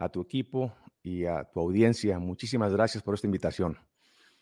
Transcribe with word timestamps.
A 0.00 0.08
tu 0.08 0.22
equipo 0.22 0.72
y 1.02 1.26
a 1.26 1.44
tu 1.44 1.60
audiencia. 1.60 2.18
Muchísimas 2.18 2.72
gracias 2.72 3.02
por 3.02 3.14
esta 3.14 3.26
invitación. 3.26 3.76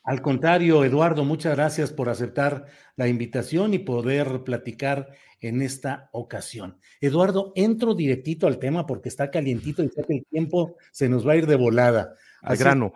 Al 0.04 0.22
contrario, 0.22 0.84
Eduardo, 0.84 1.24
muchas 1.24 1.54
gracias 1.56 1.92
por 1.92 2.08
aceptar 2.08 2.66
la 2.96 3.08
invitación 3.08 3.74
y 3.74 3.80
poder 3.80 4.42
platicar 4.44 5.08
en 5.40 5.60
esta 5.60 6.08
ocasión. 6.12 6.78
Eduardo, 7.00 7.52
entro 7.56 7.94
directito 7.94 8.46
al 8.46 8.58
tema 8.58 8.86
porque 8.86 9.10
está 9.10 9.30
calientito 9.30 9.82
y 9.82 9.88
sé 9.88 10.02
que 10.06 10.14
el 10.14 10.26
tiempo 10.26 10.76
se 10.92 11.08
nos 11.08 11.26
va 11.26 11.32
a 11.32 11.36
ir 11.36 11.46
de 11.46 11.56
volada. 11.56 12.14
Al 12.40 12.56
grano. 12.56 12.92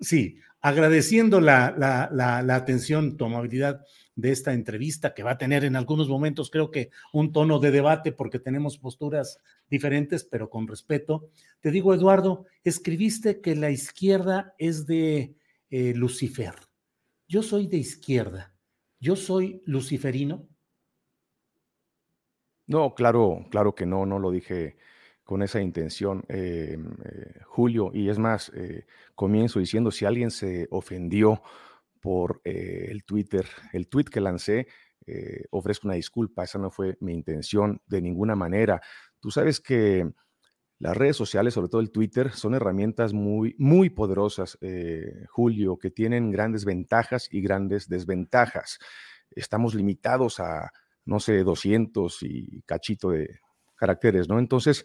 Sí, 0.00 0.38
agradeciendo 0.60 1.40
la, 1.40 1.74
la, 1.76 2.08
la, 2.10 2.42
la 2.42 2.56
atención, 2.56 3.16
tu 3.16 3.26
amabilidad 3.26 3.84
de 4.20 4.32
esta 4.32 4.52
entrevista, 4.52 5.14
que 5.14 5.22
va 5.22 5.32
a 5.32 5.38
tener 5.38 5.64
en 5.64 5.76
algunos 5.76 6.08
momentos, 6.08 6.50
creo 6.50 6.70
que, 6.70 6.90
un 7.12 7.32
tono 7.32 7.58
de 7.58 7.70
debate, 7.70 8.12
porque 8.12 8.38
tenemos 8.38 8.78
posturas 8.78 9.38
diferentes, 9.68 10.24
pero 10.24 10.50
con 10.50 10.68
respeto. 10.68 11.30
Te 11.60 11.70
digo, 11.70 11.94
Eduardo, 11.94 12.46
escribiste 12.64 13.40
que 13.40 13.54
la 13.56 13.70
izquierda 13.70 14.54
es 14.58 14.86
de 14.86 15.34
eh, 15.70 15.94
Lucifer. 15.94 16.54
Yo 17.28 17.42
soy 17.42 17.66
de 17.66 17.78
izquierda. 17.78 18.52
¿Yo 18.98 19.16
soy 19.16 19.62
luciferino? 19.64 20.48
No, 22.66 22.94
claro, 22.94 23.46
claro 23.50 23.74
que 23.74 23.86
no, 23.86 24.04
no 24.04 24.18
lo 24.18 24.30
dije 24.30 24.76
con 25.24 25.42
esa 25.42 25.60
intención, 25.60 26.24
eh, 26.28 26.76
eh, 27.04 27.40
Julio. 27.46 27.92
Y 27.94 28.08
es 28.08 28.18
más, 28.18 28.52
comienzo 29.14 29.60
diciendo, 29.60 29.90
si 29.90 30.04
alguien 30.04 30.30
se 30.30 30.66
ofendió 30.70 31.42
por 32.00 32.40
eh, 32.44 32.88
el 32.90 33.04
Twitter, 33.04 33.46
el 33.72 33.88
tweet 33.88 34.04
que 34.04 34.20
lancé. 34.20 34.66
Eh, 35.06 35.44
ofrezco 35.50 35.88
una 35.88 35.94
disculpa, 35.94 36.44
esa 36.44 36.58
no 36.58 36.70
fue 36.70 36.96
mi 37.00 37.12
intención 37.12 37.80
de 37.86 38.02
ninguna 38.02 38.34
manera. 38.36 38.80
Tú 39.18 39.30
sabes 39.30 39.60
que 39.60 40.10
las 40.78 40.96
redes 40.96 41.16
sociales, 41.16 41.54
sobre 41.54 41.68
todo 41.68 41.80
el 41.80 41.90
Twitter, 41.90 42.32
son 42.32 42.54
herramientas 42.54 43.12
muy, 43.12 43.54
muy 43.58 43.90
poderosas, 43.90 44.56
eh, 44.62 45.24
Julio, 45.28 45.78
que 45.78 45.90
tienen 45.90 46.30
grandes 46.30 46.64
ventajas 46.64 47.28
y 47.30 47.42
grandes 47.42 47.88
desventajas. 47.88 48.78
Estamos 49.30 49.74
limitados 49.74 50.40
a, 50.40 50.70
no 51.04 51.20
sé, 51.20 51.42
200 51.44 52.22
y 52.22 52.62
cachito 52.62 53.10
de 53.10 53.40
caracteres, 53.76 54.28
¿no? 54.28 54.38
Entonces, 54.38 54.84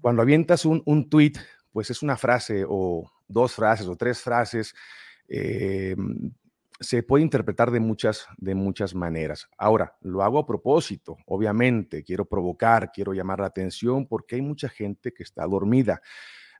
cuando 0.00 0.22
avientas 0.22 0.64
un, 0.64 0.82
un 0.86 1.08
tweet, 1.08 1.32
pues 1.72 1.90
es 1.90 2.02
una 2.02 2.16
frase 2.16 2.64
o 2.66 3.10
dos 3.28 3.52
frases 3.52 3.86
o 3.86 3.96
tres 3.96 4.20
frases 4.20 4.74
se 6.80 7.02
puede 7.02 7.22
interpretar 7.22 7.70
de 7.70 7.80
muchas, 7.80 8.26
de 8.36 8.54
muchas 8.54 8.94
maneras. 8.94 9.48
Ahora, 9.58 9.96
lo 10.00 10.22
hago 10.22 10.38
a 10.38 10.46
propósito, 10.46 11.16
obviamente, 11.26 12.02
quiero 12.02 12.24
provocar, 12.24 12.90
quiero 12.92 13.12
llamar 13.12 13.40
la 13.40 13.46
atención 13.46 14.06
porque 14.06 14.36
hay 14.36 14.42
mucha 14.42 14.68
gente 14.68 15.12
que 15.12 15.22
está 15.22 15.46
dormida. 15.46 16.00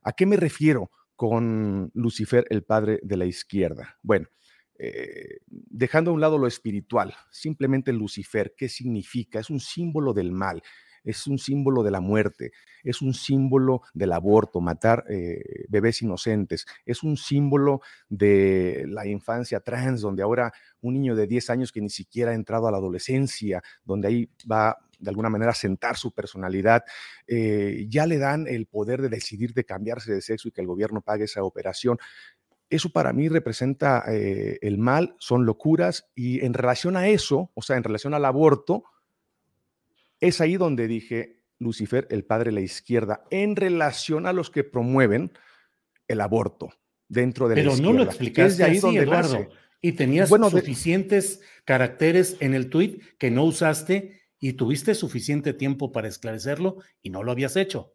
¿A 0.03 0.13
qué 0.13 0.27
me 0.27 0.37
refiero 0.37 0.91
con 1.17 1.91
Lucifer, 1.95 2.47
el 2.51 2.63
padre 2.63 3.01
de 3.03 3.17
la 3.17 3.25
izquierda? 3.25 3.99
Bueno, 4.03 4.29
eh, 4.77 5.39
dejando 5.47 6.11
a 6.11 6.15
un 6.15 6.21
lado 6.21 6.39
lo 6.39 6.47
espiritual, 6.47 7.15
simplemente 7.31 7.93
Lucifer, 7.93 8.55
¿qué 8.57 8.69
significa? 8.69 9.41
Es 9.41 9.51
un 9.51 9.61
símbolo 9.61 10.13
del 10.13 10.33
mal, 10.33 10.63
es 11.05 11.27
un 11.27 11.39
símbolo 11.39 11.83
de 11.83 11.91
la 11.91 12.01
muerte, 12.01 12.53
es 12.83 13.03
un 13.03 13.15
símbolo 13.15 13.83
del 13.93 14.13
aborto, 14.13 14.61
matar 14.61 15.05
eh, 15.09 15.67
bebés 15.69 16.03
inocentes, 16.03 16.67
es 16.85 17.03
un 17.03 17.17
símbolo 17.17 17.83
de 18.09 18.87
la 18.89 19.07
infancia 19.07 19.61
trans, 19.61 20.01
donde 20.01 20.23
ahora 20.23 20.53
un 20.81 20.95
niño 20.95 21.15
de 21.15 21.27
10 21.27 21.51
años 21.51 21.73
que 21.73 21.81
ni 21.81 21.91
siquiera 21.91 22.33
ha 22.33 22.35
entrado 22.35 22.67
a 22.67 22.71
la 22.71 22.79
adolescencia, 22.79 23.63
donde 23.85 24.09
ahí 24.09 24.31
va 24.51 24.79
de 24.99 25.11
alguna 25.11 25.29
manera 25.29 25.53
a 25.53 25.55
sentar 25.55 25.97
su 25.97 26.13
personalidad, 26.13 26.83
eh, 27.27 27.87
ya 27.89 28.07
le 28.07 28.19
dan 28.19 28.47
el 28.47 28.67
poder 28.67 29.03
de 29.03 29.09
decidir 29.09 29.53
de 29.53 29.65
cambiarse 29.65 30.13
de 30.13 30.23
sexo 30.23 30.49
y 30.49 30.53
que 30.53 30.61
el 30.61 30.67
gobierno 30.67 31.03
pague 31.03 31.25
esa 31.25 31.45
operación. 31.45 31.99
Eso 32.71 32.91
para 32.91 33.13
mí 33.13 33.29
representa 33.29 34.05
eh, 34.09 34.59
el 34.63 34.79
mal, 34.79 35.15
son 35.19 35.45
locuras 35.45 36.09
y 36.15 36.45
en 36.45 36.55
relación 36.55 36.97
a 36.97 37.09
eso, 37.09 37.51
o 37.55 37.63
sea, 37.63 37.77
en 37.77 37.85
relación 37.85 38.15
al 38.15 38.25
aborto, 38.25 38.85
es 40.29 40.41
ahí 40.41 40.57
donde 40.57 40.89
dije, 40.89 41.43
Lucifer, 41.59 42.07
el 42.11 42.25
padre 42.25 42.51
de 42.51 42.57
la 42.57 42.61
izquierda, 42.61 43.25
en 43.31 43.57
relación 43.57 44.27
a 44.27 44.33
los 44.33 44.51
que 44.51 44.65
promueven 44.65 45.33
el 46.09 46.21
aborto 46.21 46.71
dentro 47.09 47.49
de 47.49 47.57
Pero 47.57 47.69
la 47.69 47.73
izquierda. 47.75 47.93
Pero 47.93 47.99
no 47.99 48.05
lo 48.05 48.11
explicaste 48.11 48.65
ahí, 48.65 48.79
donde 48.79 49.01
Eduardo. 49.01 49.49
Y 49.81 49.93
tenías 49.93 50.31
bueno, 50.31 50.51
suficientes 50.51 51.41
de... 51.41 51.47
caracteres 51.65 52.37
en 52.41 52.55
el 52.55 52.71
tuit 52.71 53.03
que 53.19 53.31
no 53.31 53.45
usaste 53.45 54.23
y 54.39 54.55
tuviste 54.55 54.95
suficiente 54.95 55.53
tiempo 55.53 55.93
para 55.93 56.09
esclarecerlo 56.09 56.79
y 57.03 57.11
no 57.11 57.23
lo 57.23 57.33
habías 57.33 57.57
hecho. 57.57 57.95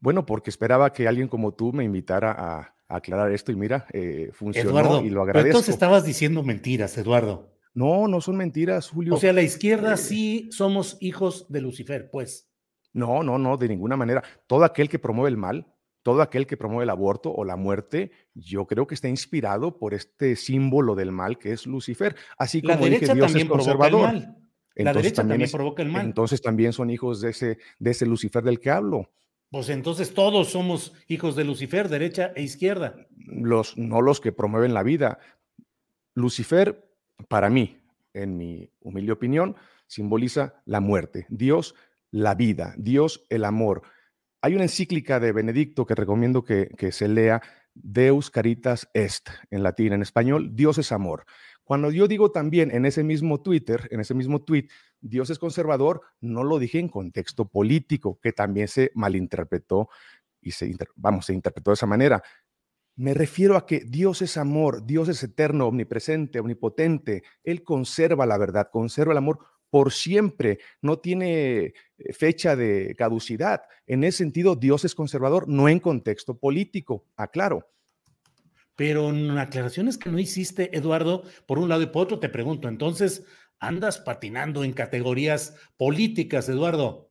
Bueno, 0.00 0.26
porque 0.26 0.50
esperaba 0.50 0.92
que 0.92 1.08
alguien 1.08 1.28
como 1.28 1.54
tú 1.54 1.72
me 1.72 1.82
invitara 1.82 2.30
a, 2.30 2.76
a 2.88 2.96
aclarar 2.96 3.32
esto 3.32 3.52
y 3.52 3.56
mira, 3.56 3.86
eh, 3.92 4.30
funcionó 4.32 4.70
Eduardo, 4.70 5.04
y 5.04 5.10
lo 5.10 5.22
agradezco. 5.22 5.42
Pero 5.42 5.46
entonces 5.48 5.74
estabas 5.74 6.04
diciendo 6.04 6.42
mentiras, 6.42 6.96
Eduardo. 6.98 7.57
No, 7.78 8.08
no 8.08 8.20
son 8.20 8.36
mentiras, 8.36 8.90
Julio. 8.90 9.14
O 9.14 9.18
sea, 9.18 9.32
la 9.32 9.42
izquierda 9.42 9.96
sí 9.96 10.48
somos 10.50 10.96
hijos 11.00 11.46
de 11.48 11.60
Lucifer, 11.60 12.10
pues. 12.10 12.50
No, 12.92 13.22
no, 13.22 13.38
no, 13.38 13.56
de 13.56 13.68
ninguna 13.68 13.96
manera. 13.96 14.24
Todo 14.48 14.64
aquel 14.64 14.88
que 14.88 14.98
promueve 14.98 15.30
el 15.30 15.36
mal, 15.36 15.64
todo 16.02 16.20
aquel 16.20 16.44
que 16.44 16.56
promueve 16.56 16.82
el 16.82 16.90
aborto 16.90 17.32
o 17.32 17.44
la 17.44 17.54
muerte, 17.54 18.10
yo 18.34 18.66
creo 18.66 18.88
que 18.88 18.96
está 18.96 19.08
inspirado 19.08 19.78
por 19.78 19.94
este 19.94 20.34
símbolo 20.34 20.96
del 20.96 21.12
mal 21.12 21.38
que 21.38 21.52
es 21.52 21.66
Lucifer. 21.66 22.16
Así 22.36 22.62
como 22.62 22.74
la 22.74 22.80
derecha 22.80 23.14
dije, 23.14 23.14
Dios 23.14 23.26
también 23.26 23.46
es 23.46 23.52
conservador. 23.52 23.90
Provoca 23.90 24.10
el 24.10 24.24
mal. 24.24 24.36
La 24.74 24.92
derecha 24.92 25.14
también, 25.14 25.14
también 25.14 25.42
es, 25.42 25.52
provoca 25.52 25.82
el 25.84 25.88
mal. 25.88 26.04
Entonces 26.04 26.42
también 26.42 26.72
son 26.72 26.90
hijos 26.90 27.20
de 27.20 27.30
ese, 27.30 27.58
de 27.78 27.90
ese 27.92 28.06
Lucifer 28.06 28.42
del 28.42 28.58
que 28.58 28.70
hablo. 28.70 29.12
Pues 29.52 29.68
entonces 29.68 30.12
todos 30.12 30.48
somos 30.48 30.94
hijos 31.06 31.36
de 31.36 31.44
Lucifer, 31.44 31.88
derecha 31.88 32.32
e 32.34 32.42
izquierda. 32.42 33.06
Los, 33.14 33.78
no 33.78 34.02
los 34.02 34.20
que 34.20 34.32
promueven 34.32 34.74
la 34.74 34.82
vida. 34.82 35.20
Lucifer, 36.14 36.87
para 37.28 37.50
mí, 37.50 37.80
en 38.12 38.36
mi 38.36 38.70
humilde 38.80 39.12
opinión, 39.12 39.56
simboliza 39.86 40.62
la 40.64 40.80
muerte. 40.80 41.26
Dios, 41.28 41.74
la 42.10 42.34
vida. 42.34 42.74
Dios, 42.78 43.26
el 43.28 43.44
amor. 43.44 43.82
Hay 44.40 44.54
una 44.54 44.64
encíclica 44.64 45.18
de 45.18 45.32
Benedicto 45.32 45.84
que 45.84 45.94
recomiendo 45.94 46.44
que, 46.44 46.92
se 46.92 47.08
lea, 47.08 47.42
Deus 47.74 48.30
Caritas 48.30 48.88
Est, 48.94 49.28
en 49.50 49.62
latín, 49.62 49.92
en 49.92 50.02
español, 50.02 50.50
Dios 50.54 50.78
es 50.78 50.92
amor. 50.92 51.24
Cuando 51.64 51.90
yo 51.90 52.08
digo 52.08 52.30
también 52.30 52.70
en 52.70 52.86
ese 52.86 53.04
mismo 53.04 53.42
Twitter, 53.42 53.88
en 53.90 54.00
ese 54.00 54.14
mismo 54.14 54.42
tweet, 54.42 54.68
Dios 55.00 55.30
es 55.30 55.38
conservador, 55.38 56.02
no 56.20 56.42
lo 56.42 56.58
dije 56.58 56.78
en 56.78 56.88
contexto 56.88 57.48
político, 57.48 58.18
que 58.20 58.32
también 58.32 58.68
se 58.68 58.90
malinterpretó 58.94 59.88
y 60.40 60.52
se, 60.52 60.74
vamos, 60.96 61.26
se 61.26 61.34
interpretó 61.34 61.70
de 61.70 61.74
esa 61.74 61.86
manera. 61.86 62.22
Me 62.98 63.14
refiero 63.14 63.56
a 63.56 63.64
que 63.64 63.84
Dios 63.86 64.22
es 64.22 64.36
amor, 64.36 64.84
Dios 64.84 65.08
es 65.08 65.22
eterno, 65.22 65.68
omnipresente, 65.68 66.40
omnipotente. 66.40 67.22
Él 67.44 67.62
conserva 67.62 68.26
la 68.26 68.36
verdad, 68.36 68.70
conserva 68.72 69.12
el 69.12 69.18
amor 69.18 69.38
por 69.70 69.92
siempre, 69.92 70.58
no 70.82 70.98
tiene 70.98 71.60
eh, 71.66 71.74
fecha 72.12 72.56
de 72.56 72.96
caducidad. 72.98 73.62
En 73.86 74.02
ese 74.02 74.18
sentido, 74.18 74.56
Dios 74.56 74.84
es 74.84 74.96
conservador, 74.96 75.46
no 75.46 75.68
en 75.68 75.78
contexto 75.78 76.38
político, 76.38 77.06
aclaro. 77.16 77.70
Pero 78.74 79.10
en 79.10 79.30
aclaraciones 79.38 79.96
que 79.96 80.10
no 80.10 80.18
hiciste, 80.18 80.76
Eduardo, 80.76 81.22
por 81.46 81.60
un 81.60 81.68
lado 81.68 81.82
y 81.82 81.86
por 81.86 82.02
otro, 82.02 82.18
te 82.18 82.28
pregunto, 82.28 82.66
entonces, 82.66 83.24
¿andas 83.60 84.00
patinando 84.00 84.64
en 84.64 84.72
categorías 84.72 85.54
políticas, 85.76 86.48
Eduardo? 86.48 87.07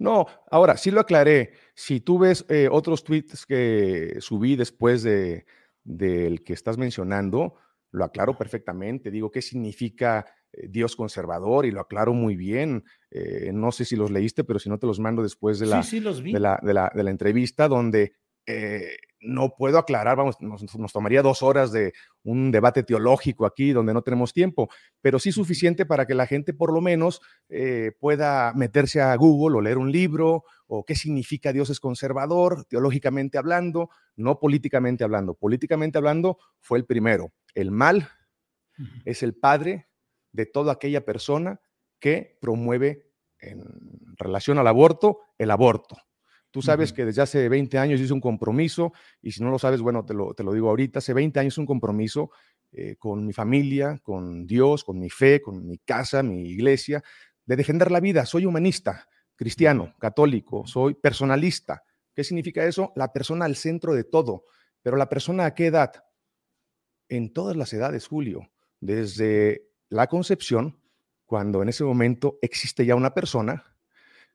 No, 0.00 0.26
ahora 0.50 0.78
sí 0.78 0.90
lo 0.90 1.00
aclaré. 1.00 1.52
Si 1.74 2.00
tú 2.00 2.18
ves 2.18 2.46
eh, 2.48 2.68
otros 2.72 3.04
tweets 3.04 3.44
que 3.44 4.16
subí 4.20 4.56
después 4.56 5.02
de, 5.02 5.44
del 5.84 6.42
que 6.42 6.54
estás 6.54 6.78
mencionando, 6.78 7.54
lo 7.92 8.04
aclaro 8.04 8.36
perfectamente. 8.36 9.10
Digo, 9.10 9.30
¿qué 9.30 9.42
significa 9.42 10.24
eh, 10.52 10.68
Dios 10.70 10.96
conservador? 10.96 11.66
Y 11.66 11.70
lo 11.70 11.82
aclaro 11.82 12.14
muy 12.14 12.34
bien. 12.34 12.82
Eh, 13.10 13.50
no 13.52 13.72
sé 13.72 13.84
si 13.84 13.94
los 13.94 14.10
leíste, 14.10 14.42
pero 14.42 14.58
si 14.58 14.70
no 14.70 14.78
te 14.78 14.86
los 14.86 14.98
mando 14.98 15.22
después 15.22 15.58
de 15.58 15.66
la, 15.66 15.82
De, 16.32 16.40
la, 16.40 16.58
de, 16.62 16.74
la, 16.74 16.90
de 16.94 17.04
la 17.04 17.10
entrevista, 17.10 17.68
donde 17.68 18.14
eh, 18.46 18.96
no 19.20 19.54
puedo 19.56 19.78
aclarar, 19.78 20.16
vamos, 20.16 20.36
nos, 20.40 20.92
tomaría 20.92 21.22
dos 21.22 21.42
horas 21.42 21.72
de 21.72 21.92
un 22.22 22.50
debate 22.50 22.82
teológico 22.82 23.46
aquí 23.46 23.72
donde 23.72 23.92
no 23.92 24.02
tenemos 24.02 24.32
tiempo, 24.32 24.68
pero 25.00 25.18
sí 25.18 25.32
suficiente 25.32 25.86
para 25.86 26.06
que 26.06 26.14
la 26.14 26.26
gente 26.26 26.54
por 26.54 26.72
lo 26.72 26.80
menos 26.80 27.20
eh, 27.48 27.92
pueda 27.98 28.52
meterse 28.54 29.00
a 29.00 29.14
Google 29.16 29.58
o 29.58 29.60
leer 29.60 29.78
un 29.78 29.92
libro 29.92 30.44
o 30.66 30.84
qué 30.84 30.94
significa 30.94 31.52
Dios 31.52 31.70
es 31.70 31.80
conservador, 31.80 32.64
teológicamente 32.64 33.38
hablando, 33.38 33.90
no 34.16 34.38
políticamente 34.38 35.04
hablando. 35.04 35.34
Políticamente 35.34 35.98
hablando 35.98 36.38
fue 36.60 36.78
el 36.78 36.86
primero. 36.86 37.32
El 37.54 37.70
mal 37.70 38.08
es 39.04 39.22
el 39.22 39.34
padre 39.34 39.88
de 40.32 40.46
toda 40.46 40.72
aquella 40.72 41.04
persona 41.04 41.60
que 41.98 42.38
promueve 42.40 43.10
en 43.38 43.62
relación 44.16 44.58
al 44.58 44.66
aborto 44.66 45.20
el 45.38 45.50
aborto. 45.50 45.96
Tú 46.50 46.62
sabes 46.62 46.92
que 46.92 47.04
desde 47.04 47.22
hace 47.22 47.48
20 47.48 47.78
años 47.78 48.00
hice 48.00 48.12
un 48.12 48.20
compromiso, 48.20 48.92
y 49.22 49.30
si 49.30 49.42
no 49.42 49.50
lo 49.50 49.58
sabes, 49.58 49.80
bueno, 49.80 50.04
te 50.04 50.14
lo, 50.14 50.34
te 50.34 50.42
lo 50.42 50.52
digo 50.52 50.68
ahorita, 50.68 50.98
hace 50.98 51.14
20 51.14 51.38
años 51.38 51.58
un 51.58 51.66
compromiso 51.66 52.30
eh, 52.72 52.96
con 52.98 53.26
mi 53.26 53.32
familia, 53.32 54.00
con 54.02 54.46
Dios, 54.46 54.84
con 54.84 54.98
mi 54.98 55.10
fe, 55.10 55.40
con 55.40 55.66
mi 55.66 55.78
casa, 55.78 56.22
mi 56.22 56.42
iglesia, 56.42 57.02
de 57.44 57.56
defender 57.56 57.90
la 57.90 58.00
vida. 58.00 58.26
Soy 58.26 58.46
humanista, 58.46 59.08
cristiano, 59.36 59.94
católico, 59.98 60.66
soy 60.66 60.94
personalista. 60.94 61.82
¿Qué 62.14 62.24
significa 62.24 62.64
eso? 62.64 62.92
La 62.96 63.12
persona 63.12 63.44
al 63.44 63.56
centro 63.56 63.94
de 63.94 64.04
todo. 64.04 64.44
Pero 64.82 64.96
la 64.96 65.08
persona 65.08 65.46
a 65.46 65.54
qué 65.54 65.66
edad? 65.66 66.04
En 67.08 67.32
todas 67.32 67.56
las 67.56 67.72
edades, 67.72 68.06
Julio, 68.06 68.50
desde 68.80 69.68
la 69.88 70.06
concepción, 70.06 70.80
cuando 71.26 71.62
en 71.62 71.68
ese 71.68 71.84
momento 71.84 72.38
existe 72.42 72.86
ya 72.86 72.94
una 72.94 73.14
persona 73.14 73.76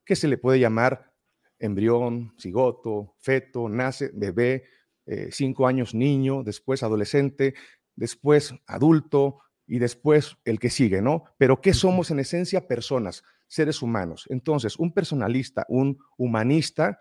que 0.04 0.16
se 0.16 0.28
le 0.28 0.38
puede 0.38 0.60
llamar 0.60 1.15
embrión, 1.60 2.34
cigoto, 2.38 3.16
feto, 3.20 3.70
nace, 3.70 4.12
bebé, 4.14 4.66
eh, 5.06 5.30
cinco 5.32 5.68
años 5.68 5.94
niño, 5.94 6.44
después 6.44 6.84
adolescente, 6.84 7.54
después 7.96 8.56
adulto 8.66 9.40
y 9.68 9.80
después 9.80 10.38
el 10.46 10.60
que 10.60 10.70
sigue, 10.70 11.02
¿no? 11.02 11.24
Pero 11.38 11.62
¿qué 11.62 11.74
somos 11.74 12.12
en 12.12 12.20
esencia? 12.20 12.68
Personas, 12.68 13.24
seres 13.48 13.82
humanos. 13.82 14.26
Entonces, 14.30 14.78
un 14.78 14.94
personalista, 14.94 15.66
un 15.70 15.98
humanista, 16.18 17.00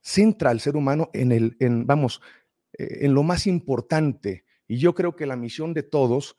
centra 0.00 0.50
al 0.50 0.60
ser 0.60 0.76
humano 0.76 1.10
en 1.12 1.32
el, 1.32 1.56
en, 1.60 1.86
vamos, 1.86 2.20
eh, 2.78 2.98
en 3.00 3.14
lo 3.14 3.22
más 3.22 3.46
importante. 3.46 4.44
Y 4.68 4.78
yo 4.78 4.94
creo 4.94 5.16
que 5.16 5.26
la 5.26 5.36
misión 5.36 5.74
de 5.74 5.82
todos, 5.82 6.36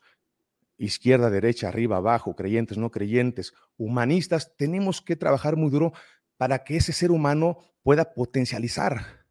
izquierda, 0.78 1.30
derecha, 1.30 1.68
arriba, 1.68 1.96
abajo, 1.96 2.34
creyentes, 2.34 2.78
no 2.78 2.90
creyentes, 2.90 3.52
humanistas, 3.76 4.56
tenemos 4.56 5.02
que 5.02 5.16
trabajar 5.16 5.56
muy 5.56 5.70
duro 5.70 5.92
para 6.38 6.64
que 6.64 6.76
ese 6.76 6.94
ser 6.94 7.10
humano 7.10 7.58
pueda 7.82 8.14
potencializar, 8.14 9.26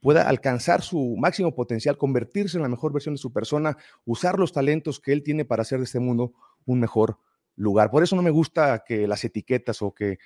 pueda 0.00 0.28
alcanzar 0.28 0.80
su 0.80 1.16
máximo 1.18 1.54
potencial, 1.54 1.98
convertirse 1.98 2.56
en 2.56 2.62
la 2.62 2.68
mejor 2.68 2.92
versión 2.92 3.14
de 3.14 3.18
su 3.18 3.32
persona, 3.32 3.76
usar 4.06 4.38
los 4.38 4.52
talentos 4.52 4.98
que 4.98 5.12
él 5.12 5.22
tiene 5.22 5.44
para 5.44 5.62
hacer 5.62 5.78
de 5.78 5.84
este 5.84 6.00
mundo 6.00 6.32
un 6.64 6.80
mejor 6.80 7.18
lugar. 7.56 7.90
Por 7.90 8.02
eso 8.02 8.16
no 8.16 8.22
me 8.22 8.30
gusta 8.30 8.82
que 8.86 9.06
las 9.06 9.24
etiquetas 9.24 9.82
o 9.82 9.92
que 9.92 10.18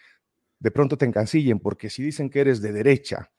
de 0.59 0.71
pronto 0.71 0.97
te 0.97 1.07
encancillen, 1.07 1.59
porque 1.59 1.91
si 1.91 2.03
dicen 2.03 2.31
que 2.31 2.41
eres 2.41 2.63
de 2.63 2.73
derecha, 2.73 3.31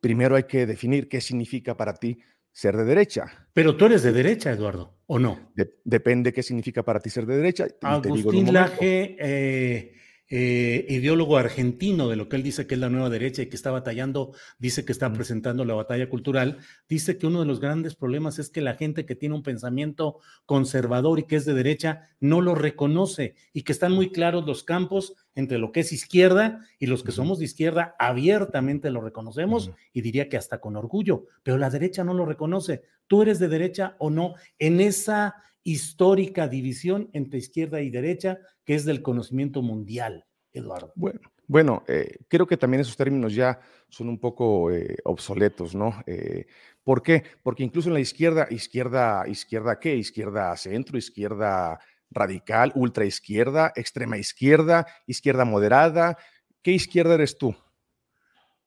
primero 0.00 0.36
hay 0.36 0.44
que 0.44 0.66
definir 0.66 1.08
qué 1.08 1.20
significa 1.20 1.76
para 1.76 1.94
ti 1.94 2.18
ser 2.52 2.76
de 2.76 2.84
derecha. 2.84 3.48
Pero 3.52 3.76
tú 3.76 3.86
eres 3.86 4.02
de 4.02 4.12
derecha, 4.12 4.52
Eduardo, 4.52 4.98
¿o 5.06 5.18
no? 5.18 5.52
depende 5.84 6.32
qué 6.32 6.42
significa 6.42 6.84
para 6.84 7.00
ti 7.00 7.10
ser 7.10 7.26
de 7.26 7.36
derecha. 7.36 7.66
Agustín 7.80 8.52
Laje 8.52 9.16
eh, 9.18 9.94
eh, 10.30 10.86
ideólogo 10.88 11.36
argentino 11.36 12.08
de 12.08 12.16
lo 12.16 12.28
que 12.28 12.36
él 12.36 12.42
dice 12.42 12.66
que 12.66 12.74
es 12.74 12.80
la 12.80 12.88
nueva 12.88 13.10
derecha 13.10 13.42
y 13.42 13.46
que 13.46 13.56
está 13.56 13.70
batallando, 13.70 14.32
dice 14.58 14.84
que 14.84 14.92
está 14.92 15.12
presentando 15.12 15.64
la 15.64 15.74
batalla 15.74 16.08
cultural, 16.08 16.58
dice 16.88 17.18
que 17.18 17.26
uno 17.26 17.40
de 17.40 17.46
los 17.46 17.60
grandes 17.60 17.94
problemas 17.94 18.38
es 18.38 18.48
que 18.48 18.62
la 18.62 18.74
gente 18.74 19.04
que 19.04 19.16
tiene 19.16 19.34
un 19.34 19.42
pensamiento 19.42 20.20
conservador 20.46 21.18
y 21.18 21.24
que 21.24 21.36
es 21.36 21.44
de 21.44 21.52
derecha 21.52 22.08
no 22.20 22.40
lo 22.40 22.54
reconoce 22.54 23.34
y 23.52 23.62
que 23.62 23.72
están 23.72 23.92
muy 23.92 24.12
claros 24.12 24.46
los 24.46 24.64
campos 24.64 25.14
entre 25.34 25.58
lo 25.58 25.72
que 25.72 25.80
es 25.80 25.92
izquierda 25.92 26.66
y 26.78 26.86
los 26.86 27.02
que 27.02 27.12
somos 27.12 27.38
de 27.38 27.44
izquierda 27.44 27.94
abiertamente 27.98 28.90
lo 28.90 29.02
reconocemos 29.02 29.72
y 29.92 30.00
diría 30.00 30.28
que 30.28 30.36
hasta 30.36 30.60
con 30.60 30.76
orgullo, 30.76 31.26
pero 31.42 31.58
la 31.58 31.70
derecha 31.70 32.02
no 32.02 32.14
lo 32.14 32.24
reconoce. 32.24 32.82
¿Tú 33.06 33.22
eres 33.22 33.38
de 33.38 33.48
derecha 33.48 33.96
o 33.98 34.10
no? 34.10 34.34
En 34.58 34.80
esa 34.80 35.34
histórica 35.64 36.46
división 36.46 37.10
entre 37.14 37.38
izquierda 37.38 37.80
y 37.80 37.90
derecha, 37.90 38.38
que 38.64 38.74
es 38.74 38.84
del 38.84 39.02
conocimiento 39.02 39.62
mundial, 39.62 40.26
Eduardo. 40.52 40.92
Bueno, 40.94 41.20
bueno 41.48 41.82
eh, 41.88 42.18
creo 42.28 42.46
que 42.46 42.58
también 42.58 42.82
esos 42.82 42.96
términos 42.96 43.34
ya 43.34 43.58
son 43.88 44.08
un 44.08 44.20
poco 44.20 44.70
eh, 44.70 44.98
obsoletos, 45.04 45.74
¿no? 45.74 46.02
Eh, 46.06 46.46
¿Por 46.84 47.02
qué? 47.02 47.24
Porque 47.42 47.64
incluso 47.64 47.88
en 47.88 47.94
la 47.94 48.00
izquierda, 48.00 48.46
izquierda, 48.50 49.24
izquierda 49.26 49.80
qué? 49.80 49.96
Izquierda 49.96 50.54
centro, 50.56 50.98
izquierda 50.98 51.80
radical, 52.10 52.72
ultra 52.74 53.06
izquierda, 53.06 53.72
extrema 53.74 54.18
izquierda, 54.18 54.86
izquierda 55.06 55.46
moderada. 55.46 56.18
¿Qué 56.62 56.72
izquierda 56.72 57.14
eres 57.14 57.38
tú? 57.38 57.56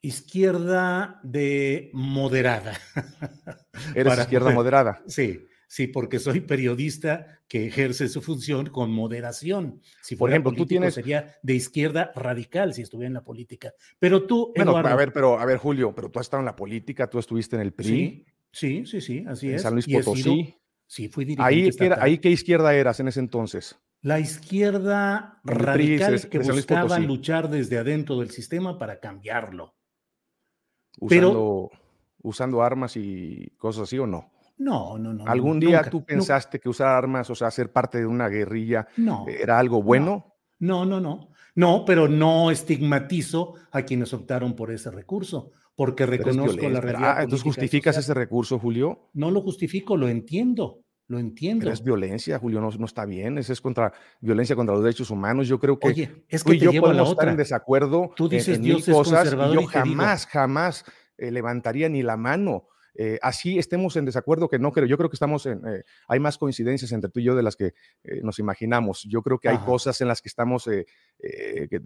Izquierda 0.01 1.19
de 1.23 1.91
moderada. 1.93 2.73
¿Eres 3.95 4.17
izquierda 4.17 4.51
moderada? 4.51 5.01
Sí. 5.07 5.47
Sí, 5.67 5.87
porque 5.87 6.19
soy 6.19 6.39
periodista 6.39 7.41
que 7.47 7.67
ejerce 7.67 8.07
su 8.07 8.21
función 8.21 8.67
con 8.67 8.89
moderación. 8.89 9.81
Si 10.01 10.15
por 10.15 10.29
ejemplo, 10.29 10.53
tú 10.53 10.65
tienes 10.65 10.93
sería 10.93 11.37
de 11.43 11.55
izquierda 11.55 12.11
radical 12.15 12.73
si 12.73 12.81
estuviera 12.81 13.07
en 13.07 13.13
la 13.13 13.23
política. 13.23 13.73
Pero 13.99 14.25
tú, 14.25 14.53
bueno, 14.55 14.77
a 14.77 14.95
ver, 14.95 15.11
pero 15.11 15.37
a 15.37 15.45
ver, 15.45 15.57
Julio, 15.57 15.93
pero 15.93 16.09
tú 16.09 16.19
has 16.19 16.27
estado 16.27 16.39
en 16.39 16.45
la 16.45 16.55
política, 16.55 17.09
tú 17.09 17.19
estuviste 17.19 17.57
en 17.57 17.61
el 17.63 17.73
PRI. 17.73 18.25
Sí, 18.51 18.85
sí, 18.85 19.01
sí, 19.01 19.25
así 19.27 19.49
en 19.49 19.55
es. 19.55 19.61
San 19.61 19.73
Luis 19.73 19.87
Potosí. 19.87 20.55
sí, 20.85 21.09
fui 21.09 21.25
dirigente. 21.25 21.83
Ahí, 21.83 21.91
ahí 21.99 22.17
qué 22.19 22.29
izquierda 22.29 22.73
eras 22.73 23.01
en 23.01 23.09
ese 23.09 23.19
entonces. 23.19 23.77
La 24.01 24.19
izquierda 24.19 25.41
radical 25.43 26.29
que 26.29 26.39
buscaba 26.39 26.97
luchar 26.99 27.49
desde 27.49 27.77
adentro 27.77 28.19
del 28.19 28.31
sistema 28.31 28.77
para 28.77 28.99
cambiarlo. 28.99 29.75
Usando, 30.99 31.69
pero, 31.69 31.69
usando 32.23 32.61
armas 32.61 32.95
y 32.95 33.51
cosas 33.57 33.83
así 33.83 33.99
o 33.99 34.07
no? 34.07 34.31
No, 34.57 34.97
no, 34.97 35.13
no. 35.13 35.25
¿Algún 35.27 35.59
día 35.59 35.83
tú 35.83 36.03
pensaste 36.03 36.59
que 36.59 36.69
usar 36.69 36.87
armas, 36.87 37.29
o 37.29 37.35
sea, 37.35 37.51
ser 37.51 37.71
parte 37.71 37.99
de 37.99 38.05
una 38.05 38.27
guerrilla, 38.27 38.87
era 39.27 39.59
algo 39.59 39.83
bueno? 39.83 40.35
No, 40.59 40.85
no, 40.85 40.99
no. 40.99 41.29
No, 41.55 41.85
pero 41.85 42.07
no 42.07 42.51
estigmatizo 42.51 43.55
a 43.71 43.81
quienes 43.81 44.13
optaron 44.13 44.55
por 44.55 44.71
ese 44.71 44.91
recurso, 44.91 45.51
porque 45.75 46.05
reconozco 46.05 46.69
la 46.69 46.81
realidad. 46.81 47.15
Ah, 47.17 47.23
entonces 47.23 47.43
justificas 47.43 47.97
ese 47.97 48.13
recurso, 48.13 48.59
Julio. 48.59 49.09
No 49.13 49.31
lo 49.31 49.41
justifico, 49.41 49.97
lo 49.97 50.07
entiendo. 50.07 50.83
Lo 51.09 51.19
entiendo. 51.19 51.71
es 51.71 51.81
violencia, 51.81 52.37
Julio, 52.37 52.59
no, 52.59 52.69
no 52.69 52.85
está 52.85 53.05
bien. 53.05 53.37
Eso 53.37 53.53
es 53.53 53.61
contra 53.61 53.93
violencia 54.19 54.57
contra 54.57 54.75
los 54.75 54.83
derechos 54.83 55.09
humanos. 55.09 55.47
Yo 55.47 55.57
creo 55.57 55.79
que 55.79 55.87
Oye, 55.87 56.25
es 56.27 56.43
que 56.43 56.59
yo 56.59 56.69
llevo 56.69 56.87
podemos 56.87 57.11
estar 57.11 57.29
en 57.29 57.37
desacuerdo 57.37 58.11
tú 58.15 58.27
dices, 58.27 58.57
en, 58.57 58.63
Dios 58.63 58.85
cosas 58.85 59.33
y 59.33 59.53
yo 59.53 59.63
jamás, 59.67 60.27
jamás 60.27 60.83
eh, 61.17 61.31
levantaría 61.31 61.87
ni 61.87 62.03
la 62.03 62.17
mano 62.17 62.67
eh, 62.99 63.19
así 63.21 63.59
estemos 63.59 63.95
en 63.95 64.05
desacuerdo, 64.05 64.49
que 64.49 64.57
no 64.57 64.71
creo, 64.71 64.87
yo 64.87 64.97
creo 64.97 65.07
que 65.07 65.15
estamos 65.15 65.45
en, 65.45 65.61
eh, 65.67 65.83
hay 66.07 66.19
más 66.19 66.39
coincidencias 66.39 66.91
entre 66.91 67.11
tú 67.11 67.19
y 67.19 67.25
yo 67.25 67.35
de 67.35 67.43
las 67.43 67.55
que 67.55 67.75
eh, 68.03 68.21
nos 68.23 68.39
imaginamos. 68.39 69.03
Yo 69.03 69.21
creo 69.21 69.37
que 69.37 69.49
hay 69.49 69.59
cosas 69.59 70.01
en 70.01 70.07
las 70.07 70.19
que 70.19 70.29
estamos, 70.29 70.65
de 70.65 70.85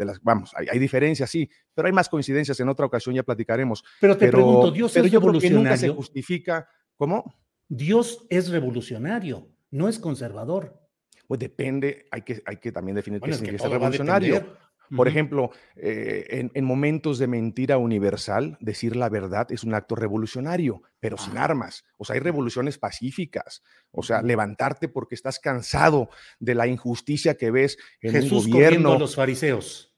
las, 0.06 0.22
vamos, 0.24 0.54
hay, 0.56 0.80
diferencias, 0.80 1.30
sí, 1.30 1.50
pero 1.74 1.88
hay 1.88 1.92
más 1.92 2.08
coincidencias, 2.08 2.58
en 2.62 2.70
otra 2.70 2.86
ocasión 2.86 3.14
ya 3.14 3.24
platicaremos. 3.24 3.84
Pero 4.00 4.18
te 4.18 4.30
pregunto, 4.30 4.72
Dios 4.72 4.94
pero 4.94 5.06
es 5.06 5.12
yo 5.12 5.20
revolucionario. 5.20 5.62
Creo 5.62 5.64
que 5.64 5.70
nunca 5.70 5.78
se 5.78 5.90
justifica, 5.90 6.70
¿cómo? 6.96 7.36
Dios 7.68 8.26
es 8.30 8.50
revolucionario, 8.50 9.50
no 9.70 9.90
es 9.90 10.00
conservador. 10.00 10.80
Pues 11.28 11.40
depende, 11.40 12.08
hay 12.12 12.22
que, 12.22 12.42
hay 12.46 12.58
que 12.58 12.72
también 12.72 12.96
definir 12.96 13.20
qué 13.20 13.34
significa 13.34 13.68
revolucionario. 13.68 14.58
Por 14.96 15.08
ejemplo, 15.08 15.52
eh, 15.76 16.50
en, 16.54 16.66
momentos 16.66 17.18
de 17.18 17.28
mentira 17.28 17.78
universal, 17.78 18.58
decir 18.60 18.96
la 18.96 19.10
verdad 19.10 19.52
es 19.52 19.64
un 19.64 19.74
acto 19.74 19.96
revolucionario, 19.96 20.84
pero 21.00 21.18
sin 21.18 21.38
armas. 21.38 21.86
O 21.98 22.06
sea, 22.06 22.16
hay 22.16 22.20
revoluciones 22.20 22.78
pacíficas. 22.78 23.64
O 23.92 24.04
sea, 24.04 24.22
levantarte 24.22 24.90
porque 24.90 25.16
estás 25.16 25.40
cansado 25.40 26.10
de 26.40 26.56
la 26.56 26.68
injusticia 26.68 27.36
que 27.36 27.52
ves 27.52 27.78
en 28.02 28.12
Jesús 28.12 28.46
un 28.46 28.52
gobierno. 28.52 28.94
a 28.94 29.00
los 29.00 29.16
fariseos. 29.16 29.96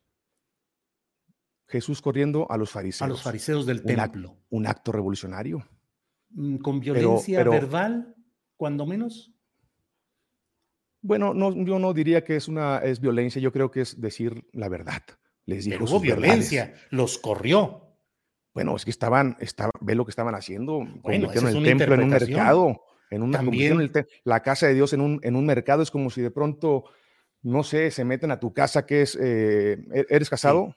Jesús 1.67 2.01
corriendo 2.01 2.45
a 2.51 2.57
los 2.57 2.69
fariseos. 2.69 3.01
A 3.01 3.07
los 3.07 3.23
fariseos 3.23 3.65
del 3.65 3.83
templo. 3.83 4.37
Un 4.49 4.67
acto 4.67 4.91
revolucionario. 4.91 5.67
Mm, 6.29 6.57
¿Con 6.57 6.79
violencia 6.79 7.43
verbal, 7.43 8.15
cuando 8.57 8.85
menos? 8.85 9.32
Bueno, 11.03 11.33
no, 11.33 11.53
yo 11.65 11.79
no 11.79 11.93
diría 11.93 12.23
que 12.23 12.37
es 12.37 12.47
una 12.47 12.77
es 12.77 13.01
violencia, 13.01 13.41
yo 13.41 13.51
creo 13.51 13.69
que 13.69 13.81
es 13.81 13.99
decir 13.99 14.45
la 14.53 14.69
verdad. 14.69 15.03
Les 15.45 15.65
dijo 15.65 15.83
hubo 15.83 15.99
violencia, 15.99 16.73
los 16.89 17.17
corrió. 17.17 17.81
Bueno, 18.53 18.75
es 18.75 18.85
que 18.85 18.91
estaban, 18.91 19.37
ve 19.81 19.95
lo 19.95 20.05
que 20.05 20.11
estaban 20.11 20.33
haciendo, 20.33 20.79
bueno, 21.01 21.27
convirtieron 21.27 21.57
el 21.57 21.63
templo 21.63 21.95
en 21.95 22.03
un 22.03 22.09
mercado, 22.09 22.81
en 23.09 23.23
una 23.23 23.39
También, 23.39 23.91
la 24.23 24.41
casa 24.41 24.67
de 24.67 24.75
Dios 24.75 24.93
en 24.93 25.01
un, 25.01 25.19
en 25.23 25.35
un 25.35 25.45
mercado, 25.45 25.83
es 25.83 25.91
como 25.91 26.09
si 26.09 26.21
de 26.21 26.31
pronto, 26.31 26.85
no 27.41 27.63
sé, 27.63 27.91
se 27.91 28.05
meten 28.05 28.31
a 28.31 28.39
tu 28.39 28.53
casa 28.53 28.85
que 28.85 29.01
es, 29.01 29.17
eh, 29.21 29.83
¿e-, 29.93 30.05
¿eres 30.07 30.29
casado? 30.29 30.73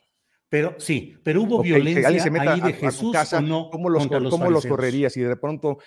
Pero 0.49 0.75
sí, 0.78 1.16
pero 1.23 1.42
hubo 1.42 1.61
violencia 1.62 2.09
ahí 2.09 2.61
de 2.61 2.73
Jesús 2.73 3.12
casa, 3.12 3.40
no 3.40 3.68
¿cómo 3.71 3.90
los, 3.90 4.06
¿cómo 4.06 4.50
los 4.50 4.64
correrías? 4.66 5.16
Y 5.16 5.21
de 5.21 5.37
pronto 5.37 5.78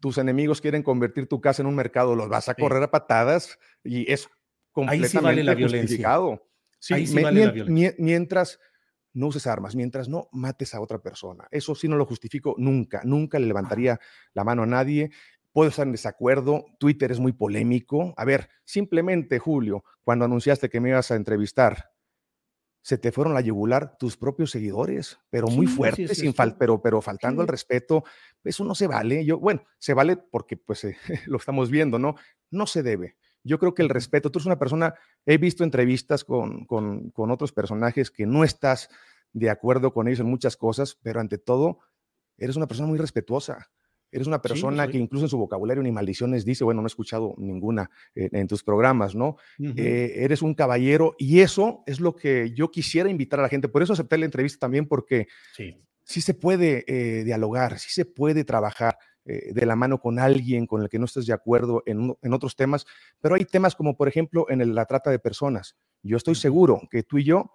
tus 0.00 0.18
enemigos 0.18 0.60
quieren 0.60 0.82
convertir 0.82 1.28
tu 1.28 1.40
casa 1.40 1.62
en 1.62 1.66
un 1.66 1.76
mercado, 1.76 2.16
los 2.16 2.28
vas 2.28 2.48
a 2.48 2.54
correr 2.54 2.82
a 2.82 2.90
patadas 2.90 3.58
y 3.84 4.10
es 4.10 4.28
completamente 4.72 5.18
Ahí 5.18 5.22
vale 5.22 5.44
la 5.44 5.54
justificado. 5.54 6.48
Sí, 6.78 6.94
vale 7.22 7.44
la 7.44 7.52
violencia. 7.52 7.94
Mientras 7.98 8.58
no 9.12 9.26
uses 9.26 9.46
armas, 9.46 9.74
mientras 9.74 10.08
no 10.08 10.28
mates 10.32 10.74
a 10.74 10.80
otra 10.80 11.02
persona. 11.02 11.46
Eso 11.50 11.74
sí 11.74 11.88
no 11.88 11.96
lo 11.96 12.06
justifico 12.06 12.54
nunca, 12.58 13.02
nunca 13.04 13.38
le 13.38 13.46
levantaría 13.46 13.98
la 14.34 14.44
mano 14.44 14.62
a 14.62 14.66
nadie. 14.66 15.10
Puedo 15.52 15.68
estar 15.68 15.86
en 15.86 15.92
desacuerdo, 15.92 16.64
Twitter 16.78 17.10
es 17.10 17.18
muy 17.18 17.32
polémico. 17.32 18.14
A 18.16 18.24
ver, 18.24 18.48
simplemente, 18.64 19.38
Julio, 19.38 19.84
cuando 20.02 20.24
anunciaste 20.24 20.68
que 20.68 20.80
me 20.80 20.90
ibas 20.90 21.10
a 21.10 21.16
entrevistar, 21.16 21.90
se 22.82 22.98
te 22.98 23.12
fueron 23.12 23.36
a 23.36 23.40
yugular 23.40 23.96
tus 23.98 24.16
propios 24.16 24.50
seguidores, 24.50 25.18
pero 25.28 25.48
muy 25.48 25.66
fuertes, 25.66 26.18
sin 26.18 26.34
fal 26.34 26.56
pero, 26.56 26.80
pero 26.80 27.00
faltando 27.02 27.42
al 27.42 27.48
respeto, 27.48 28.04
eso 28.42 28.64
no 28.64 28.74
se 28.74 28.86
vale. 28.86 29.24
Yo, 29.24 29.38
bueno, 29.38 29.62
se 29.78 29.94
vale 29.94 30.16
porque 30.16 30.56
pues 30.56 30.84
eh, 30.84 30.96
lo 31.26 31.36
estamos 31.36 31.70
viendo, 31.70 31.98
¿no? 31.98 32.16
No 32.50 32.66
se 32.66 32.82
debe. 32.82 33.16
Yo 33.42 33.58
creo 33.58 33.74
que 33.74 33.82
el 33.82 33.88
respeto, 33.88 34.30
tú 34.30 34.38
eres 34.38 34.46
una 34.46 34.58
persona, 34.58 34.94
he 35.24 35.38
visto 35.38 35.64
entrevistas 35.64 36.24
con, 36.24 36.66
con, 36.66 37.10
con 37.10 37.30
otros 37.30 37.52
personajes 37.52 38.10
que 38.10 38.26
no 38.26 38.44
estás 38.44 38.90
de 39.32 39.50
acuerdo 39.50 39.92
con 39.92 40.08
ellos 40.08 40.20
en 40.20 40.26
muchas 40.26 40.56
cosas, 40.56 40.98
pero 41.02 41.20
ante 41.20 41.38
todo, 41.38 41.78
eres 42.36 42.56
una 42.56 42.66
persona 42.66 42.88
muy 42.88 42.98
respetuosa. 42.98 43.70
Eres 44.12 44.26
una 44.26 44.42
persona 44.42 44.88
que 44.88 44.98
incluso 44.98 45.26
en 45.26 45.28
su 45.28 45.38
vocabulario 45.38 45.82
ni 45.82 45.92
maldiciones 45.92 46.44
dice, 46.44 46.64
bueno, 46.64 46.80
no 46.80 46.86
he 46.86 46.88
escuchado 46.88 47.34
ninguna 47.38 47.90
en 48.14 48.46
tus 48.48 48.62
programas, 48.62 49.14
¿no? 49.14 49.36
Eh, 49.58 50.12
eres 50.16 50.42
un 50.42 50.54
caballero 50.54 51.14
y 51.18 51.40
eso 51.40 51.82
es 51.86 52.00
lo 52.00 52.16
que 52.16 52.52
yo 52.54 52.70
quisiera 52.70 53.08
invitar 53.08 53.40
a 53.40 53.44
la 53.44 53.48
gente. 53.48 53.68
Por 53.68 53.82
eso 53.82 53.92
acepté 53.92 54.18
la 54.18 54.24
entrevista 54.24 54.58
también 54.58 54.86
porque 54.86 55.28
sí, 55.54 55.76
sí 56.04 56.20
se 56.20 56.34
puede 56.34 56.84
eh, 56.86 57.24
dialogar, 57.24 57.78
sí 57.78 57.90
se 57.90 58.04
puede 58.04 58.44
trabajar 58.44 58.98
eh, 59.24 59.52
de 59.52 59.66
la 59.66 59.76
mano 59.76 60.00
con 60.00 60.18
alguien 60.18 60.66
con 60.66 60.82
el 60.82 60.88
que 60.88 60.98
no 60.98 61.04
estés 61.04 61.26
de 61.26 61.32
acuerdo 61.32 61.82
en, 61.86 62.16
en 62.20 62.32
otros 62.32 62.56
temas, 62.56 62.86
pero 63.20 63.36
hay 63.36 63.44
temas 63.44 63.76
como 63.76 63.96
por 63.96 64.08
ejemplo 64.08 64.46
en 64.48 64.74
la 64.74 64.86
trata 64.86 65.10
de 65.10 65.18
personas. 65.18 65.76
Yo 66.02 66.16
estoy 66.16 66.34
seguro 66.34 66.80
que 66.90 67.02
tú 67.02 67.18
y 67.18 67.24
yo 67.24 67.52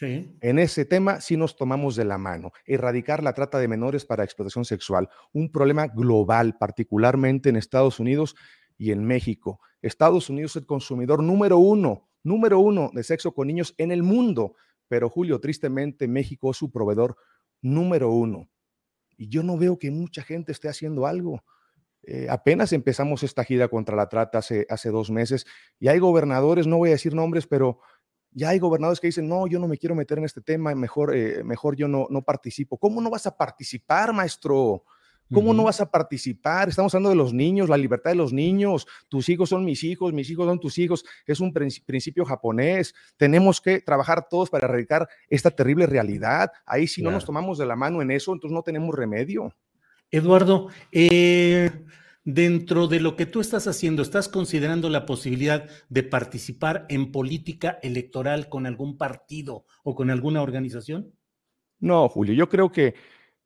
en 0.00 0.58
ese 0.58 0.84
tema 0.84 1.20
sí 1.20 1.36
nos 1.36 1.56
tomamos 1.56 1.96
de 1.96 2.04
la 2.04 2.18
mano. 2.18 2.52
Erradicar 2.64 3.22
la 3.22 3.32
trata 3.32 3.58
de 3.58 3.68
menores 3.68 4.04
para 4.04 4.24
explotación 4.24 4.64
sexual, 4.64 5.08
un 5.32 5.50
problema 5.50 5.88
global, 5.88 6.56
particularmente 6.58 7.48
en 7.48 7.56
Estados 7.56 7.98
Unidos 7.98 8.36
y 8.76 8.92
en 8.92 9.04
México. 9.04 9.60
Estados 9.82 10.30
Unidos 10.30 10.52
es 10.52 10.62
el 10.62 10.66
consumidor 10.66 11.22
número 11.22 11.58
uno, 11.58 12.08
número 12.22 12.60
uno 12.60 12.90
de 12.92 13.02
sexo 13.02 13.32
con 13.32 13.48
niños 13.48 13.74
en 13.78 13.90
el 13.90 14.02
mundo, 14.02 14.54
pero 14.88 15.08
Julio, 15.08 15.40
tristemente, 15.40 16.08
México 16.08 16.50
es 16.50 16.56
su 16.56 16.70
proveedor 16.70 17.16
número 17.60 18.10
uno. 18.10 18.48
Y 19.16 19.28
yo 19.28 19.42
no 19.42 19.58
veo 19.58 19.78
que 19.78 19.90
mucha 19.90 20.22
gente 20.22 20.52
esté 20.52 20.68
haciendo 20.68 21.06
algo. 21.06 21.42
Eh, 22.02 22.28
apenas 22.30 22.72
empezamos 22.72 23.22
esta 23.22 23.44
gira 23.44 23.68
contra 23.68 23.96
la 23.96 24.08
trata 24.08 24.38
hace, 24.38 24.66
hace 24.70 24.88
dos 24.90 25.10
meses 25.10 25.44
y 25.78 25.88
hay 25.88 25.98
gobernadores, 25.98 26.66
no 26.66 26.78
voy 26.78 26.90
a 26.90 26.92
decir 26.92 27.12
nombres, 27.12 27.46
pero 27.46 27.80
ya 28.30 28.50
hay 28.50 28.58
gobernadores 28.58 29.00
que 29.00 29.08
dicen, 29.08 29.28
no, 29.28 29.46
yo 29.46 29.58
no 29.58 29.68
me 29.68 29.78
quiero 29.78 29.94
meter 29.94 30.18
en 30.18 30.24
este 30.24 30.40
tema, 30.40 30.74
mejor, 30.74 31.14
eh, 31.14 31.42
mejor 31.44 31.76
yo 31.76 31.88
no, 31.88 32.06
no 32.10 32.22
participo. 32.22 32.78
¿Cómo 32.78 33.00
no 33.00 33.10
vas 33.10 33.26
a 33.26 33.36
participar, 33.36 34.12
maestro? 34.12 34.84
¿Cómo 35.32 35.52
no 35.52 35.64
vas 35.64 35.80
a 35.80 35.90
participar? 35.90 36.68
Estamos 36.68 36.94
hablando 36.94 37.10
de 37.10 37.16
los 37.16 37.34
niños, 37.34 37.68
la 37.68 37.76
libertad 37.76 38.10
de 38.10 38.16
los 38.16 38.32
niños. 38.32 38.86
Tus 39.08 39.28
hijos 39.28 39.50
son 39.50 39.64
mis 39.64 39.84
hijos, 39.84 40.12
mis 40.12 40.30
hijos 40.30 40.46
son 40.46 40.58
tus 40.58 40.78
hijos. 40.78 41.04
Es 41.26 41.40
un 41.40 41.52
principio 41.52 42.24
japonés. 42.24 42.94
Tenemos 43.16 43.60
que 43.60 43.80
trabajar 43.80 44.26
todos 44.28 44.48
para 44.48 44.66
erradicar 44.66 45.08
esta 45.28 45.50
terrible 45.50 45.86
realidad. 45.86 46.50
Ahí 46.64 46.86
si 46.86 47.02
no 47.02 47.10
nos 47.10 47.26
tomamos 47.26 47.58
de 47.58 47.66
la 47.66 47.76
mano 47.76 48.00
en 48.00 48.10
eso, 48.10 48.32
entonces 48.32 48.54
no 48.54 48.62
tenemos 48.62 48.94
remedio. 48.94 49.54
Eduardo, 50.10 50.68
eh, 50.90 51.70
Dentro 52.30 52.88
de 52.88 53.00
lo 53.00 53.16
que 53.16 53.24
tú 53.24 53.40
estás 53.40 53.66
haciendo, 53.68 54.02
¿estás 54.02 54.28
considerando 54.28 54.90
la 54.90 55.06
posibilidad 55.06 55.66
de 55.88 56.02
participar 56.02 56.84
en 56.90 57.10
política 57.10 57.78
electoral 57.82 58.50
con 58.50 58.66
algún 58.66 58.98
partido 58.98 59.64
o 59.82 59.94
con 59.94 60.10
alguna 60.10 60.42
organización? 60.42 61.14
No, 61.80 62.06
Julio, 62.10 62.34
yo 62.34 62.50
creo 62.50 62.70
que 62.70 62.94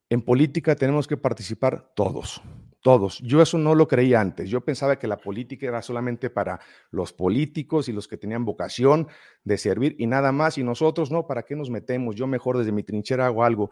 en 0.09 0.21
política 0.21 0.75
tenemos 0.75 1.07
que 1.07 1.15
participar 1.15 1.93
todos, 1.95 2.41
todos. 2.81 3.19
Yo 3.19 3.41
eso 3.41 3.57
no 3.57 3.73
lo 3.73 3.87
creía 3.87 4.19
antes. 4.19 4.49
Yo 4.49 4.59
pensaba 4.59 4.99
que 4.99 5.07
la 5.07 5.15
política 5.15 5.65
era 5.65 5.81
solamente 5.81 6.29
para 6.29 6.59
los 6.91 7.13
políticos 7.13 7.87
y 7.87 7.93
los 7.93 8.09
que 8.09 8.17
tenían 8.17 8.43
vocación 8.43 9.07
de 9.45 9.57
servir 9.57 9.95
y 9.97 10.07
nada 10.07 10.33
más. 10.33 10.57
Y 10.57 10.63
nosotros, 10.65 11.09
no, 11.09 11.25
¿para 11.25 11.43
qué 11.43 11.55
nos 11.55 11.69
metemos? 11.69 12.15
Yo 12.15 12.27
mejor 12.27 12.57
desde 12.57 12.73
mi 12.73 12.83
trinchera 12.83 13.27
hago 13.27 13.45
algo 13.45 13.71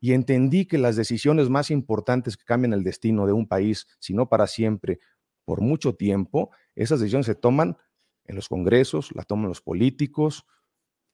y 0.00 0.14
entendí 0.14 0.64
que 0.64 0.78
las 0.78 0.96
decisiones 0.96 1.50
más 1.50 1.70
importantes 1.70 2.36
que 2.36 2.44
cambian 2.44 2.72
el 2.72 2.82
destino 2.82 3.26
de 3.26 3.34
un 3.34 3.46
país, 3.46 3.86
si 3.98 4.14
no 4.14 4.28
para 4.28 4.46
siempre, 4.46 4.98
por 5.44 5.60
mucho 5.60 5.94
tiempo, 5.94 6.50
esas 6.74 7.00
decisiones 7.00 7.26
se 7.26 7.34
toman 7.34 7.76
en 8.24 8.36
los 8.36 8.48
congresos, 8.48 9.10
la 9.14 9.24
toman 9.24 9.48
los 9.48 9.60
políticos. 9.60 10.46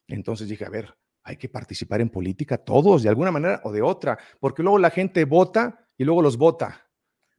Entonces 0.06 0.48
dije, 0.48 0.64
a 0.64 0.70
ver, 0.70 0.96
hay 1.24 1.36
que 1.36 1.48
participar 1.48 2.00
en 2.00 2.10
política 2.10 2.58
todos, 2.58 3.02
de 3.02 3.08
alguna 3.08 3.32
manera 3.32 3.60
o 3.64 3.72
de 3.72 3.82
otra, 3.82 4.18
porque 4.38 4.62
luego 4.62 4.78
la 4.78 4.90
gente 4.90 5.24
vota 5.24 5.88
y 5.98 6.04
luego 6.04 6.22
los 6.22 6.36
vota. 6.36 6.88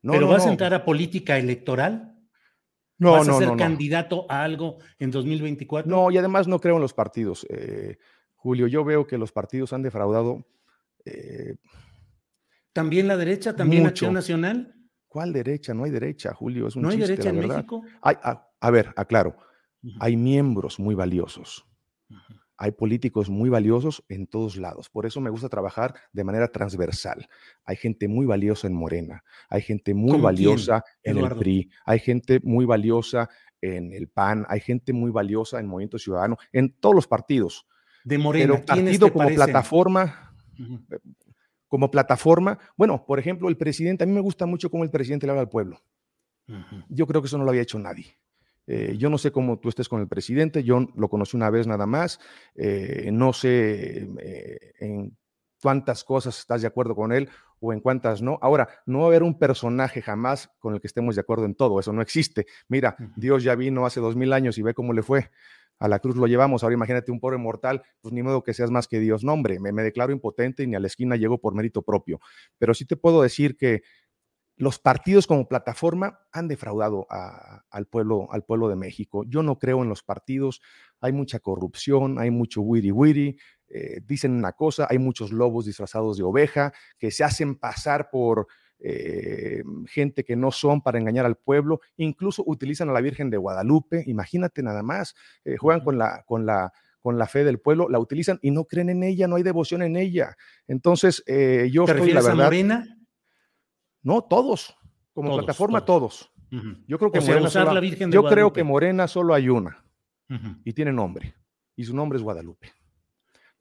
No, 0.01 0.13
¿Pero 0.13 0.27
vas 0.27 0.45
a 0.45 0.51
entrar 0.51 0.73
a 0.73 0.83
política 0.83 1.37
electoral? 1.37 2.13
No, 2.97 3.11
¿Vas 3.11 3.29
a 3.29 3.37
ser 3.37 3.55
candidato 3.55 4.25
a 4.29 4.43
algo 4.43 4.79
en 4.99 5.11
2024? 5.11 5.89
No, 5.89 6.11
y 6.11 6.17
además 6.17 6.47
no 6.47 6.59
creo 6.59 6.75
en 6.75 6.81
los 6.81 6.93
partidos. 6.93 7.45
Eh, 7.49 7.97
Julio, 8.35 8.67
yo 8.67 8.83
veo 8.83 9.05
que 9.07 9.17
los 9.17 9.31
partidos 9.31 9.71
han 9.71 9.83
defraudado 9.83 10.45
eh, 11.07 11.55
¿También 12.77 13.07
la 13.07 13.17
derecha? 13.17 13.55
¿También 13.55 13.87
Acción 13.87 14.13
Nacional? 14.13 14.75
¿Cuál 15.07 15.33
derecha? 15.33 15.73
No 15.73 15.85
hay 15.85 15.89
derecha, 15.89 16.31
Julio. 16.33 16.67
Es 16.67 16.75
un 16.75 16.83
¿No 16.83 16.89
hay 16.89 16.97
derecha 16.97 17.29
en 17.29 17.39
México? 17.39 17.83
a, 18.01 18.71
ver, 18.71 18.93
aclaro. 18.95 19.35
Hay 19.99 20.15
miembros 20.15 20.79
muy 20.79 20.93
valiosos. 20.93 21.65
Hay 22.55 22.71
políticos 22.71 23.31
muy 23.31 23.49
valiosos 23.49 24.03
en 24.09 24.27
todos 24.27 24.57
lados. 24.57 24.89
Por 24.89 25.07
eso 25.07 25.21
me 25.21 25.31
gusta 25.31 25.49
trabajar 25.49 25.95
de 26.13 26.23
manera 26.23 26.51
transversal. 26.51 27.27
Hay 27.65 27.77
gente 27.77 28.07
muy 28.07 28.27
valiosa 28.27 28.67
en 28.67 28.73
Morena. 28.73 29.23
Hay 29.49 29.61
gente 29.63 29.95
muy 29.95 30.19
valiosa 30.19 30.83
en 31.01 31.17
el 31.17 31.29
PRI. 31.29 31.71
Hay 31.85 31.97
gente 31.97 32.39
muy 32.43 32.65
valiosa 32.65 33.27
en 33.59 33.91
el 33.91 34.07
PAN. 34.07 34.45
Hay 34.49 34.59
gente 34.59 34.93
muy 34.93 35.09
valiosa 35.09 35.59
en 35.59 35.65
Movimiento 35.65 35.97
Ciudadano. 35.97 36.37
En 36.51 36.73
todos 36.79 36.93
los 36.93 37.07
partidos. 37.07 37.65
De 38.03 38.19
Morena. 38.19 38.53
Pero 38.53 38.65
partido 38.65 39.11
como 39.11 39.29
plataforma 39.29 40.26
eh, 40.57 40.99
como 41.67 41.91
plataforma. 41.91 42.59
Bueno, 42.75 43.05
por 43.05 43.19
ejemplo, 43.19 43.49
el 43.49 43.57
presidente, 43.57 44.03
a 44.03 44.07
mí 44.07 44.13
me 44.13 44.21
gusta 44.21 44.45
mucho 44.45 44.69
cómo 44.69 44.83
el 44.83 44.91
presidente 44.91 45.25
le 45.25 45.31
habla 45.31 45.41
al 45.41 45.49
pueblo. 45.49 45.81
Yo 46.87 47.05
creo 47.07 47.21
que 47.21 47.27
eso 47.27 47.37
no 47.37 47.43
lo 47.43 47.49
había 47.49 47.63
hecho 47.63 47.77
nadie. 47.77 48.17
Eh, 48.67 48.95
yo 48.97 49.09
no 49.09 49.17
sé 49.17 49.31
cómo 49.31 49.59
tú 49.59 49.69
estés 49.69 49.89
con 49.89 50.01
el 50.01 50.07
presidente, 50.07 50.63
yo 50.63 50.87
lo 50.95 51.09
conocí 51.09 51.35
una 51.35 51.49
vez 51.49 51.67
nada 51.67 51.85
más, 51.85 52.19
eh, 52.55 53.09
no 53.13 53.33
sé 53.33 54.07
en 54.79 55.17
cuántas 55.61 56.03
cosas 56.03 56.37
estás 56.39 56.61
de 56.61 56.67
acuerdo 56.67 56.95
con 56.95 57.11
él 57.11 57.29
o 57.59 57.73
en 57.73 57.79
cuántas 57.79 58.21
no. 58.21 58.37
Ahora, 58.41 58.67
no 58.85 58.99
va 58.99 59.05
a 59.05 59.07
haber 59.07 59.23
un 59.23 59.37
personaje 59.37 60.01
jamás 60.01 60.49
con 60.59 60.73
el 60.73 60.81
que 60.81 60.87
estemos 60.87 61.15
de 61.15 61.21
acuerdo 61.21 61.45
en 61.45 61.55
todo, 61.55 61.79
eso 61.79 61.91
no 61.93 62.01
existe. 62.01 62.45
Mira, 62.67 62.95
Dios 63.15 63.43
ya 63.43 63.55
vino 63.55 63.85
hace 63.85 63.99
dos 63.99 64.15
mil 64.15 64.33
años 64.33 64.57
y 64.57 64.61
ve 64.61 64.73
cómo 64.73 64.93
le 64.93 65.01
fue 65.01 65.31
a 65.79 65.87
la 65.87 65.99
cruz 65.99 66.15
lo 66.15 66.27
llevamos. 66.27 66.63
Ahora 66.63 66.73
imagínate 66.73 67.11
un 67.11 67.19
pobre 67.19 67.37
mortal, 67.37 67.83
pues 68.01 68.13
ni 68.13 68.23
modo 68.23 68.43
que 68.43 68.53
seas 68.53 68.71
más 68.71 68.87
que 68.87 68.99
Dios. 68.99 69.23
No, 69.23 69.33
hombre, 69.33 69.59
me, 69.59 69.71
declaro 69.83 70.11
impotente 70.11 70.63
y 70.63 70.67
ni 70.67 70.75
a 70.75 70.79
la 70.79 70.87
esquina 70.87 71.15
llego 71.15 71.39
por 71.39 71.53
mérito 71.53 71.81
propio. 71.81 72.19
Pero 72.57 72.73
sí 72.73 72.85
te 72.85 72.95
puedo 72.95 73.21
decir 73.21 73.57
que 73.57 73.81
los 74.57 74.79
partidos 74.79 75.27
como 75.27 75.47
plataforma 75.47 76.19
han 76.31 76.47
defraudado 76.47 77.05
al, 77.69 77.85
pueblo, 77.85 78.27
al 78.31 78.43
pueblo 78.43 78.69
de 78.69 78.75
México. 78.75 79.23
Yo 79.27 79.43
no 79.43 79.59
creo 79.59 79.83
en 79.83 79.89
los 79.89 80.01
partidos, 80.01 80.61
hay 80.99 81.11
mucha 81.11 81.39
corrupción, 81.39 82.17
hay 82.17 82.31
mucho 82.31 82.61
wiri 82.61 82.91
wiri, 82.91 83.37
eh, 83.69 84.01
dicen 84.03 84.31
una 84.31 84.53
cosa, 84.53 84.87
hay 84.89 84.97
muchos 84.97 85.31
lobos 85.31 85.65
disfrazados 85.65 86.17
de 86.17 86.23
oveja 86.23 86.73
que 86.97 87.11
se 87.11 87.23
hacen 87.23 87.55
pasar 87.55 88.09
por 88.09 88.47
eh, 88.79 89.63
gente 89.87 90.23
que 90.23 90.35
no 90.35 90.51
son 90.51 90.81
para 90.81 90.99
engañar 90.99 91.25
al 91.25 91.35
pueblo, 91.35 91.81
incluso 91.97 92.43
utilizan 92.45 92.89
a 92.89 92.93
la 92.93 93.01
Virgen 93.01 93.29
de 93.29 93.37
Guadalupe, 93.37 94.03
imagínate 94.07 94.63
nada 94.63 94.83
más, 94.83 95.15
eh, 95.45 95.57
juegan 95.57 95.83
con 95.83 95.97
la, 95.97 96.23
con 96.25 96.45
la 96.45 96.73
con 96.99 97.17
la 97.17 97.27
fe 97.27 97.45
del 97.45 97.59
pueblo, 97.59 97.87
la 97.87 97.99
utilizan 97.99 98.37
y 98.41 98.51
no 98.51 98.65
creen 98.65 98.89
en 98.89 99.01
ella, 99.01 99.27
no 99.27 99.37
hay 99.37 99.43
devoción 99.43 99.81
en 99.81 99.95
ella. 99.95 100.35
Entonces, 100.67 101.23
yo 101.25 101.85
¿Te 101.85 101.91
estoy, 101.93 102.11
la 102.11 102.21
verdad, 102.21 102.41
a 102.41 102.43
Morena? 102.45 102.97
No, 104.01 104.23
todos, 104.23 104.75
como 105.13 105.37
plataforma 105.37 105.85
todos. 105.85 106.33
Yo 106.85 106.97
creo 106.97 107.11
que, 107.11 107.21
Morena, 107.21 107.49
solo, 107.49 107.81
yo 108.09 108.23
creo 108.23 108.51
que 108.51 108.63
Morena 108.63 109.07
solo 109.07 109.33
hay 109.33 109.47
una 109.47 109.85
y 110.63 110.73
tiene 110.73 110.91
nombre 110.91 111.35
y 111.75 111.83
su 111.83 111.95
nombre 111.95 112.17
es 112.17 112.23
Guadalupe. 112.23 112.73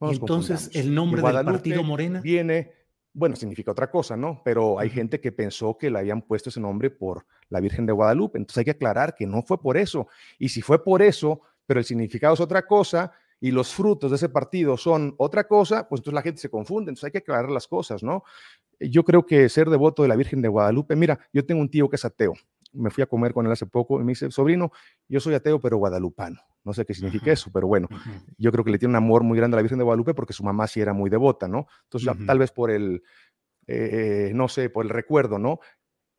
entonces 0.00 0.70
el 0.74 0.94
nombre 0.94 1.22
del 1.22 1.44
partido 1.44 1.82
Morena 1.82 2.20
viene, 2.20 2.72
bueno, 3.16 3.34
significa 3.34 3.70
otra 3.70 3.90
cosa, 3.90 4.14
¿no? 4.14 4.42
Pero 4.44 4.78
hay 4.78 4.90
gente 4.90 5.20
que 5.20 5.32
pensó 5.32 5.78
que 5.78 5.90
le 5.90 5.98
habían 5.98 6.20
puesto 6.20 6.50
ese 6.50 6.60
nombre 6.60 6.90
por 6.90 7.24
la 7.48 7.60
Virgen 7.60 7.86
de 7.86 7.92
Guadalupe. 7.92 8.36
Entonces 8.36 8.58
hay 8.58 8.64
que 8.66 8.72
aclarar 8.72 9.14
que 9.14 9.26
no 9.26 9.40
fue 9.40 9.58
por 9.58 9.78
eso. 9.78 10.06
Y 10.38 10.50
si 10.50 10.60
fue 10.60 10.84
por 10.84 11.00
eso, 11.00 11.40
pero 11.64 11.80
el 11.80 11.86
significado 11.86 12.34
es 12.34 12.40
otra 12.40 12.66
cosa, 12.66 13.12
y 13.40 13.50
los 13.52 13.74
frutos 13.74 14.10
de 14.10 14.16
ese 14.16 14.28
partido 14.28 14.76
son 14.76 15.14
otra 15.16 15.46
cosa, 15.46 15.88
pues 15.88 16.00
entonces 16.00 16.14
la 16.14 16.22
gente 16.22 16.40
se 16.40 16.50
confunde, 16.50 16.90
entonces 16.90 17.04
hay 17.04 17.12
que 17.12 17.18
aclarar 17.18 17.50
las 17.50 17.66
cosas, 17.66 18.02
¿no? 18.02 18.22
Yo 18.80 19.02
creo 19.04 19.24
que 19.24 19.48
ser 19.48 19.70
devoto 19.70 20.02
de 20.02 20.08
la 20.08 20.16
Virgen 20.16 20.42
de 20.42 20.48
Guadalupe, 20.48 20.94
mira, 20.96 21.18
yo 21.32 21.44
tengo 21.44 21.60
un 21.60 21.70
tío 21.70 21.88
que 21.88 21.96
es 21.96 22.04
ateo, 22.04 22.34
me 22.76 22.90
fui 22.90 23.02
a 23.02 23.06
comer 23.06 23.32
con 23.32 23.46
él 23.46 23.52
hace 23.52 23.66
poco 23.66 24.00
y 24.00 24.04
me 24.04 24.12
dice, 24.12 24.30
sobrino, 24.30 24.70
yo 25.08 25.20
soy 25.20 25.34
ateo 25.34 25.60
pero 25.60 25.78
guadalupano. 25.78 26.40
No 26.64 26.72
sé 26.72 26.84
qué 26.84 26.94
significa 26.94 27.30
eso, 27.32 27.50
pero 27.52 27.68
bueno, 27.68 27.88
yo 28.38 28.50
creo 28.50 28.64
que 28.64 28.72
le 28.72 28.78
tiene 28.78 28.90
un 28.90 28.96
amor 28.96 29.22
muy 29.22 29.38
grande 29.38 29.54
a 29.54 29.58
la 29.58 29.62
Virgen 29.62 29.78
de 29.78 29.84
Guadalupe 29.84 30.14
porque 30.14 30.32
su 30.32 30.42
mamá 30.42 30.66
sí 30.66 30.80
era 30.80 30.92
muy 30.92 31.08
devota, 31.08 31.46
¿no? 31.46 31.68
Entonces, 31.84 32.26
tal 32.26 32.38
vez 32.40 32.50
por 32.50 32.72
el, 32.72 33.02
eh, 33.68 34.32
no 34.34 34.48
sé, 34.48 34.68
por 34.68 34.84
el 34.84 34.90
recuerdo, 34.90 35.38
¿no? 35.38 35.60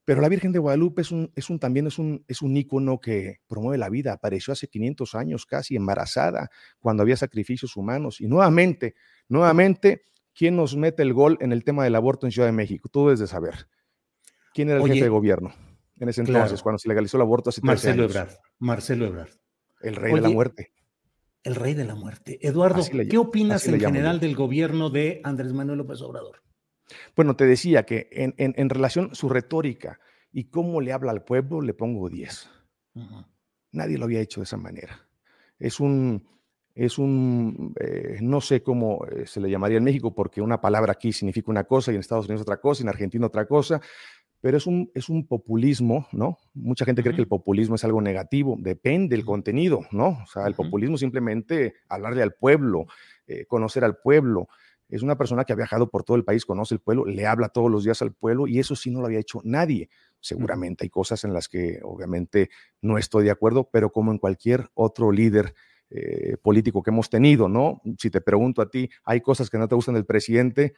Pero 0.05 0.21
la 0.21 0.29
Virgen 0.29 0.53
de 0.53 0.59
Guadalupe 0.59 1.01
es 1.01 1.11
un, 1.11 1.33
es 1.35 1.49
un, 1.49 1.59
también 1.59 1.87
es 1.87 1.99
un, 1.99 2.23
es 2.29 2.41
un 2.41 2.55
ícono 2.55 3.01
que 3.01 3.41
promueve 3.45 3.77
la 3.77 3.89
vida. 3.89 4.13
Apareció 4.13 4.53
hace 4.53 4.69
500 4.69 5.15
años 5.15 5.45
casi 5.45 5.75
embarazada 5.75 6.49
cuando 6.79 7.03
había 7.03 7.17
sacrificios 7.17 7.75
humanos. 7.75 8.21
Y 8.21 8.27
nuevamente, 8.29 8.95
nuevamente, 9.27 10.03
¿quién 10.33 10.55
nos 10.55 10.77
mete 10.77 11.03
el 11.03 11.13
gol 11.13 11.37
en 11.41 11.51
el 11.51 11.65
tema 11.65 11.83
del 11.83 11.93
aborto 11.93 12.25
en 12.25 12.31
Ciudad 12.31 12.47
de 12.47 12.53
México? 12.53 12.87
Tú 12.87 13.03
debes 13.03 13.19
de 13.19 13.27
saber. 13.27 13.67
¿Quién 14.53 14.69
era 14.69 14.81
el 14.81 14.87
jefe 14.87 15.03
de 15.03 15.09
gobierno 15.09 15.53
en 15.99 16.09
ese 16.09 16.21
entonces, 16.21 16.61
cuando 16.61 16.79
se 16.79 16.87
legalizó 16.87 17.17
el 17.17 17.21
aborto 17.21 17.49
hace 17.49 17.61
Marcelo 17.61 18.03
Ebrard. 18.03 18.31
Marcelo 18.59 19.05
Ebrard. 19.05 19.29
El 19.81 19.95
rey 19.95 20.13
de 20.13 20.21
la 20.21 20.29
muerte. 20.29 20.71
El 21.43 21.55
rey 21.55 21.73
de 21.73 21.85
la 21.85 21.95
muerte. 21.95 22.39
Eduardo, 22.45 22.83
¿qué 23.09 23.17
opinas 23.17 23.67
en 23.67 23.79
general 23.79 24.19
del 24.19 24.35
gobierno 24.35 24.89
de 24.89 25.21
Andrés 25.23 25.53
Manuel 25.53 25.79
López 25.79 26.01
Obrador? 26.01 26.41
Bueno, 27.15 27.35
te 27.35 27.45
decía 27.45 27.83
que 27.83 28.09
en, 28.11 28.33
en, 28.37 28.69
relación 28.69 29.13
su 29.13 29.29
retórica 29.29 29.99
y 30.31 30.45
cómo 30.45 30.81
le 30.81 30.93
habla 30.93 31.11
al 31.11 31.23
pueblo, 31.23 31.61
le 31.61 31.73
pongo 31.73 32.09
10. 32.09 32.49
Nadie 33.71 33.97
lo 33.97 34.05
había 34.05 34.21
hecho 34.21 34.41
de 34.41 34.45
esa 34.45 34.57
manera. 34.57 35.07
Es 35.59 35.79
un, 35.79 36.27
es 36.77 36.99
un, 36.99 37.73
eh, 37.79 38.19
no 38.21 38.39
sé 38.39 38.61
cómo 38.61 39.03
eh, 39.05 39.25
se 39.25 39.39
le 39.39 39.49
llamaría 39.49 39.77
en 39.77 39.83
México, 39.83 40.13
porque 40.13 40.41
una 40.41 40.61
palabra 40.61 40.93
aquí 40.93 41.11
significa 41.11 41.49
una 41.49 41.63
cosa 41.63 41.91
y 41.91 41.95
en 41.95 42.01
Estados 42.01 42.27
Unidos 42.27 42.43
otra 42.43 42.61
cosa, 42.61 42.81
y 42.81 42.83
en 42.83 42.89
Argentina 42.89 43.25
otra 43.25 43.47
cosa, 43.47 43.81
pero 44.41 44.57
es 44.57 44.67
un, 44.67 44.91
es 44.93 45.09
un 45.09 45.25
populismo, 45.25 46.07
¿no? 46.11 46.37
Mucha 46.53 46.85
gente 46.85 47.01
cree 47.01 47.15
que 47.15 47.21
el 47.21 47.27
populismo 47.27 47.75
es 47.75 47.83
algo 47.83 48.01
negativo, 48.01 48.55
depende 48.59 49.15
del 49.15 49.25
contenido, 49.25 49.81
¿no? 49.91 50.19
O 50.23 50.27
sea, 50.31 50.45
el 50.47 50.53
populismo 50.53 50.97
simplemente 50.97 51.73
hablarle 51.89 52.21
al 52.21 52.33
pueblo, 52.33 52.85
eh, 53.27 53.45
conocer 53.45 53.83
al 53.83 53.97
pueblo, 53.97 54.47
es 54.89 55.01
una 55.01 55.17
persona 55.17 55.43
que 55.43 55.53
ha 55.53 55.55
viajado 55.55 55.89
por 55.89 56.03
todo 56.03 56.15
el 56.15 56.23
país, 56.23 56.45
conoce 56.45 56.75
el 56.75 56.79
pueblo, 56.79 57.05
le 57.05 57.25
habla 57.25 57.49
todos 57.49 57.69
los 57.69 57.83
días 57.83 58.01
al 58.01 58.13
pueblo 58.13 58.47
y 58.47 58.59
eso 58.59 58.75
sí 58.75 58.89
no 58.89 59.01
lo 59.01 59.07
había 59.07 59.19
hecho 59.19 59.41
nadie. 59.43 59.89
Seguramente 60.19 60.85
hay 60.85 60.89
cosas 60.89 61.23
en 61.25 61.33
las 61.33 61.49
que 61.49 61.79
obviamente 61.83 62.49
no 62.81 62.97
estoy 62.97 63.25
de 63.25 63.31
acuerdo, 63.31 63.69
pero 63.69 63.91
como 63.91 64.11
en 64.11 64.17
cualquier 64.17 64.69
otro 64.73 65.11
líder 65.11 65.53
eh, 65.89 66.37
político 66.41 66.83
que 66.83 66.89
hemos 66.89 67.09
tenido, 67.09 67.49
¿no? 67.49 67.81
Si 67.97 68.09
te 68.09 68.21
pregunto 68.21 68.61
a 68.61 68.69
ti, 68.69 68.89
¿hay 69.03 69.21
cosas 69.21 69.49
que 69.49 69.57
no 69.57 69.67
te 69.67 69.75
gustan 69.75 69.95
del 69.95 70.05
presidente? 70.05 70.73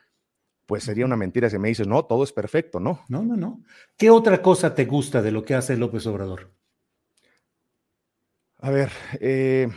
Pues 0.69 0.83
sería 0.83 1.03
una 1.03 1.17
mentira 1.17 1.49
si 1.49 1.57
me 1.57 1.69
dices, 1.69 1.87
no, 1.87 2.05
todo 2.05 2.23
es 2.23 2.31
perfecto, 2.31 2.79
¿no? 2.79 3.03
No, 3.09 3.23
no, 3.23 3.35
no. 3.35 3.63
¿Qué 3.97 4.11
otra 4.11 4.39
cosa 4.39 4.75
te 4.75 4.85
gusta 4.85 5.23
de 5.23 5.31
lo 5.31 5.43
que 5.43 5.55
hace 5.55 5.75
López 5.75 6.05
Obrador? 6.05 6.51
A 8.59 8.69
ver, 8.69 8.91
eh, 9.19 9.67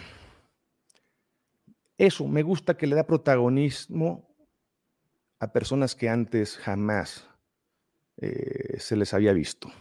eso, 1.97 2.29
me 2.29 2.43
gusta 2.43 2.77
que 2.77 2.87
le 2.87 2.95
da 2.95 3.07
protagonismo 3.07 4.37
a 5.39 5.51
personas 5.51 5.95
que 5.95 6.11
antes 6.11 6.59
jamás 6.59 7.27
eh, 8.19 8.79
se 8.79 8.95
les 8.95 9.15
había 9.15 9.33
visto. 9.33 9.73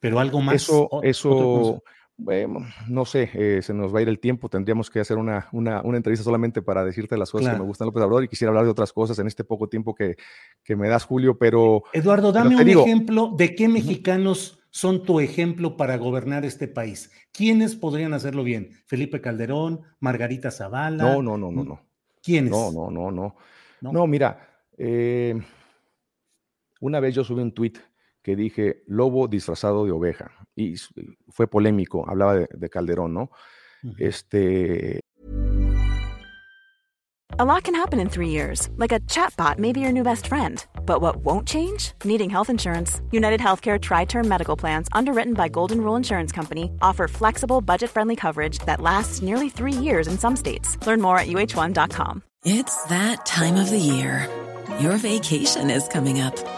Pero 0.00 0.18
algo 0.18 0.40
más. 0.40 0.54
Eso, 0.54 0.88
eso 1.02 1.82
no 2.18 3.04
sé, 3.04 3.30
eh, 3.32 3.62
se 3.62 3.72
nos 3.72 3.94
va 3.94 4.00
a 4.00 4.02
ir 4.02 4.08
el 4.08 4.18
tiempo, 4.18 4.48
tendríamos 4.48 4.90
que 4.90 5.00
hacer 5.00 5.16
una, 5.16 5.48
una, 5.52 5.80
entrevista 5.84 6.24
solamente 6.24 6.62
para 6.62 6.84
decirte 6.84 7.16
las 7.16 7.30
cosas 7.30 7.52
que 7.52 7.58
me 7.58 7.64
gustan 7.64 7.86
López 7.86 8.02
Obrador 8.02 8.24
y 8.24 8.28
quisiera 8.28 8.50
hablar 8.50 8.64
de 8.64 8.70
otras 8.70 8.92
cosas 8.92 9.18
en 9.20 9.28
este 9.28 9.44
poco 9.44 9.68
tiempo 9.68 9.94
que, 9.94 10.16
que 10.64 10.74
me 10.74 10.88
das, 10.88 11.04
Julio, 11.04 11.38
pero... 11.38 11.84
Eduardo, 11.92 12.32
dame 12.32 12.56
un 12.56 12.68
ejemplo 12.68 13.32
de 13.36 13.54
qué 13.54 13.68
mexicanos 13.68 14.58
son 14.70 15.04
tu 15.04 15.20
ejemplo 15.20 15.76
para 15.76 15.96
gobernar 15.96 16.44
este 16.44 16.68
país. 16.68 17.10
¿Quiénes 17.32 17.76
podrían 17.76 18.12
hacerlo 18.14 18.42
bien? 18.42 18.70
Felipe 18.86 19.20
Calderón, 19.20 19.82
Margarita 20.00 20.50
Zavala. 20.50 21.04
No, 21.04 21.22
no, 21.22 21.38
no, 21.38 21.52
no, 21.52 21.64
no. 21.64 21.80
¿Quiénes? 22.22 22.50
No, 22.50 22.72
no, 22.72 22.90
no, 22.90 23.10
no. 23.10 23.36
No, 23.80 24.06
mira, 24.06 24.60
eh, 24.76 25.40
una 26.80 27.00
vez 27.00 27.14
yo 27.14 27.24
subí 27.24 27.42
un 27.42 27.52
tuit 27.52 27.78
que 28.28 28.36
dije 28.36 28.82
lobo 28.86 29.26
disfrazado 29.26 29.86
de 29.86 29.90
oveja 29.90 30.30
y 30.54 30.74
fue 31.30 31.46
polémico, 31.46 32.04
hablaba 32.06 32.34
de, 32.36 32.68
Calderón, 32.68 33.14
¿no? 33.14 33.30
Este. 33.98 35.00
A 37.38 37.44
lot 37.46 37.64
can 37.64 37.74
happen 37.74 38.00
in 38.00 38.10
three 38.10 38.28
years, 38.28 38.68
like 38.76 38.92
a 38.92 39.00
chatbot 39.06 39.58
may 39.58 39.72
be 39.72 39.80
your 39.80 39.92
new 39.92 40.02
best 40.02 40.26
friend. 40.26 40.62
But 40.84 41.00
what 41.00 41.24
won't 41.24 41.48
change? 41.48 41.92
Needing 42.04 42.28
health 42.28 42.50
insurance. 42.50 43.00
United 43.12 43.40
Healthcare 43.40 43.80
Tri 43.80 44.04
Term 44.04 44.28
Medical 44.28 44.56
Plans, 44.56 44.88
underwritten 44.92 45.32
by 45.32 45.48
Golden 45.48 45.80
Rule 45.80 45.96
Insurance 45.96 46.30
Company, 46.30 46.70
offer 46.82 47.08
flexible, 47.08 47.62
budget 47.62 47.88
friendly 47.88 48.16
coverage 48.16 48.58
that 48.66 48.82
lasts 48.82 49.22
nearly 49.22 49.48
three 49.48 49.72
years 49.72 50.06
in 50.06 50.18
some 50.18 50.36
states. 50.36 50.76
Learn 50.86 51.00
more 51.00 51.18
at 51.18 51.28
uh1.com. 51.28 52.22
It's 52.44 52.84
that 52.88 53.24
time 53.24 53.56
of 53.56 53.70
the 53.70 53.78
year. 53.78 54.28
Your 54.80 54.98
vacation 54.98 55.70
is 55.70 55.88
coming 55.88 56.20
up. 56.20 56.57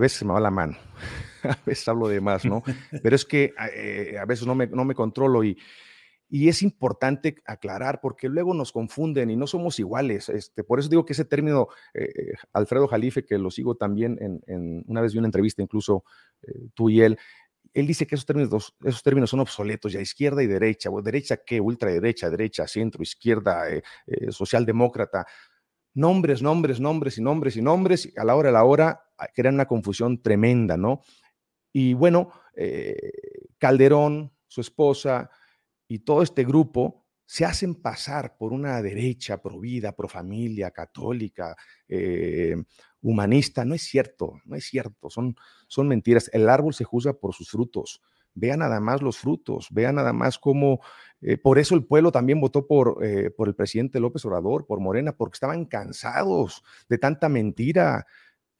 Veces 0.00 0.24
me 0.24 0.32
va 0.32 0.40
la 0.40 0.50
mano, 0.50 0.76
a 1.44 1.58
veces 1.64 1.86
hablo 1.86 2.08
de 2.08 2.20
más, 2.20 2.44
¿no? 2.44 2.62
Pero 3.02 3.14
es 3.14 3.24
que 3.24 3.54
eh, 3.74 4.16
a 4.18 4.24
veces 4.24 4.46
no 4.46 4.54
me, 4.54 4.66
no 4.66 4.84
me 4.84 4.94
controlo 4.94 5.44
y, 5.44 5.56
Y 6.32 6.48
es 6.48 6.62
importante 6.62 7.42
aclarar 7.44 8.00
porque 8.00 8.28
luego 8.28 8.54
nos 8.54 8.70
confunden 8.70 9.30
y 9.30 9.36
no 9.36 9.48
somos 9.48 9.80
iguales. 9.80 10.28
Este, 10.28 10.62
por 10.62 10.78
eso 10.78 10.88
digo 10.88 11.04
que 11.04 11.12
ese 11.12 11.24
término, 11.24 11.66
eh, 11.92 12.04
eh, 12.04 12.32
Alfredo 12.52 12.86
Jalife, 12.86 13.24
que 13.24 13.36
lo 13.36 13.50
sigo 13.50 13.74
también 13.74 14.16
en, 14.46 14.84
una 14.86 15.00
vez 15.00 15.12
vi 15.12 15.18
una 15.18 15.26
entrevista, 15.26 15.60
incluso 15.60 16.04
eh, 16.42 16.68
tú 16.72 16.88
y 16.88 17.00
él, 17.02 17.18
él 17.74 17.86
dice 17.86 18.06
que 18.06 18.14
esos 18.14 18.26
términos, 18.26 18.76
esos 18.84 19.02
términos 19.02 19.30
son 19.30 19.40
obsoletos, 19.40 19.92
ya 19.92 20.00
izquierda 20.00 20.40
y 20.40 20.46
derecha, 20.46 20.88
o 20.88 21.02
derecha 21.02 21.38
qué, 21.44 21.60
ultraderecha, 21.60 22.30
derecha, 22.30 22.68
centro, 22.68 23.02
izquierda, 23.02 23.64
socialdemócrata. 24.30 25.26
Nombres, 25.94 26.42
nombres, 26.42 26.78
nombres 26.78 27.18
y 27.18 27.22
nombres 27.22 27.56
y 27.56 27.62
nombres, 27.62 28.06
y 28.06 28.12
a 28.16 28.24
la 28.24 28.36
hora 28.36 28.50
a 28.50 28.52
la 28.52 28.64
hora 28.64 29.00
crean 29.34 29.54
una 29.54 29.66
confusión 29.66 30.22
tremenda, 30.22 30.76
¿no? 30.76 31.02
Y 31.72 31.94
bueno, 31.94 32.30
Calderón, 33.58 34.32
su 34.48 34.60
esposa, 34.60 35.30
y 35.90 35.98
todo 36.00 36.22
este 36.22 36.44
grupo 36.44 37.04
se 37.26 37.44
hacen 37.44 37.76
pasar 37.76 38.36
por 38.36 38.52
una 38.52 38.82
derecha 38.82 39.40
pro 39.40 39.60
vida, 39.60 39.92
pro 39.92 40.08
familia, 40.08 40.72
católica, 40.72 41.56
eh, 41.88 42.56
humanista. 43.00 43.64
No 43.64 43.74
es 43.74 43.82
cierto, 43.82 44.40
no 44.44 44.56
es 44.56 44.64
cierto, 44.64 45.10
son, 45.10 45.36
son 45.68 45.86
mentiras. 45.86 46.28
El 46.32 46.48
árbol 46.48 46.74
se 46.74 46.84
juzga 46.84 47.12
por 47.12 47.34
sus 47.34 47.50
frutos. 47.50 48.02
Vean 48.34 48.60
nada 48.60 48.80
más 48.80 49.02
los 49.02 49.18
frutos, 49.18 49.66
vean 49.70 49.96
nada 49.96 50.12
más 50.12 50.38
cómo, 50.38 50.80
eh, 51.20 51.36
por 51.36 51.58
eso 51.58 51.74
el 51.74 51.84
pueblo 51.84 52.12
también 52.12 52.40
votó 52.40 52.68
por, 52.68 53.04
eh, 53.04 53.30
por 53.30 53.48
el 53.48 53.56
presidente 53.56 53.98
López 53.98 54.24
Obrador, 54.24 54.66
por 54.66 54.78
Morena, 54.78 55.16
porque 55.16 55.34
estaban 55.34 55.66
cansados 55.66 56.62
de 56.88 56.98
tanta 56.98 57.28
mentira, 57.28 58.06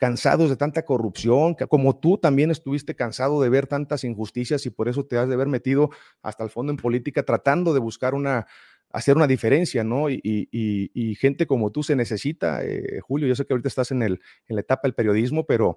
cansados 0.00 0.48
de 0.48 0.56
tanta 0.56 0.82
corrupción, 0.86 1.54
como 1.68 1.98
tú 1.98 2.16
también 2.16 2.50
estuviste 2.50 2.96
cansado 2.96 3.42
de 3.42 3.50
ver 3.50 3.66
tantas 3.66 4.02
injusticias 4.02 4.64
y 4.64 4.70
por 4.70 4.88
eso 4.88 5.04
te 5.04 5.18
has 5.18 5.28
de 5.28 5.34
haber 5.34 5.46
metido 5.46 5.90
hasta 6.22 6.42
el 6.42 6.48
fondo 6.48 6.72
en 6.72 6.78
política 6.78 7.22
tratando 7.22 7.74
de 7.74 7.80
buscar 7.80 8.14
una, 8.14 8.46
hacer 8.88 9.16
una 9.16 9.26
diferencia, 9.26 9.84
¿no? 9.84 10.08
Y, 10.08 11.18
gente 11.20 11.46
como 11.46 11.70
tú 11.70 11.82
se 11.82 11.96
necesita, 11.96 12.64
eh, 12.64 13.00
Julio, 13.02 13.28
yo 13.28 13.34
sé 13.34 13.44
que 13.44 13.52
ahorita 13.52 13.68
estás 13.68 13.90
en, 13.90 14.00
el, 14.00 14.20
en 14.46 14.56
la 14.56 14.62
etapa 14.62 14.82
del 14.84 14.94
periodismo, 14.94 15.44
pero 15.44 15.76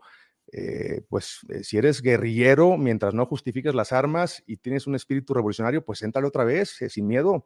eh, 0.54 1.02
pues 1.10 1.40
eh, 1.50 1.66
si 1.66 1.78
eres 1.78 2.02
guerrillero, 2.02 2.78
mientras 2.78 3.14
no 3.14 3.26
justifiques 3.26 3.76
las 3.76 3.92
armas 3.92 4.42
y 4.48 4.56
tienes 4.56 4.88
un 4.88 4.96
espíritu 4.96 5.34
revolucionario, 5.34 5.84
pues 5.84 6.02
éntale 6.02 6.28
otra 6.28 6.46
vez, 6.46 6.78
sin 6.88 7.08
miedo. 7.08 7.46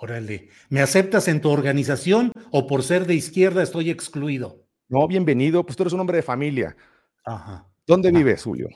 Órale, 0.00 0.48
¿me 0.70 0.80
aceptas 0.80 1.28
en 1.28 1.42
tu 1.42 1.50
organización 1.50 2.32
o 2.50 2.66
por 2.66 2.82
ser 2.82 3.06
de 3.06 3.14
izquierda 3.14 3.62
estoy 3.62 3.90
excluido? 3.90 4.67
No, 4.88 5.06
bienvenido, 5.06 5.64
pues 5.64 5.76
tú 5.76 5.82
eres 5.82 5.92
un 5.92 6.00
hombre 6.00 6.16
de 6.16 6.22
familia. 6.22 6.74
Ajá. 7.24 7.66
¿Dónde 7.86 8.10
vives, 8.10 8.42
Julio? 8.42 8.68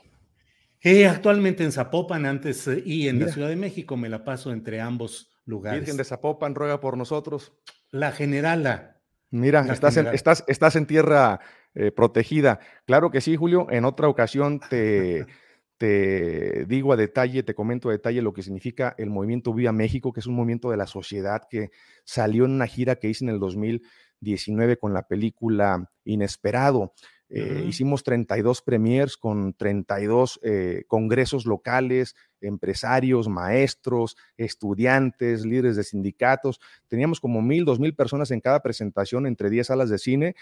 Eh, 0.81 1.07
actualmente 1.07 1.63
en 1.63 1.71
Zapopan, 1.71 2.27
antes 2.27 2.67
eh, 2.67 2.83
y 2.85 3.07
en 3.07 3.19
la 3.19 3.29
Ciudad 3.29 3.47
de 3.47 3.55
México, 3.55 3.97
me 3.97 4.09
la 4.09 4.23
paso 4.23 4.51
entre 4.51 4.79
ambos 4.79 5.31
lugares. 5.45 5.79
Virgen 5.79 5.97
de 5.97 6.03
Zapopan, 6.03 6.53
ruega 6.53 6.79
por 6.79 6.97
nosotros. 6.97 7.53
La 7.89 8.11
generala. 8.11 9.01
Mira, 9.31 9.65
estás, 9.71 9.97
En, 9.97 10.07
estás, 10.07 10.43
estás 10.47 10.75
en 10.75 10.85
tierra 10.85 11.39
eh, 11.73 11.91
protegida. 11.91 12.59
Claro 12.85 13.09
que 13.09 13.21
sí, 13.21 13.35
Julio. 13.35 13.65
En 13.71 13.83
otra 13.83 14.07
ocasión 14.07 14.59
te, 14.69 15.25
te 15.77 16.65
digo 16.65 16.93
a 16.93 16.95
detalle, 16.95 17.41
te 17.41 17.55
comento 17.55 17.89
a 17.89 17.93
detalle 17.93 18.21
lo 18.21 18.33
que 18.33 18.43
significa 18.43 18.93
el 18.99 19.09
movimiento 19.09 19.51
Viva 19.51 19.71
México, 19.71 20.13
que 20.13 20.19
es 20.19 20.27
un 20.27 20.35
movimiento 20.35 20.69
de 20.69 20.77
la 20.77 20.85
sociedad 20.85 21.41
que 21.49 21.71
salió 22.03 22.45
en 22.45 22.51
una 22.51 22.67
gira 22.67 22.97
que 22.97 23.09
hice 23.09 23.25
en 23.25 23.31
el 23.31 23.39
2000 23.39 23.81
19 24.23 24.77
con 24.77 24.93
la 24.93 25.07
película 25.07 25.91
Inesperado. 26.05 26.93
Eh, 27.29 27.65
hicimos 27.67 28.03
32 28.03 28.61
premiers 28.61 29.17
con 29.17 29.53
32 29.53 30.39
eh, 30.43 30.83
congresos 30.87 31.47
locales, 31.47 32.15
empresarios, 32.41 33.27
maestros, 33.27 34.17
estudiantes, 34.37 35.43
líderes 35.43 35.75
de 35.75 35.83
sindicatos. 35.83 36.59
Teníamos 36.87 37.19
como 37.19 37.41
mil, 37.41 37.65
dos 37.65 37.79
mil 37.79 37.95
personas 37.95 38.29
en 38.29 38.39
cada 38.39 38.61
presentación 38.61 39.25
entre 39.25 39.49
10 39.49 39.65
salas 39.65 39.89
de 39.89 39.97
cine. 39.97 40.35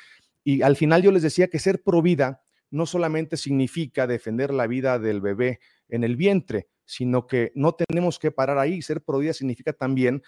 Y 0.43 0.63
al 0.63 0.75
final 0.75 1.01
yo 1.01 1.11
les 1.11 1.23
decía 1.23 1.47
que 1.47 1.59
ser 1.59 1.81
pro 1.81 2.01
vida 2.01 2.43
no 2.71 2.85
solamente 2.85 3.37
significa 3.37 4.07
defender 4.07 4.53
la 4.53 4.67
vida 4.67 4.97
del 4.97 5.21
bebé 5.21 5.59
en 5.87 6.03
el 6.03 6.15
vientre, 6.15 6.67
sino 6.85 7.27
que 7.27 7.51
no 7.55 7.73
tenemos 7.73 8.17
que 8.17 8.31
parar 8.31 8.57
ahí. 8.57 8.81
Ser 8.81 9.01
pro 9.01 9.19
vida 9.19 9.33
significa 9.33 9.73
también 9.73 10.23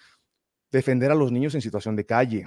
defender 0.71 1.11
a 1.11 1.15
los 1.15 1.31
niños 1.31 1.55
en 1.55 1.61
situación 1.61 1.95
de 1.95 2.05
calle, 2.05 2.45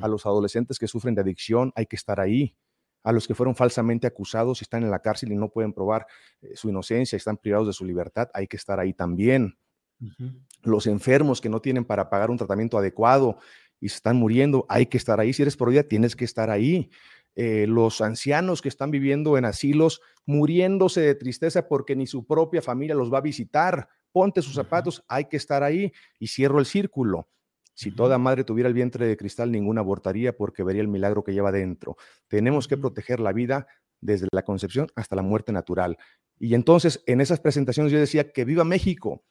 a 0.00 0.08
los 0.08 0.26
adolescentes 0.26 0.78
que 0.78 0.88
sufren 0.88 1.14
de 1.14 1.20
adicción, 1.20 1.72
hay 1.74 1.86
que 1.86 1.96
estar 1.96 2.20
ahí. 2.20 2.56
A 3.04 3.12
los 3.12 3.26
que 3.28 3.34
fueron 3.34 3.54
falsamente 3.54 4.06
acusados 4.06 4.60
y 4.60 4.64
están 4.64 4.82
en 4.82 4.90
la 4.90 4.98
cárcel 4.98 5.32
y 5.32 5.36
no 5.36 5.50
pueden 5.50 5.72
probar 5.72 6.06
eh, 6.42 6.52
su 6.54 6.68
inocencia, 6.68 7.16
y 7.16 7.18
están 7.18 7.36
privados 7.36 7.66
de 7.68 7.72
su 7.72 7.84
libertad, 7.84 8.28
hay 8.34 8.46
que 8.46 8.56
estar 8.56 8.80
ahí 8.80 8.92
también. 8.92 9.56
Los 10.62 10.86
enfermos 10.86 11.40
que 11.40 11.48
no 11.48 11.60
tienen 11.60 11.84
para 11.84 12.08
pagar 12.08 12.30
un 12.30 12.36
tratamiento 12.36 12.78
adecuado 12.78 13.38
y 13.80 13.88
se 13.88 13.96
están 13.96 14.16
muriendo, 14.16 14.66
hay 14.68 14.86
que 14.86 14.96
estar 14.96 15.18
ahí. 15.20 15.32
Si 15.32 15.42
eres 15.42 15.56
por 15.56 15.70
vida, 15.70 15.82
tienes 15.82 16.14
que 16.14 16.24
estar 16.24 16.50
ahí. 16.50 16.90
Eh, 17.40 17.66
los 17.68 18.00
ancianos 18.00 18.60
que 18.60 18.68
están 18.68 18.90
viviendo 18.90 19.38
en 19.38 19.44
asilos, 19.44 20.00
muriéndose 20.26 21.00
de 21.00 21.14
tristeza 21.14 21.68
porque 21.68 21.94
ni 21.94 22.06
su 22.06 22.26
propia 22.26 22.60
familia 22.62 22.96
los 22.96 23.12
va 23.12 23.18
a 23.18 23.22
visitar. 23.22 23.88
Ponte 24.10 24.42
sus 24.42 24.54
zapatos, 24.54 25.04
hay 25.06 25.26
que 25.26 25.36
estar 25.36 25.62
ahí 25.62 25.92
y 26.18 26.26
cierro 26.26 26.58
el 26.58 26.66
círculo. 26.66 27.28
Si 27.78 27.92
toda 27.92 28.18
madre 28.18 28.42
tuviera 28.42 28.66
el 28.66 28.74
vientre 28.74 29.06
de 29.06 29.16
cristal, 29.16 29.52
ninguna 29.52 29.82
abortaría 29.82 30.36
porque 30.36 30.64
vería 30.64 30.82
el 30.82 30.88
milagro 30.88 31.22
que 31.22 31.32
lleva 31.32 31.52
dentro. 31.52 31.96
Tenemos 32.26 32.66
que 32.66 32.76
proteger 32.76 33.20
la 33.20 33.32
vida 33.32 33.68
desde 34.00 34.26
la 34.32 34.42
concepción 34.42 34.88
hasta 34.96 35.14
la 35.14 35.22
muerte 35.22 35.52
natural. 35.52 35.96
Y 36.40 36.54
entonces 36.54 37.04
en 37.06 37.20
esas 37.20 37.38
presentaciones 37.38 37.92
yo 37.92 38.00
decía 38.00 38.32
que 38.32 38.44
viva 38.44 38.64
México, 38.64 39.22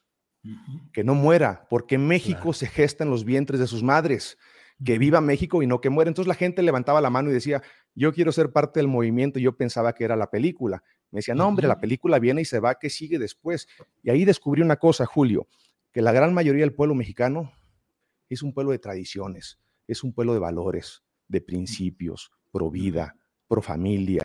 que 0.93 1.03
no 1.03 1.13
muera, 1.13 1.67
porque 1.69 1.97
México 1.97 2.53
se 2.53 2.67
gesta 2.67 3.03
en 3.03 3.09
los 3.09 3.25
vientres 3.25 3.59
de 3.59 3.67
sus 3.67 3.83
madres. 3.83 4.37
Que 4.81 4.97
viva 4.97 5.19
México 5.19 5.61
y 5.61 5.67
no 5.67 5.81
que 5.81 5.89
muera. 5.89 6.07
Entonces 6.07 6.29
la 6.29 6.35
gente 6.35 6.61
levantaba 6.61 7.01
la 7.01 7.09
mano 7.09 7.29
y 7.29 7.33
decía, 7.33 7.61
yo 7.95 8.13
quiero 8.13 8.31
ser 8.31 8.53
parte 8.53 8.79
del 8.79 8.87
movimiento. 8.87 9.39
Yo 9.39 9.57
pensaba 9.57 9.91
que 9.91 10.05
era 10.05 10.15
la 10.15 10.29
película. 10.29 10.83
Me 11.11 11.17
decía, 11.17 11.35
no, 11.35 11.49
hombre, 11.49 11.67
la 11.67 11.81
película 11.81 12.17
viene 12.17 12.43
y 12.43 12.45
se 12.45 12.61
va, 12.61 12.75
¿qué 12.75 12.89
sigue 12.89 13.19
después? 13.19 13.67
Y 14.03 14.09
ahí 14.09 14.23
descubrí 14.23 14.61
una 14.61 14.77
cosa, 14.77 15.05
Julio, 15.05 15.49
que 15.91 16.01
la 16.01 16.13
gran 16.13 16.33
mayoría 16.33 16.61
del 16.61 16.73
pueblo 16.73 16.95
mexicano 16.95 17.51
es 18.29 18.43
un 18.43 18.53
pueblo 18.53 18.71
de 18.71 18.79
tradiciones, 18.79 19.59
es 19.87 20.03
un 20.03 20.13
pueblo 20.13 20.33
de 20.33 20.39
valores, 20.39 21.03
de 21.27 21.41
principios, 21.41 22.31
pro 22.51 22.69
vida, 22.69 23.15
pro 23.47 23.61
familia. 23.61 24.23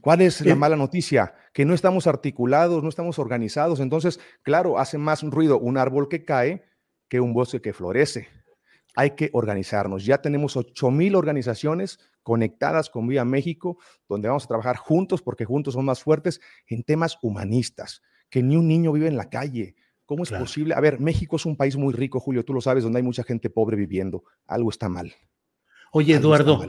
¿Cuál 0.00 0.22
es 0.22 0.40
la 0.40 0.54
mala 0.54 0.76
noticia? 0.76 1.34
Que 1.52 1.64
no 1.64 1.74
estamos 1.74 2.06
articulados, 2.06 2.82
no 2.82 2.88
estamos 2.88 3.18
organizados. 3.18 3.80
Entonces, 3.80 4.20
claro, 4.42 4.78
hace 4.78 4.98
más 4.98 5.22
ruido 5.22 5.58
un 5.58 5.76
árbol 5.76 6.08
que 6.08 6.24
cae 6.24 6.64
que 7.08 7.20
un 7.20 7.32
bosque 7.32 7.60
que 7.60 7.72
florece. 7.72 8.28
Hay 8.94 9.10
que 9.10 9.30
organizarnos. 9.32 10.04
Ya 10.04 10.18
tenemos 10.18 10.56
8,000 10.56 11.14
organizaciones 11.14 11.98
conectadas 12.22 12.90
con 12.90 13.06
Viva 13.06 13.24
México, 13.24 13.78
donde 14.08 14.28
vamos 14.28 14.44
a 14.44 14.48
trabajar 14.48 14.76
juntos, 14.76 15.22
porque 15.22 15.44
juntos 15.44 15.74
son 15.74 15.84
más 15.84 16.02
fuertes 16.02 16.40
en 16.66 16.82
temas 16.82 17.18
humanistas. 17.22 18.02
Que 18.30 18.42
ni 18.42 18.56
un 18.56 18.68
niño 18.68 18.92
vive 18.92 19.08
en 19.08 19.16
la 19.16 19.30
calle, 19.30 19.74
¿Cómo 20.08 20.22
es 20.22 20.30
posible? 20.30 20.72
A 20.72 20.80
ver, 20.80 21.00
México 21.00 21.36
es 21.36 21.44
un 21.44 21.54
país 21.54 21.76
muy 21.76 21.92
rico, 21.92 22.18
Julio, 22.18 22.42
tú 22.42 22.54
lo 22.54 22.62
sabes, 22.62 22.82
donde 22.82 22.96
hay 22.96 23.02
mucha 23.02 23.24
gente 23.24 23.50
pobre 23.50 23.76
viviendo. 23.76 24.24
Algo 24.46 24.70
está 24.70 24.88
mal. 24.88 25.12
Oye, 25.92 26.14
Eduardo, 26.14 26.66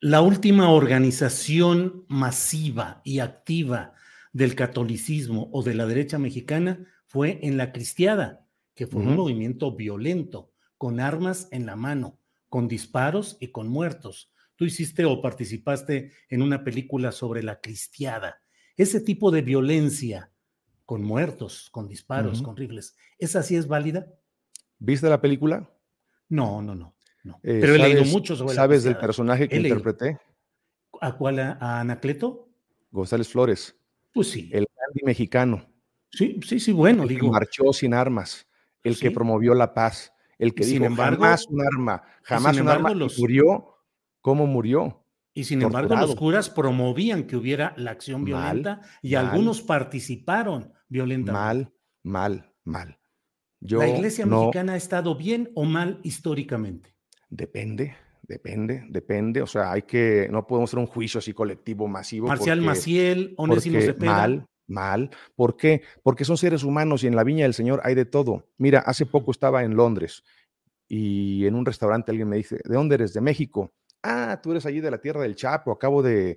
la 0.00 0.22
última 0.22 0.70
organización 0.70 2.06
masiva 2.08 3.02
y 3.04 3.18
activa 3.18 3.92
del 4.32 4.54
catolicismo 4.54 5.50
o 5.52 5.62
de 5.62 5.74
la 5.74 5.84
derecha 5.84 6.18
mexicana 6.18 6.86
fue 7.04 7.40
en 7.42 7.58
la 7.58 7.72
Cristiada, 7.72 8.46
que 8.74 8.86
fue 8.86 9.02
un 9.02 9.16
movimiento 9.16 9.76
violento, 9.76 10.50
con 10.78 10.98
armas 10.98 11.48
en 11.50 11.66
la 11.66 11.76
mano, 11.76 12.18
con 12.48 12.68
disparos 12.68 13.36
y 13.38 13.48
con 13.48 13.68
muertos. 13.68 14.32
Tú 14.56 14.64
hiciste 14.64 15.04
o 15.04 15.20
participaste 15.20 16.12
en 16.30 16.40
una 16.40 16.64
película 16.64 17.12
sobre 17.12 17.42
la 17.42 17.60
Cristiada. 17.60 18.40
Ese 18.78 19.02
tipo 19.02 19.30
de 19.30 19.42
violencia 19.42 20.32
con 20.88 21.04
muertos, 21.04 21.68
con 21.70 21.86
disparos, 21.86 22.40
con 22.40 22.56
rifles. 22.56 22.96
¿Esa 23.18 23.42
sí 23.42 23.54
es 23.54 23.68
válida? 23.68 24.06
¿Viste 24.78 25.06
la 25.06 25.20
película? 25.20 25.70
No, 26.30 26.62
no, 26.62 26.74
no. 26.74 26.94
Eh, 27.42 27.58
Pero 27.60 27.74
he 27.74 27.78
leído 27.78 28.06
mucho 28.06 28.34
sobre 28.34 28.54
¿Sabes 28.54 28.84
del 28.84 28.96
personaje 28.96 29.50
que 29.50 29.56
interpreté? 29.56 30.18
¿A 31.02 31.14
cuál? 31.14 31.40
¿A 31.40 31.80
Anacleto? 31.80 32.48
González 32.90 33.28
Flores. 33.28 33.76
Pues 34.14 34.30
sí. 34.30 34.48
El 34.50 34.66
Gandhi 34.74 35.04
mexicano. 35.04 35.66
Sí, 36.10 36.40
sí, 36.42 36.58
sí, 36.58 36.72
bueno, 36.72 37.02
el 37.02 37.10
digo. 37.10 37.26
Que 37.26 37.32
marchó 37.32 37.70
sin 37.74 37.92
armas, 37.92 38.48
el 38.82 38.98
que 38.98 39.10
promovió 39.10 39.52
la 39.52 39.74
paz, 39.74 40.14
el 40.38 40.54
que 40.54 40.64
sin 40.64 40.76
dijo 40.76 40.86
embargo, 40.86 41.22
jamás 41.22 41.46
un 41.48 41.66
arma, 41.66 42.02
jamás 42.22 42.56
un 42.56 42.68
arma, 42.70 42.94
los... 42.94 43.18
murió. 43.18 43.74
¿Cómo 44.22 44.46
murió? 44.46 45.04
Y 45.34 45.44
sin 45.44 45.60
embargo, 45.60 45.94
los 45.96 46.16
curas 46.16 46.48
promovían 46.48 47.24
que 47.24 47.36
hubiera 47.36 47.74
la 47.76 47.90
acción 47.90 48.24
violenta 48.24 48.80
y 49.02 49.16
algunos 49.16 49.60
participaron 49.60 50.72
violentamente. 50.88 51.32
Mal, 51.32 51.72
mal, 52.02 52.54
mal. 52.64 52.98
¿La 53.60 53.88
iglesia 53.88 54.24
mexicana 54.26 54.74
ha 54.74 54.76
estado 54.76 55.16
bien 55.16 55.50
o 55.54 55.64
mal 55.64 56.00
históricamente? 56.02 56.94
Depende, 57.28 57.96
depende, 58.22 58.84
depende. 58.88 59.42
O 59.42 59.46
sea, 59.46 59.72
hay 59.72 59.82
que, 59.82 60.28
no 60.30 60.46
podemos 60.46 60.70
hacer 60.70 60.78
un 60.78 60.86
juicio 60.86 61.18
así 61.18 61.32
colectivo, 61.32 61.88
masivo. 61.88 62.28
Marcial 62.28 62.60
Maciel, 62.60 63.34
Onésimo 63.36 63.80
Cepeda. 63.80 64.12
Mal, 64.12 64.46
mal. 64.68 65.10
¿Por 65.34 65.56
qué? 65.56 65.82
Porque 66.02 66.24
son 66.24 66.38
seres 66.38 66.62
humanos 66.62 67.02
y 67.02 67.08
en 67.08 67.16
la 67.16 67.24
viña 67.24 67.44
del 67.44 67.54
Señor 67.54 67.80
hay 67.84 67.94
de 67.94 68.04
todo. 68.04 68.46
Mira, 68.58 68.80
hace 68.80 69.06
poco 69.06 69.32
estaba 69.32 69.64
en 69.64 69.74
Londres 69.74 70.22
y 70.86 71.46
en 71.46 71.54
un 71.54 71.66
restaurante 71.66 72.12
alguien 72.12 72.28
me 72.28 72.36
dice, 72.36 72.60
¿de 72.64 72.74
dónde 72.74 72.94
eres? 72.94 73.12
De 73.12 73.20
México 73.20 73.72
ah, 74.02 74.40
tú 74.42 74.52
eres 74.52 74.66
allí 74.66 74.80
de 74.80 74.90
la 74.90 74.98
tierra 74.98 75.22
del 75.22 75.36
Chapo, 75.36 75.72
acabo 75.72 76.02
de, 76.02 76.36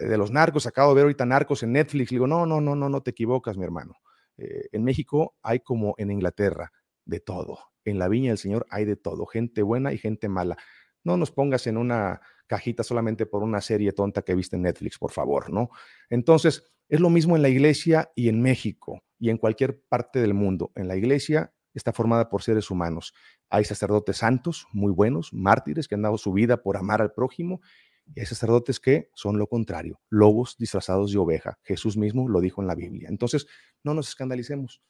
de 0.00 0.16
los 0.16 0.30
narcos, 0.30 0.66
acabo 0.66 0.90
de 0.90 0.96
ver 0.96 1.02
ahorita 1.04 1.26
narcos 1.26 1.62
en 1.62 1.72
Netflix. 1.72 2.10
Le 2.10 2.16
digo, 2.16 2.26
no, 2.26 2.46
no, 2.46 2.60
no, 2.60 2.74
no, 2.74 2.88
no 2.88 3.00
te 3.02 3.10
equivocas, 3.10 3.56
mi 3.56 3.64
hermano. 3.64 3.96
Eh, 4.36 4.68
en 4.72 4.84
México 4.84 5.36
hay 5.42 5.60
como 5.60 5.94
en 5.98 6.10
Inglaterra, 6.10 6.72
de 7.04 7.20
todo. 7.20 7.58
En 7.84 7.98
la 7.98 8.08
viña 8.08 8.30
del 8.30 8.38
Señor 8.38 8.66
hay 8.70 8.84
de 8.84 8.96
todo, 8.96 9.26
gente 9.26 9.62
buena 9.62 9.92
y 9.92 9.98
gente 9.98 10.28
mala. 10.28 10.56
No 11.02 11.16
nos 11.16 11.30
pongas 11.30 11.66
en 11.66 11.76
una 11.76 12.20
cajita 12.46 12.82
solamente 12.82 13.26
por 13.26 13.42
una 13.42 13.60
serie 13.60 13.92
tonta 13.92 14.22
que 14.22 14.34
viste 14.34 14.56
en 14.56 14.62
Netflix, 14.62 14.98
por 14.98 15.10
favor, 15.10 15.52
¿no? 15.52 15.70
Entonces, 16.08 16.74
es 16.88 17.00
lo 17.00 17.10
mismo 17.10 17.36
en 17.36 17.42
la 17.42 17.48
iglesia 17.48 18.10
y 18.14 18.28
en 18.28 18.40
México 18.40 19.02
y 19.18 19.30
en 19.30 19.38
cualquier 19.38 19.82
parte 19.88 20.20
del 20.20 20.34
mundo. 20.34 20.72
En 20.74 20.88
la 20.88 20.96
iglesia 20.96 21.52
está 21.74 21.92
formada 21.92 22.28
por 22.28 22.42
seres 22.42 22.70
humanos. 22.70 23.14
Hay 23.50 23.64
sacerdotes 23.64 24.18
santos, 24.18 24.66
muy 24.72 24.92
buenos, 24.92 25.32
mártires, 25.32 25.88
que 25.88 25.94
han 25.94 26.02
dado 26.02 26.18
su 26.18 26.32
vida 26.32 26.62
por 26.62 26.76
amar 26.76 27.02
al 27.02 27.12
prójimo, 27.12 27.60
y 28.14 28.20
hay 28.20 28.26
sacerdotes 28.26 28.80
que 28.80 29.10
son 29.14 29.38
lo 29.38 29.46
contrario, 29.46 30.00
lobos 30.10 30.56
disfrazados 30.58 31.12
de 31.12 31.18
oveja. 31.18 31.58
Jesús 31.62 31.96
mismo 31.96 32.28
lo 32.28 32.40
dijo 32.40 32.60
en 32.60 32.68
la 32.68 32.74
Biblia. 32.74 33.08
Entonces, 33.08 33.46
no 33.82 33.94
nos 33.94 34.08
escandalicemos, 34.08 34.82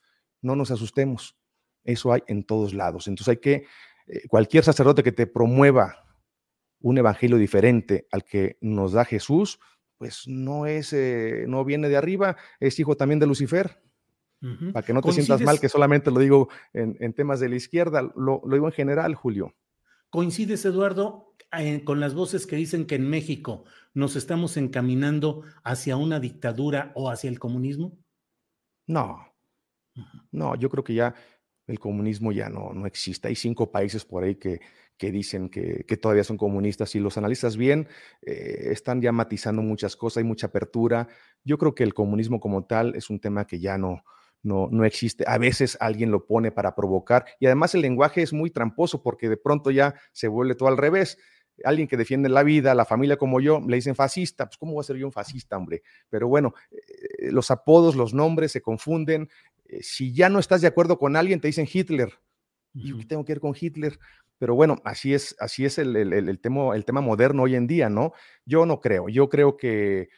no 0.42 0.56
nos 0.56 0.70
asustemos. 0.70 1.36
Eso 1.84 2.12
hay 2.12 2.22
en 2.26 2.44
todos 2.44 2.74
lados. 2.74 3.08
Entonces 3.08 3.28
hay 3.28 3.36
que, 3.38 3.66
eh, 4.06 4.26
cualquier 4.28 4.64
sacerdote 4.64 5.02
que 5.02 5.12
te 5.12 5.26
promueva 5.26 6.04
un 6.80 6.98
evangelio 6.98 7.38
diferente 7.38 8.06
al 8.10 8.24
que 8.24 8.58
nos 8.60 8.92
da 8.92 9.04
Jesús, 9.04 9.58
pues 9.96 10.24
no 10.26 10.66
es, 10.66 10.92
eh, 10.92 11.44
no 11.48 11.64
viene 11.64 11.88
de 11.88 11.96
arriba, 11.96 12.36
es 12.60 12.78
hijo 12.78 12.96
también 12.96 13.20
de 13.20 13.26
Lucifer. 13.26 13.80
Para 14.74 14.84
que 14.84 14.92
no 14.92 15.00
te 15.00 15.10
sientas 15.12 15.40
mal, 15.40 15.58
que 15.58 15.70
solamente 15.70 16.10
lo 16.10 16.20
digo 16.20 16.50
en, 16.74 17.14
temas 17.14 17.40
de 17.40 17.48
la 17.48 17.56
izquierda, 17.56 18.02
lo, 18.14 18.42
digo 18.44 18.66
en 18.66 18.72
general, 18.72 19.14
Julio. 19.14 19.54
¿Coincides, 20.10 20.62
Eduardo, 20.66 21.33
con 21.84 22.00
las 22.00 22.14
voces 22.14 22.46
que 22.46 22.56
dicen 22.56 22.86
que 22.86 22.96
en 22.96 23.08
México 23.08 23.64
nos 23.92 24.16
estamos 24.16 24.56
encaminando 24.56 25.42
hacia 25.62 25.96
una 25.96 26.20
dictadura 26.20 26.92
o 26.94 27.10
hacia 27.10 27.30
el 27.30 27.38
comunismo? 27.38 27.98
No, 28.86 29.18
no, 30.32 30.56
yo 30.56 30.68
creo 30.68 30.84
que 30.84 30.94
ya 30.94 31.14
el 31.66 31.78
comunismo 31.78 32.32
ya 32.32 32.48
no, 32.48 32.72
no 32.72 32.86
existe. 32.86 33.28
Hay 33.28 33.36
cinco 33.36 33.70
países 33.70 34.04
por 34.04 34.24
ahí 34.24 34.34
que, 34.34 34.60
que 34.96 35.10
dicen 35.10 35.48
que, 35.48 35.84
todavía 36.00 36.24
son 36.24 36.36
comunistas 36.36 36.94
y 36.94 37.00
los 37.00 37.16
analistas 37.18 37.56
bien 37.56 37.88
eh, 38.22 38.68
están 38.70 39.00
ya 39.00 39.12
matizando 39.12 39.62
muchas 39.62 39.96
cosas, 39.96 40.18
hay 40.18 40.24
mucha 40.24 40.48
apertura. 40.48 41.08
Yo 41.42 41.58
creo 41.58 41.74
que 41.74 41.84
el 41.84 41.94
comunismo 41.94 42.40
como 42.40 42.64
tal 42.64 42.94
es 42.94 43.10
un 43.10 43.20
tema 43.20 43.46
que 43.46 43.58
ya 43.58 43.78
no, 43.78 44.04
no, 44.42 44.68
no 44.70 44.84
existe. 44.84 45.24
A 45.26 45.38
veces 45.38 45.76
alguien 45.80 46.10
lo 46.10 46.26
pone 46.26 46.52
para 46.52 46.74
provocar 46.74 47.24
y 47.40 47.46
además 47.46 47.74
el 47.74 47.82
lenguaje 47.82 48.22
es 48.22 48.32
muy 48.32 48.50
tramposo 48.50 49.02
porque 49.02 49.28
de 49.28 49.36
pronto 49.36 49.70
ya 49.70 49.94
se 50.12 50.28
vuelve 50.28 50.54
todo 50.54 50.68
al 50.68 50.76
revés. 50.76 51.18
Alguien 51.62 51.86
que 51.86 51.96
defiende 51.96 52.28
la 52.28 52.42
vida, 52.42 52.74
la 52.74 52.84
familia 52.84 53.16
como 53.16 53.40
yo, 53.40 53.60
le 53.60 53.76
dicen 53.76 53.94
fascista. 53.94 54.46
Pues, 54.46 54.56
¿cómo 54.58 54.72
voy 54.72 54.80
a 54.80 54.84
ser 54.84 54.96
yo 54.96 55.06
un 55.06 55.12
fascista, 55.12 55.56
hombre? 55.56 55.82
Pero 56.08 56.28
bueno, 56.28 56.54
eh, 56.70 57.30
los 57.30 57.50
apodos, 57.50 57.94
los 57.94 58.14
nombres 58.14 58.52
se 58.52 58.62
confunden. 58.62 59.28
Eh, 59.64 59.82
si 59.82 60.12
ya 60.12 60.28
no 60.28 60.38
estás 60.38 60.60
de 60.60 60.68
acuerdo 60.68 60.98
con 60.98 61.16
alguien, 61.16 61.40
te 61.40 61.48
dicen 61.48 61.68
Hitler. 61.70 62.12
¿Y 62.72 62.96
qué 62.98 63.04
tengo 63.04 63.24
que 63.24 63.34
ver 63.34 63.40
con 63.40 63.54
Hitler? 63.58 63.98
Pero 64.38 64.54
bueno, 64.54 64.76
así 64.84 65.14
es, 65.14 65.36
así 65.38 65.64
es 65.64 65.78
el, 65.78 65.94
el, 65.96 66.40
tema, 66.40 66.74
el 66.74 66.84
tema 66.84 67.00
moderno 67.00 67.44
hoy 67.44 67.54
en 67.54 67.66
día, 67.66 67.88
¿no? 67.88 68.12
Yo 68.44 68.66
no 68.66 68.80
creo, 68.80 69.08
yo 69.08 69.28
creo 69.28 69.56
que, 69.56 70.08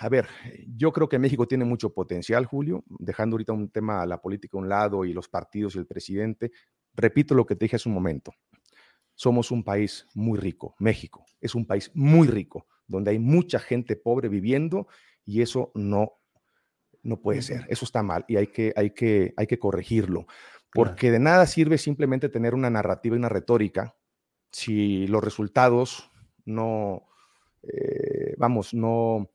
a 0.00 0.08
ver, 0.08 0.28
yo 0.76 0.92
creo 0.92 1.08
que 1.08 1.18
México 1.18 1.46
tiene 1.46 1.64
mucho 1.64 1.92
potencial, 1.94 2.44
Julio, 2.46 2.84
dejando 2.98 3.34
ahorita 3.34 3.52
un 3.52 3.70
tema, 3.70 4.04
la 4.06 4.20
política 4.20 4.58
a 4.58 4.60
un 4.60 4.68
lado 4.68 5.04
y 5.04 5.12
los 5.12 5.28
partidos 5.28 5.76
y 5.76 5.78
el 5.78 5.86
presidente. 5.86 6.50
Repito 6.94 7.34
lo 7.34 7.46
que 7.46 7.56
te 7.56 7.64
dije 7.64 7.76
hace 7.76 7.88
un 7.88 7.94
momento. 7.94 8.32
Somos 9.14 9.50
un 9.50 9.62
país 9.62 10.06
muy 10.14 10.38
rico, 10.38 10.74
México 10.78 11.24
es 11.44 11.54
un 11.54 11.66
país 11.66 11.90
muy 11.94 12.26
rico, 12.26 12.66
donde 12.86 13.10
hay 13.10 13.18
mucha 13.18 13.58
gente 13.58 13.96
pobre 13.96 14.28
viviendo 14.28 14.88
y 15.26 15.42
eso 15.42 15.70
no, 15.74 16.14
no 17.02 17.20
puede 17.20 17.42
ser, 17.42 17.66
eso 17.68 17.84
está 17.84 18.02
mal 18.02 18.24
y 18.28 18.36
hay 18.36 18.46
que, 18.46 18.72
hay 18.74 18.90
que, 18.90 19.34
hay 19.36 19.46
que 19.46 19.58
corregirlo. 19.58 20.26
Porque 20.72 21.10
de 21.10 21.18
nada 21.18 21.46
sirve 21.46 21.76
simplemente 21.76 22.30
tener 22.30 22.54
una 22.54 22.70
narrativa 22.70 23.14
y 23.14 23.18
una 23.18 23.28
retórica 23.28 23.94
si 24.50 25.06
los 25.06 25.22
resultados 25.22 26.10
no, 26.46 27.02
eh, 27.62 28.34
vamos, 28.38 28.72
no, 28.72 29.30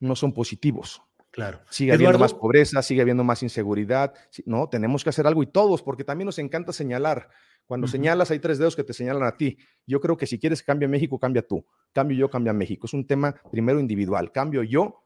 no 0.00 0.16
son 0.16 0.32
positivos. 0.32 1.02
Claro. 1.30 1.60
Sigue 1.70 1.92
habiendo 1.92 2.18
más 2.18 2.34
pobreza, 2.34 2.82
sigue 2.82 3.02
habiendo 3.02 3.22
más 3.22 3.42
inseguridad. 3.42 4.12
No, 4.46 4.68
tenemos 4.68 5.04
que 5.04 5.10
hacer 5.10 5.26
algo 5.26 5.42
y 5.42 5.46
todos, 5.46 5.82
porque 5.82 6.04
también 6.04 6.26
nos 6.26 6.38
encanta 6.38 6.72
señalar. 6.72 7.28
Cuando 7.66 7.86
señalas, 7.86 8.32
hay 8.32 8.40
tres 8.40 8.58
dedos 8.58 8.74
que 8.74 8.82
te 8.82 8.92
señalan 8.92 9.22
a 9.22 9.36
ti. 9.36 9.56
Yo 9.86 10.00
creo 10.00 10.16
que 10.16 10.26
si 10.26 10.40
quieres 10.40 10.60
que 10.60 10.66
cambie 10.66 10.88
México, 10.88 11.20
cambia 11.20 11.46
tú. 11.46 11.64
Cambio 11.92 12.18
yo, 12.18 12.28
cambia 12.28 12.52
México. 12.52 12.88
Es 12.88 12.94
un 12.94 13.06
tema 13.06 13.34
primero 13.52 13.78
individual. 13.78 14.32
Cambio 14.32 14.64
yo 14.64 15.04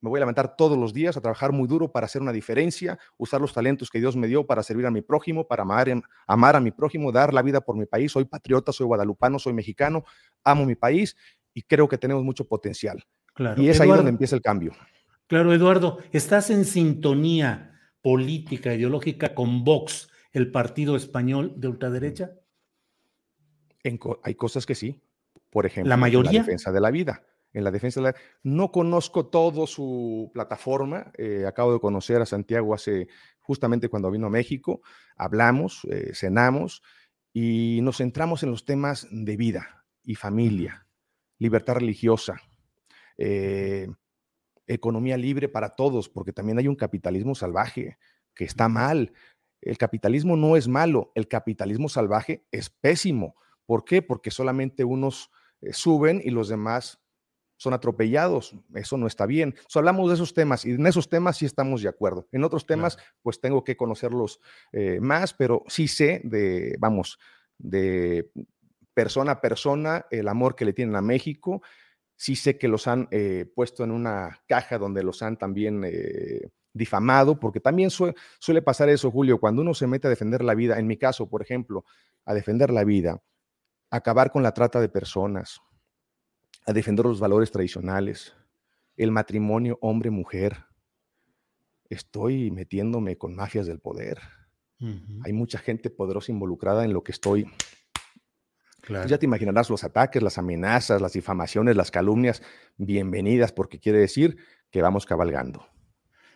me 0.00 0.10
voy 0.10 0.18
a 0.18 0.20
levantar 0.20 0.56
todos 0.56 0.78
los 0.78 0.92
días 0.92 1.16
a 1.16 1.20
trabajar 1.20 1.52
muy 1.52 1.66
duro 1.66 1.90
para 1.90 2.06
hacer 2.06 2.22
una 2.22 2.32
diferencia, 2.32 2.98
usar 3.16 3.40
los 3.40 3.52
talentos 3.52 3.90
que 3.90 3.98
Dios 3.98 4.16
me 4.16 4.28
dio 4.28 4.46
para 4.46 4.62
servir 4.62 4.86
a 4.86 4.90
mi 4.90 5.02
prójimo, 5.02 5.46
para 5.46 5.62
amar, 5.62 5.88
amar 6.26 6.56
a 6.56 6.60
mi 6.60 6.70
prójimo, 6.70 7.12
dar 7.12 7.34
la 7.34 7.42
vida 7.42 7.60
por 7.60 7.76
mi 7.76 7.86
país. 7.86 8.12
Soy 8.12 8.24
patriota, 8.24 8.72
soy 8.72 8.86
guadalupano, 8.86 9.38
soy 9.38 9.52
mexicano, 9.52 10.04
amo 10.44 10.64
mi 10.64 10.74
país 10.74 11.16
y 11.52 11.62
creo 11.62 11.88
que 11.88 11.98
tenemos 11.98 12.22
mucho 12.24 12.46
potencial. 12.46 13.02
Y 13.56 13.68
es 13.68 13.80
ahí 13.80 13.88
donde 13.88 14.10
empieza 14.10 14.36
el 14.36 14.42
cambio. 14.42 14.72
Claro, 15.26 15.52
Eduardo, 15.52 15.98
¿estás 16.12 16.50
en 16.50 16.64
sintonía 16.64 17.78
política, 18.02 18.74
ideológica 18.74 19.34
con 19.34 19.64
Vox, 19.64 20.08
el 20.32 20.50
partido 20.50 20.96
español 20.96 21.54
de 21.56 21.68
ultraderecha? 21.68 22.32
hay 24.22 24.34
cosas 24.34 24.66
que 24.66 24.74
sí. 24.74 25.00
Por 25.50 25.64
ejemplo, 25.64 25.88
la 25.88 25.96
mayoría. 25.96 26.32
La 26.32 26.38
defensa 26.40 26.72
de 26.72 26.80
la 26.80 26.90
vida 26.90 27.22
en 27.56 27.64
la 27.64 27.70
defensa 27.70 28.00
de 28.00 28.08
la... 28.08 28.14
No 28.42 28.70
conozco 28.70 29.26
todo 29.26 29.66
su 29.66 30.30
plataforma, 30.34 31.10
eh, 31.16 31.46
acabo 31.46 31.72
de 31.72 31.80
conocer 31.80 32.20
a 32.20 32.26
Santiago 32.26 32.74
hace 32.74 33.08
justamente 33.40 33.88
cuando 33.88 34.10
vino 34.10 34.26
a 34.26 34.30
México, 34.30 34.82
hablamos, 35.16 35.86
eh, 35.90 36.10
cenamos 36.12 36.82
y 37.32 37.80
nos 37.82 37.96
centramos 37.96 38.42
en 38.42 38.50
los 38.50 38.66
temas 38.66 39.08
de 39.10 39.36
vida 39.38 39.86
y 40.04 40.16
familia, 40.16 40.86
libertad 41.38 41.76
religiosa, 41.76 42.36
eh, 43.16 43.88
economía 44.66 45.16
libre 45.16 45.48
para 45.48 45.70
todos, 45.70 46.08
porque 46.08 46.32
también 46.32 46.58
hay 46.58 46.68
un 46.68 46.76
capitalismo 46.76 47.34
salvaje 47.34 47.98
que 48.34 48.44
está 48.44 48.68
mal. 48.68 49.12
El 49.60 49.78
capitalismo 49.78 50.36
no 50.36 50.56
es 50.56 50.68
malo, 50.68 51.12
el 51.14 51.28
capitalismo 51.28 51.88
salvaje 51.88 52.46
es 52.50 52.70
pésimo. 52.70 53.36
¿Por 53.64 53.84
qué? 53.84 54.02
Porque 54.02 54.30
solamente 54.30 54.84
unos 54.84 55.30
suben 55.72 56.20
y 56.24 56.30
los 56.30 56.48
demás 56.48 57.00
son 57.56 57.72
atropellados. 57.72 58.54
Eso 58.74 58.96
no 58.96 59.06
está 59.06 59.26
bien. 59.26 59.54
hablamos 59.74 60.08
de 60.08 60.14
esos 60.14 60.34
temas 60.34 60.64
y 60.64 60.72
en 60.72 60.86
esos 60.86 61.08
temas 61.08 61.38
sí 61.38 61.46
estamos 61.46 61.82
de 61.82 61.88
acuerdo. 61.88 62.28
En 62.32 62.44
otros 62.44 62.66
temas, 62.66 62.98
pues 63.22 63.40
tengo 63.40 63.64
que 63.64 63.76
conocerlos 63.76 64.40
eh, 64.72 65.00
más, 65.00 65.32
pero 65.32 65.62
sí 65.66 65.88
sé 65.88 66.20
de, 66.24 66.76
vamos, 66.78 67.18
de 67.58 68.30
persona 68.94 69.32
a 69.32 69.40
persona 69.40 70.06
el 70.10 70.28
amor 70.28 70.54
que 70.54 70.64
le 70.64 70.72
tienen 70.72 70.96
a 70.96 71.02
México. 71.02 71.62
Sí 72.16 72.34
sé 72.34 72.58
que 72.58 72.68
los 72.68 72.86
han 72.86 73.08
eh, 73.10 73.50
puesto 73.54 73.84
en 73.84 73.90
una 73.90 74.40
caja 74.48 74.78
donde 74.78 75.02
los 75.02 75.22
han 75.22 75.36
también 75.36 75.82
eh, 75.84 76.50
difamado, 76.72 77.38
porque 77.38 77.60
también 77.60 77.90
suele 77.90 78.62
pasar 78.62 78.88
eso, 78.88 79.10
Julio, 79.10 79.38
cuando 79.38 79.62
uno 79.62 79.74
se 79.74 79.86
mete 79.86 80.06
a 80.06 80.10
defender 80.10 80.42
la 80.42 80.54
vida, 80.54 80.78
en 80.78 80.86
mi 80.86 80.96
caso, 80.96 81.28
por 81.28 81.42
ejemplo, 81.42 81.84
a 82.24 82.34
defender 82.34 82.70
la 82.70 82.84
vida, 82.84 83.22
acabar 83.90 84.32
con 84.32 84.42
la 84.42 84.52
trata 84.52 84.80
de 84.80 84.88
personas, 84.88 85.60
a 86.66 86.72
defender 86.72 87.06
los 87.06 87.20
valores 87.20 87.50
tradicionales, 87.50 88.34
el 88.96 89.10
matrimonio 89.10 89.78
hombre-mujer. 89.80 90.64
Estoy 91.88 92.50
metiéndome 92.50 93.16
con 93.16 93.34
mafias 93.34 93.66
del 93.66 93.78
poder. 93.78 94.18
Hay 95.24 95.32
mucha 95.32 95.58
gente 95.58 95.88
poderosa 95.88 96.32
involucrada 96.32 96.84
en 96.84 96.92
lo 96.92 97.02
que 97.02 97.12
estoy. 97.12 97.46
Ya 99.06 99.18
te 99.18 99.26
imaginarás 99.26 99.70
los 99.70 99.84
ataques, 99.84 100.22
las 100.22 100.38
amenazas, 100.38 101.00
las 101.00 101.12
difamaciones, 101.12 101.76
las 101.76 101.90
calumnias, 101.90 102.42
bienvenidas, 102.76 103.52
porque 103.52 103.78
quiere 103.78 103.98
decir 103.98 104.36
que 104.70 104.82
vamos 104.82 105.06
cabalgando. 105.06 105.66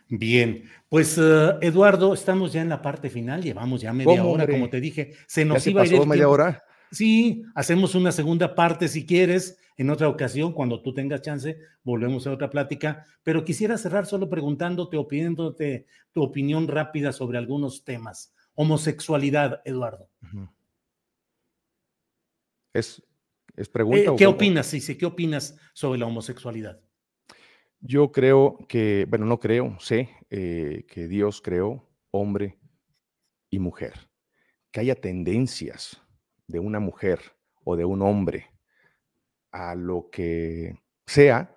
Bien, 0.09 0.65
pues 0.89 1.17
eh, 1.19 1.53
Eduardo, 1.61 2.15
estamos 2.15 2.53
ya 2.53 2.63
en 2.63 2.69
la 2.69 2.83
parte 2.83 3.11
final, 3.11 3.43
llevamos 3.43 3.81
ya 3.81 3.93
media 3.93 4.25
hora, 4.25 4.47
como 4.47 4.69
te 4.69 4.81
dije, 4.81 5.13
se 5.27 5.45
nos 5.45 5.65
iba 5.67 5.83
a 5.83 5.87
ir 5.87 6.07
media 6.07 6.29
hora. 6.29 6.65
Sí, 6.91 7.45
hacemos 7.55 7.95
una 7.95 8.11
segunda 8.11 8.57
parte 8.57 8.89
si 8.89 9.07
quieres, 9.07 9.59
en 9.77 9.89
otra 9.89 10.09
ocasión, 10.09 10.53
cuando 10.53 10.83
tú 10.83 10.93
tengas 10.93 11.23
chance, 11.23 11.57
volvemos 11.85 12.27
a 12.27 12.33
otra 12.33 12.51
plática, 12.51 13.05
pero 13.23 13.45
quisiera 13.45 13.79
cerrar 13.79 14.07
solo 14.07 14.29
preguntándote 14.29 14.97
o 14.97 15.07
pidiéndote 15.07 15.87
tu 16.13 16.23
opinión 16.23 16.67
rápida 16.67 17.13
sobre 17.13 17.39
algunos 17.39 17.85
temas. 17.85 18.35
Homosexualidad, 18.55 19.63
Eduardo. 19.65 20.11
¿Es, 22.73 23.03
es 23.57 23.69
pregunta? 23.69 24.13
Eh, 24.13 24.15
¿Qué 24.17 24.27
opinas, 24.27 24.67
sí, 24.67 24.97
qué 24.97 25.07
opinas 25.07 25.59
sobre 25.73 25.99
la 25.99 26.07
homosexualidad? 26.07 26.81
Yo 27.81 28.13
creo 28.13 28.59
que, 28.69 29.07
bueno, 29.09 29.25
no 29.25 29.41
creo, 29.41 29.77
sé 29.81 30.11
eh, 30.29 30.85
que 30.89 31.09
Dios 31.09 31.41
creó 31.41 31.89
hombre 32.11 32.59
y 33.49 33.59
mujer, 33.59 34.11
que 34.71 34.81
haya 34.81 34.95
tendencias 34.95 36.01
de 36.47 36.59
una 36.59 36.79
mujer 36.79 37.21
o 37.65 37.77
de 37.77 37.85
un 37.85 38.03
hombre 38.03 38.51
a 39.51 39.75
lo 39.75 40.11
que 40.11 40.79
sea, 41.07 41.57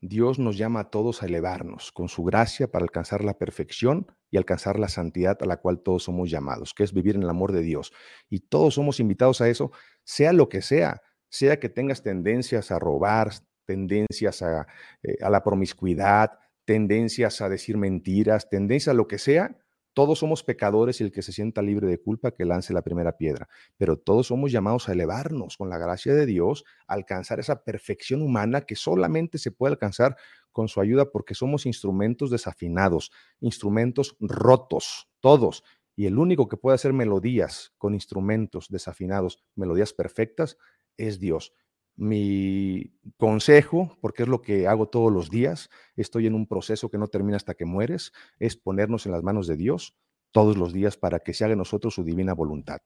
Dios 0.00 0.38
nos 0.38 0.56
llama 0.56 0.80
a 0.80 0.90
todos 0.90 1.22
a 1.22 1.26
elevarnos 1.26 1.92
con 1.92 2.08
su 2.08 2.24
gracia 2.24 2.70
para 2.70 2.84
alcanzar 2.84 3.22
la 3.22 3.38
perfección 3.38 4.06
y 4.30 4.36
alcanzar 4.36 4.78
la 4.78 4.88
santidad 4.88 5.38
a 5.40 5.46
la 5.46 5.58
cual 5.58 5.80
todos 5.80 6.04
somos 6.04 6.30
llamados, 6.30 6.74
que 6.74 6.84
es 6.84 6.92
vivir 6.92 7.16
en 7.16 7.22
el 7.22 7.30
amor 7.30 7.52
de 7.52 7.62
Dios. 7.62 7.92
Y 8.28 8.40
todos 8.40 8.74
somos 8.74 9.00
invitados 9.00 9.40
a 9.40 9.48
eso, 9.48 9.72
sea 10.04 10.32
lo 10.32 10.48
que 10.48 10.62
sea, 10.62 11.02
sea 11.28 11.58
que 11.58 11.68
tengas 11.68 12.02
tendencias 12.02 12.70
a 12.70 12.78
robar, 12.78 13.30
tendencias 13.64 14.42
a, 14.42 14.66
eh, 15.02 15.16
a 15.22 15.30
la 15.30 15.42
promiscuidad, 15.42 16.38
tendencias 16.64 17.40
a 17.40 17.48
decir 17.48 17.76
mentiras, 17.76 18.48
tendencias 18.48 18.92
a 18.92 18.96
lo 18.96 19.08
que 19.08 19.18
sea, 19.18 19.56
Todos 19.92 20.20
somos 20.20 20.44
pecadores 20.44 21.00
y 21.00 21.04
el 21.04 21.12
que 21.12 21.22
se 21.22 21.32
sienta 21.32 21.62
libre 21.62 21.86
de 21.88 21.98
culpa 22.00 22.30
que 22.30 22.44
lance 22.44 22.72
la 22.72 22.82
primera 22.82 23.16
piedra, 23.16 23.48
pero 23.76 23.96
todos 23.98 24.28
somos 24.28 24.52
llamados 24.52 24.88
a 24.88 24.92
elevarnos 24.92 25.56
con 25.56 25.68
la 25.68 25.78
gracia 25.78 26.14
de 26.14 26.26
Dios, 26.26 26.64
a 26.86 26.94
alcanzar 26.94 27.40
esa 27.40 27.64
perfección 27.64 28.22
humana 28.22 28.62
que 28.62 28.76
solamente 28.76 29.38
se 29.38 29.50
puede 29.50 29.72
alcanzar 29.72 30.16
con 30.52 30.68
su 30.68 30.80
ayuda 30.80 31.10
porque 31.10 31.34
somos 31.34 31.66
instrumentos 31.66 32.30
desafinados, 32.30 33.10
instrumentos 33.40 34.16
rotos, 34.20 35.08
todos. 35.20 35.64
Y 35.96 36.06
el 36.06 36.18
único 36.18 36.48
que 36.48 36.56
puede 36.56 36.76
hacer 36.76 36.92
melodías 36.92 37.72
con 37.76 37.94
instrumentos 37.94 38.68
desafinados, 38.68 39.44
melodías 39.54 39.92
perfectas, 39.92 40.56
es 40.96 41.18
Dios. 41.20 41.52
Mi 42.00 42.94
consejo, 43.18 43.98
porque 44.00 44.22
es 44.22 44.28
lo 44.28 44.40
que 44.40 44.66
hago 44.66 44.88
todos 44.88 45.12
los 45.12 45.28
días, 45.28 45.68
estoy 45.96 46.26
en 46.26 46.34
un 46.34 46.46
proceso 46.46 46.88
que 46.88 46.96
no 46.96 47.08
termina 47.08 47.36
hasta 47.36 47.52
que 47.52 47.66
mueres, 47.66 48.12
es 48.38 48.56
ponernos 48.56 49.04
en 49.04 49.12
las 49.12 49.22
manos 49.22 49.46
de 49.46 49.58
Dios 49.58 49.98
todos 50.30 50.56
los 50.56 50.72
días 50.72 50.96
para 50.96 51.18
que 51.18 51.34
se 51.34 51.44
haga 51.44 51.52
en 51.52 51.58
nosotros 51.58 51.94
su 51.94 52.02
divina 52.02 52.32
voluntad. 52.32 52.80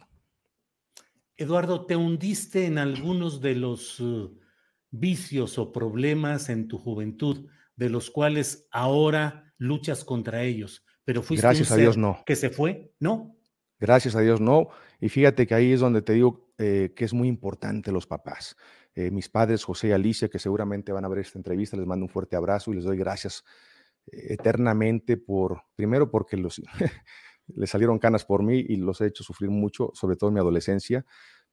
Eduardo, 1.36 1.86
¿te 1.86 1.94
hundiste 1.94 2.66
en 2.66 2.78
algunos 2.78 3.40
de 3.40 3.54
los 3.54 4.00
uh, 4.00 4.36
vicios 4.90 5.58
o 5.58 5.70
problemas 5.70 6.48
en 6.48 6.66
tu 6.66 6.78
juventud 6.78 7.46
de 7.76 7.90
los 7.90 8.10
cuales 8.10 8.66
ahora 8.72 9.54
luchas 9.58 10.04
contra 10.04 10.42
ellos? 10.42 10.84
Pero 11.04 11.22
fuiste 11.22 11.46
Gracias 11.46 11.70
a 11.70 11.76
Dios 11.76 11.96
no. 11.96 12.22
Que 12.26 12.34
se 12.34 12.50
fue, 12.50 12.92
¿no? 12.98 13.36
Gracias 13.78 14.16
a 14.16 14.20
Dios 14.20 14.40
no. 14.40 14.70
Y 15.00 15.08
fíjate 15.08 15.46
que 15.46 15.54
ahí 15.54 15.72
es 15.72 15.80
donde 15.80 16.02
te 16.02 16.14
digo 16.14 16.52
eh, 16.56 16.92
que 16.94 17.04
es 17.04 17.12
muy 17.12 17.28
importante 17.28 17.92
los 17.92 18.06
papás. 18.06 18.56
Eh, 18.94 19.10
mis 19.10 19.28
padres, 19.28 19.64
José 19.64 19.88
y 19.88 19.92
Alicia, 19.92 20.28
que 20.28 20.38
seguramente 20.38 20.92
van 20.92 21.04
a 21.04 21.08
ver 21.08 21.18
esta 21.18 21.38
entrevista, 21.38 21.76
les 21.76 21.86
mando 21.86 22.04
un 22.04 22.08
fuerte 22.08 22.36
abrazo 22.36 22.70
y 22.70 22.76
les 22.76 22.84
doy 22.84 22.96
gracias 22.96 23.44
eh, 24.06 24.34
eternamente 24.34 25.16
por, 25.16 25.62
primero 25.74 26.10
porque 26.10 26.36
los, 26.36 26.62
les 27.48 27.70
salieron 27.70 27.98
canas 27.98 28.24
por 28.24 28.42
mí 28.42 28.64
y 28.68 28.76
los 28.76 29.00
he 29.00 29.06
hecho 29.06 29.24
sufrir 29.24 29.50
mucho, 29.50 29.90
sobre 29.94 30.16
todo 30.16 30.28
en 30.28 30.34
mi 30.34 30.40
adolescencia. 30.40 31.04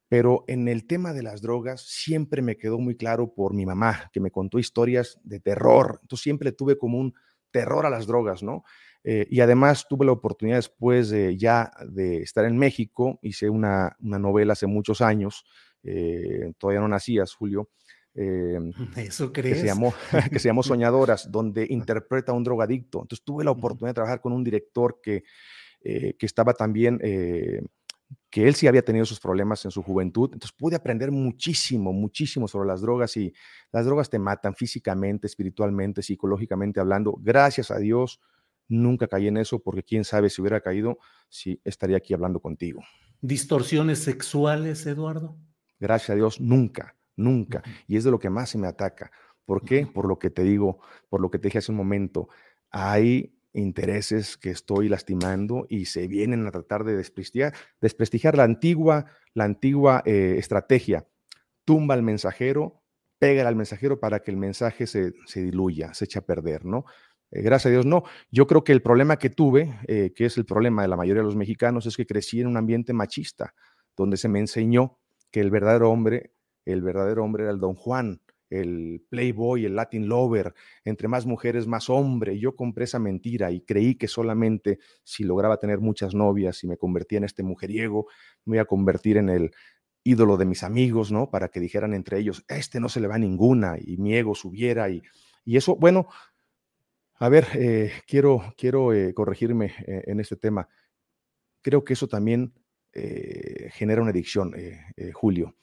Pero 0.08 0.44
en 0.48 0.68
el 0.68 0.86
tema 0.86 1.14
de 1.14 1.24
las 1.24 1.42
drogas 1.42 1.82
siempre 1.82 2.42
me 2.42 2.58
quedó 2.58 2.78
muy 2.78 2.96
claro 2.96 3.34
por 3.34 3.54
mi 3.54 3.66
mamá, 3.66 4.10
que 4.12 4.20
me 4.20 4.30
contó 4.30 4.60
historias 4.60 5.20
de 5.24 5.40
terror. 5.40 6.00
Entonces 6.02 6.24
siempre 6.24 6.52
tuve 6.52 6.78
como 6.78 7.00
un 7.00 7.14
terror 7.50 7.86
a 7.86 7.90
las 7.90 8.08
drogas, 8.08 8.44
¿no? 8.44 8.64
Eh, 9.04 9.26
y 9.30 9.40
además 9.40 9.88
tuve 9.90 10.06
la 10.06 10.12
oportunidad 10.12 10.58
después 10.58 11.10
de 11.10 11.38
ya 11.38 11.72
de 11.88 12.22
estar 12.22 12.46
en 12.46 12.58
México, 12.58 13.20
hice 13.24 13.50
una, 13.50 13.96
una 14.00 14.20
novela 14.20 14.54
hace 14.54 14.68
muchos 14.68 15.02
años 15.02 15.46
eh, 15.84 16.54
todavía 16.58 16.82
no 16.82 16.88
nacías, 16.88 17.34
Julio. 17.34 17.70
Eh, 18.14 18.60
¿Eso 18.98 19.32
crees? 19.32 19.56
Que 19.56 19.62
se, 19.62 19.68
llamó, 19.68 19.94
que 20.32 20.40
se 20.40 20.50
llamó 20.50 20.64
Soñadoras, 20.64 21.32
donde 21.32 21.66
interpreta 21.70 22.32
a 22.32 22.36
un 22.36 22.44
drogadicto. 22.44 23.02
Entonces 23.02 23.24
tuve 23.24 23.44
la 23.44 23.52
oportunidad 23.52 23.92
de 23.92 23.96
trabajar 23.96 24.22
con 24.22 24.34
un 24.34 24.44
director 24.44 25.00
que, 25.02 25.24
eh, 25.84 26.16
que 26.18 26.26
estaba 26.26 26.54
también, 26.54 27.00
que 28.30 28.48
él 28.48 28.56
sí 28.56 28.68
había 28.68 28.84
tenido 28.84 29.06
sus 29.06 29.20
problemas 29.20 29.64
en 29.66 29.72
su 29.72 29.82
juventud. 29.82 30.30
Entonces 30.34 30.56
pude 30.58 30.76
aprender 30.76 31.12
muchísimo, 31.12 31.94
muchísimo 31.94 32.48
sobre 32.48 32.68
las 32.68 32.82
drogas 32.82 33.16
y 33.18 33.34
las 33.72 33.86
drogas 33.86 34.10
te 34.10 34.20
matan 34.20 34.56
físicamente, 34.56 35.28
espiritualmente, 35.28 36.02
psicológicamente 36.02 36.80
hablando. 36.80 37.18
Gracias 37.22 37.72
a 37.72 37.78
Dios, 37.78 38.20
nunca 38.68 39.08
caí 39.08 39.28
en 39.28 39.38
eso 39.38 39.60
porque 39.60 39.84
quién 39.84 40.04
sabe 40.04 40.30
si 40.30 40.42
hubiera 40.42 40.62
caído, 40.62 40.98
si 41.30 41.62
estaría 41.64 41.98
aquí 41.98 42.14
hablando 42.14 42.40
contigo. 42.40 42.82
¿Distorsiones 43.22 44.00
sexuales, 44.00 44.86
Eduardo? 44.86 45.38
Gracias 45.82 46.12
a 46.12 46.16
Dios, 46.16 46.40
nunca, 46.40 46.96
nunca. 47.18 47.64
Y 47.88 47.98
es 47.98 48.04
de 48.04 48.12
lo 48.12 48.20
que 48.20 48.30
más 48.30 48.52
se 48.52 48.60
me 48.60 48.68
ataca. 48.68 49.12
¿Por 49.46 49.66
qué? 49.66 49.88
Por 49.88 50.08
lo 50.08 50.20
que 50.20 50.30
te 50.30 50.44
digo, 50.44 50.80
por 51.10 51.22
lo 51.22 51.32
que 51.32 51.40
te 51.40 51.48
dije 51.48 51.58
hace 51.58 51.72
un 51.72 51.78
momento. 51.80 52.30
Hay 52.70 53.36
intereses 53.52 54.38
que 54.38 54.52
estoy 54.52 54.90
lastimando 54.90 55.66
y 55.68 55.86
se 55.86 56.08
vienen 56.08 56.46
a 56.46 56.52
tratar 56.52 56.84
de 56.84 56.96
desprestigiar, 56.96 57.54
desprestigiar 57.82 58.38
la 58.38 58.44
antigua, 58.44 59.08
la 59.34 59.46
antigua 59.46 60.04
eh, 60.06 60.36
estrategia. 60.38 61.08
Tumba 61.66 61.96
al 61.96 62.04
mensajero, 62.04 62.84
pega 63.18 63.48
al 63.48 63.56
mensajero 63.56 64.00
para 64.00 64.22
que 64.22 64.30
el 64.30 64.38
mensaje 64.38 64.86
se, 64.86 65.14
diluya, 65.34 65.96
se 65.96 66.06
eche 66.06 66.20
a 66.20 66.26
perder, 66.26 66.64
¿no? 66.64 66.86
Eh, 67.32 67.42
gracias 67.42 67.72
a 67.72 67.72
Dios, 67.72 67.88
no. 67.88 68.04
Yo 68.30 68.46
creo 68.46 68.64
que 68.64 68.72
el 68.72 68.84
problema 68.84 69.18
que 69.18 69.32
tuve, 69.32 69.80
eh, 69.88 70.14
que 70.16 70.26
es 70.26 70.38
el 70.38 70.46
problema 70.46 70.84
de 70.84 70.90
la 70.90 70.96
mayoría 70.96 71.24
de 71.24 71.28
los 71.28 71.36
mexicanos, 71.36 71.88
es 71.88 71.98
que 71.98 72.06
crecí 72.06 72.40
en 72.40 72.48
un 72.48 72.58
ambiente 72.58 72.94
machista, 72.94 73.56
donde 73.98 74.18
se 74.18 74.30
me 74.30 74.40
enseñó 74.40 75.01
que 75.32 75.40
el 75.40 75.50
verdadero 75.50 75.90
hombre, 75.90 76.34
el 76.66 76.82
verdadero 76.82 77.24
hombre 77.24 77.44
era 77.44 77.52
el 77.52 77.60
Don 77.60 77.76
Juan, 77.76 78.22
el 78.50 79.04
playboy, 79.10 79.66
el 79.66 79.76
Latin 79.76 80.08
lover, 80.08 80.54
entre 80.84 81.08
más 81.08 81.26
mujeres, 81.26 81.68
más 81.68 81.90
hombre. 81.90 82.38
Yo 82.38 82.56
compré 82.56 82.84
esa 82.84 83.00
mentira 83.00 83.50
y 83.52 83.62
creí 83.62 83.96
que 83.96 84.08
solamente 84.08 84.80
si 85.04 85.24
lograba 85.24 85.58
tener 85.58 85.80
muchas 85.80 86.14
novias 86.14 86.64
y 86.64 86.68
me 86.68 86.78
convertía 86.78 87.18
en 87.20 87.24
este 87.24 87.44
mujeriego, 87.44 88.08
me 88.46 88.58
iba 88.58 88.64
a 88.64 88.66
convertir 88.66 89.18
en 89.18 89.30
el 89.30 89.52
ídolo 90.04 90.36
de 90.36 90.46
mis 90.46 90.64
amigos, 90.64 91.12
¿no? 91.12 91.30
Para 91.30 91.48
que 91.48 91.60
dijeran 91.60 91.94
entre 91.94 92.20
ellos, 92.20 92.44
este 92.50 92.80
no 92.80 92.90
se 92.90 93.00
le 93.00 93.08
va 93.08 93.16
a 93.16 93.20
ninguna 93.20 93.78
y 93.80 93.98
mi 93.98 94.16
ego 94.16 94.36
subiera 94.36 94.90
y, 94.90 95.02
y 95.46 95.58
eso, 95.58 95.76
bueno, 95.76 96.08
a 97.16 97.30
ver, 97.30 97.48
eh, 97.54 97.92
quiero, 98.08 98.54
quiero 98.58 98.94
eh, 98.94 99.14
corregirme 99.14 99.74
eh, 99.86 100.04
en 100.08 100.20
este 100.20 100.36
tema. 100.36 100.68
Creo 101.62 101.84
que 101.84 101.94
eso 101.94 102.08
también 102.08 102.54
eh, 102.94 103.70
genera 103.72 104.02
una 104.02 104.12
adicción, 104.12 104.54
eh, 104.56 104.82
eh, 104.98 105.12
Julio, 105.14 105.56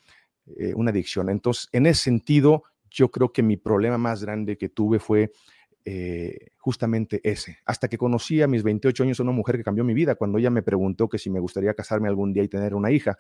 una 0.75 0.91
adicción. 0.93 1.29
Entonces, 1.29 1.69
en 1.73 1.85
ese 1.85 2.05
sentido, 2.05 2.62
yo 2.88 3.11
creo 3.11 3.35
que 3.35 3.43
mi 3.43 3.59
problema 3.59 3.99
más 3.99 4.25
grande 4.25 4.57
que 4.57 4.71
tuve 4.71 4.99
fue 4.99 5.31
justamente 6.57 7.21
ese. 7.23 7.59
Hasta 7.67 7.88
que 7.88 7.99
conocí 7.99 8.41
a 8.41 8.47
mis 8.47 8.62
28 8.62 9.03
años 9.03 9.21
a 9.21 9.25
una 9.25 9.33
mujer 9.33 9.59
que 9.59 9.64
cambió 9.64 9.85
mi 9.85 9.93
vida, 9.93 10.14
cuando 10.14 10.38
ella 10.38 10.49
me 10.49 10.62
preguntó 10.62 11.07
que 11.09 11.19
si 11.19 11.29
me 11.29 11.38
gustaría 11.38 11.75
casarme 11.75 12.09
algún 12.09 12.33
día 12.33 12.43
y 12.43 12.49
tener 12.49 12.75
una 12.75 12.91
hija. 12.91 13.19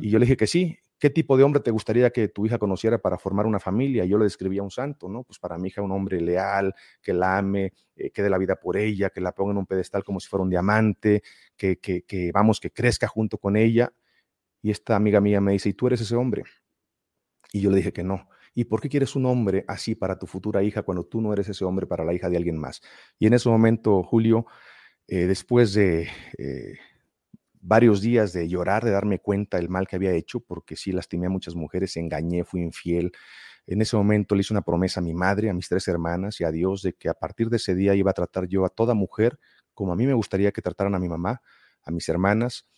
Y 0.00 0.10
yo 0.10 0.18
le 0.18 0.26
dije 0.26 0.36
que 0.36 0.46
sí, 0.46 0.78
¿qué 0.98 1.10
tipo 1.10 1.36
de 1.36 1.42
hombre 1.42 1.60
te 1.60 1.70
gustaría 1.70 2.10
que 2.10 2.28
tu 2.28 2.46
hija 2.46 2.58
conociera 2.58 2.98
para 2.98 3.18
formar 3.18 3.46
una 3.46 3.58
familia? 3.58 4.04
Yo 4.04 4.18
le 4.18 4.24
describía 4.24 4.60
a 4.60 4.64
un 4.64 4.70
santo, 4.70 5.08
¿no? 5.08 5.24
Pues 5.24 5.38
para 5.38 5.58
mi 5.58 5.68
hija 5.68 5.82
un 5.82 5.90
hombre 5.90 6.20
leal, 6.20 6.74
que 7.02 7.12
la 7.12 7.38
ame, 7.38 7.72
eh, 7.96 8.10
que 8.10 8.22
dé 8.22 8.30
la 8.30 8.38
vida 8.38 8.56
por 8.56 8.76
ella, 8.76 9.10
que 9.10 9.20
la 9.20 9.32
ponga 9.32 9.52
en 9.52 9.58
un 9.58 9.66
pedestal 9.66 10.04
como 10.04 10.20
si 10.20 10.28
fuera 10.28 10.44
un 10.44 10.50
diamante, 10.50 11.22
que, 11.56 11.78
que, 11.78 12.02
que, 12.02 12.30
vamos, 12.32 12.60
que 12.60 12.70
crezca 12.70 13.08
junto 13.08 13.38
con 13.38 13.56
ella. 13.56 13.92
Y 14.62 14.70
esta 14.70 14.96
amiga 14.96 15.20
mía 15.20 15.40
me 15.40 15.52
dice, 15.52 15.68
¿y 15.68 15.74
tú 15.74 15.88
eres 15.88 16.00
ese 16.00 16.14
hombre? 16.14 16.44
Y 17.52 17.60
yo 17.60 17.70
le 17.70 17.76
dije 17.76 17.92
que 17.92 18.04
no. 18.04 18.28
¿Y 18.54 18.64
por 18.64 18.80
qué 18.80 18.88
quieres 18.88 19.16
un 19.16 19.26
hombre 19.26 19.64
así 19.66 19.94
para 19.96 20.18
tu 20.18 20.26
futura 20.26 20.62
hija 20.62 20.82
cuando 20.82 21.04
tú 21.04 21.20
no 21.20 21.32
eres 21.32 21.48
ese 21.48 21.64
hombre 21.64 21.86
para 21.86 22.04
la 22.04 22.14
hija 22.14 22.30
de 22.30 22.36
alguien 22.36 22.56
más? 22.56 22.80
Y 23.18 23.26
en 23.26 23.34
ese 23.34 23.48
momento, 23.48 24.02
Julio, 24.04 24.46
eh, 25.08 25.26
después 25.26 25.74
de... 25.74 26.08
Eh, 26.38 26.78
varios 27.66 28.02
días 28.02 28.32
de 28.34 28.46
llorar, 28.46 28.84
de 28.84 28.90
darme 28.90 29.18
cuenta 29.18 29.56
del 29.56 29.70
mal 29.70 29.88
que 29.88 29.96
había 29.96 30.12
hecho, 30.12 30.40
porque 30.40 30.76
sí 30.76 30.92
lastimé 30.92 31.26
a 31.26 31.30
muchas 31.30 31.54
mujeres, 31.54 31.96
engañé, 31.96 32.44
fui 32.44 32.60
infiel. 32.60 33.12
En 33.66 33.80
ese 33.80 33.96
momento 33.96 34.34
le 34.34 34.42
hice 34.42 34.52
una 34.52 34.60
promesa 34.60 35.00
a 35.00 35.02
mi 35.02 35.14
madre, 35.14 35.48
a 35.48 35.54
mis 35.54 35.68
tres 35.68 35.88
hermanas 35.88 36.40
y 36.40 36.44
a 36.44 36.50
Dios 36.50 36.82
de 36.82 36.92
que 36.92 37.08
a 37.08 37.14
partir 37.14 37.48
de 37.48 37.56
ese 37.56 37.74
día 37.74 37.94
iba 37.94 38.10
a 38.10 38.14
tratar 38.14 38.46
yo 38.46 38.66
a 38.66 38.68
toda 38.68 38.92
mujer 38.92 39.38
como 39.72 39.92
a 39.92 39.96
mí 39.96 40.06
me 40.06 40.12
gustaría 40.12 40.52
que 40.52 40.62
trataran 40.62 40.94
a 40.94 40.98
mi 40.98 41.08
mamá, 41.08 41.40
a 41.82 41.90
mis 41.90 42.08
hermanas, 42.08 42.68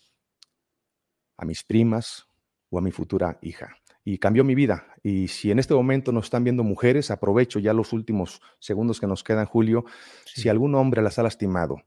a 1.36 1.44
mis 1.44 1.64
primas 1.64 2.26
o 2.70 2.78
a 2.78 2.80
mi 2.80 2.92
futura 2.92 3.38
hija. 3.42 3.76
Y 4.04 4.18
cambió 4.18 4.44
mi 4.44 4.54
vida. 4.54 4.86
Y 5.02 5.26
si 5.28 5.50
en 5.50 5.58
este 5.58 5.74
momento 5.74 6.12
nos 6.12 6.26
están 6.26 6.44
viendo 6.44 6.62
mujeres, 6.62 7.10
aprovecho 7.10 7.58
ya 7.58 7.72
los 7.72 7.92
últimos 7.92 8.40
segundos 8.60 9.00
que 9.00 9.08
nos 9.08 9.24
quedan, 9.24 9.46
Julio. 9.46 9.84
Si 10.24 10.48
algún 10.48 10.76
hombre 10.76 11.02
las 11.02 11.18
ha 11.18 11.24
lastimado, 11.24 11.82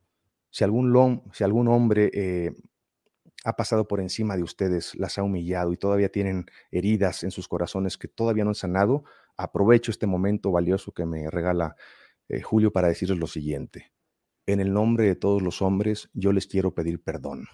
si 0.49 0.65
algún, 0.65 1.23
si 1.31 1.45
algún 1.45 1.69
hombre 1.69 2.11
eh, 2.13 2.51
ha 3.49 3.55
pasado 3.55 3.87
por 3.87 3.99
encima 3.99 4.37
de 4.37 4.43
ustedes, 4.43 4.93
las 4.93 5.17
ha 5.17 5.23
humillado 5.23 5.73
y 5.73 5.77
todavía 5.77 6.09
tienen 6.09 6.45
heridas 6.69 7.23
en 7.23 7.31
sus 7.31 7.47
corazones 7.47 7.97
que 7.97 8.07
todavía 8.07 8.43
no 8.43 8.51
han 8.51 8.55
sanado, 8.55 9.03
aprovecho 9.37 9.89
este 9.89 10.05
momento 10.05 10.51
valioso 10.51 10.91
que 10.91 11.05
me 11.07 11.29
regala 11.31 11.75
eh, 12.27 12.41
Julio 12.41 12.71
para 12.71 12.89
decirles 12.89 13.17
lo 13.17 13.25
siguiente. 13.25 13.91
En 14.45 14.59
el 14.59 14.71
nombre 14.71 15.05
de 15.05 15.15
todos 15.15 15.41
los 15.41 15.63
hombres, 15.63 16.09
yo 16.13 16.31
les 16.31 16.45
quiero 16.45 16.75
pedir 16.75 17.01
perdón. 17.01 17.47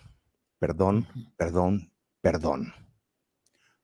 Perdón, 0.60 1.08
perdón, 1.38 1.94
perdón. 2.20 2.74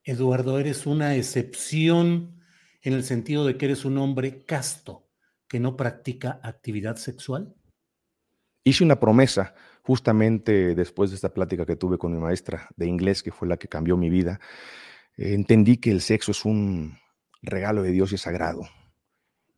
Eduardo, 0.04 0.58
eres 0.58 0.86
una 0.86 1.16
excepción 1.16 2.42
en 2.82 2.92
el 2.92 3.04
sentido 3.04 3.46
de 3.46 3.56
que 3.56 3.66
eres 3.66 3.86
un 3.86 3.96
hombre 3.96 4.44
casto 4.44 5.08
que 5.48 5.60
no 5.60 5.78
practica 5.78 6.40
actividad 6.42 6.96
sexual. 6.96 7.54
Hice 8.64 8.84
una 8.84 9.00
promesa 9.00 9.54
justamente 9.82 10.74
después 10.74 11.10
de 11.10 11.16
esta 11.16 11.34
plática 11.34 11.66
que 11.66 11.76
tuve 11.76 11.98
con 11.98 12.12
mi 12.12 12.18
maestra 12.18 12.68
de 12.76 12.86
inglés, 12.86 13.22
que 13.22 13.32
fue 13.32 13.48
la 13.48 13.56
que 13.56 13.68
cambió 13.68 13.96
mi 13.96 14.10
vida. 14.10 14.40
entendí 15.16 15.76
que 15.76 15.90
el 15.90 16.00
sexo 16.00 16.32
es 16.32 16.44
un 16.44 16.98
regalo 17.42 17.82
de 17.82 17.90
Dios 17.90 18.12
y 18.12 18.14
es 18.14 18.22
sagrado. 18.22 18.62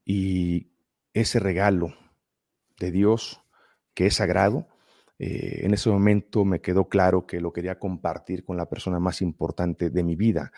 Y 0.04 0.72
ese 1.12 1.38
regalo 1.38 1.94
de 2.78 2.90
Dios, 2.90 3.42
que 3.94 4.06
es 4.06 4.14
sagrado, 4.16 4.66
eh, 5.18 5.60
en 5.64 5.74
ese 5.74 5.90
momento 5.90 6.44
me 6.44 6.60
quedó 6.60 6.88
claro 6.88 7.26
que 7.26 7.40
lo 7.40 7.52
quería 7.52 7.78
compartir 7.78 8.44
con 8.44 8.56
la 8.56 8.68
persona 8.68 8.98
más 8.98 9.22
importante 9.22 9.90
de 9.90 10.02
mi 10.02 10.16
vida. 10.16 10.52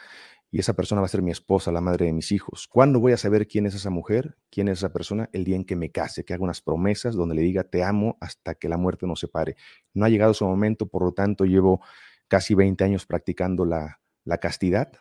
Y 0.56 0.60
esa 0.60 0.72
persona 0.72 1.02
va 1.02 1.04
a 1.04 1.08
ser 1.08 1.20
mi 1.20 1.30
esposa, 1.30 1.70
la 1.70 1.82
madre 1.82 2.06
de 2.06 2.14
mis 2.14 2.32
hijos. 2.32 2.66
¿Cuándo 2.66 2.98
voy 2.98 3.12
a 3.12 3.18
saber 3.18 3.46
quién 3.46 3.66
es 3.66 3.74
esa 3.74 3.90
mujer, 3.90 4.38
quién 4.50 4.68
es 4.68 4.78
esa 4.78 4.90
persona? 4.90 5.28
El 5.34 5.44
día 5.44 5.54
en 5.54 5.66
que 5.66 5.76
me 5.76 5.90
case, 5.90 6.24
que 6.24 6.32
haga 6.32 6.42
unas 6.44 6.62
promesas 6.62 7.14
donde 7.14 7.34
le 7.34 7.42
diga 7.42 7.64
te 7.64 7.84
amo 7.84 8.16
hasta 8.22 8.54
que 8.54 8.70
la 8.70 8.78
muerte 8.78 9.06
nos 9.06 9.20
separe. 9.20 9.56
No 9.92 10.06
ha 10.06 10.08
llegado 10.08 10.32
ese 10.32 10.46
momento, 10.46 10.88
por 10.88 11.04
lo 11.04 11.12
tanto 11.12 11.44
llevo 11.44 11.82
casi 12.26 12.54
20 12.54 12.82
años 12.84 13.04
practicando 13.04 13.66
la, 13.66 14.00
la 14.24 14.38
castidad. 14.38 14.94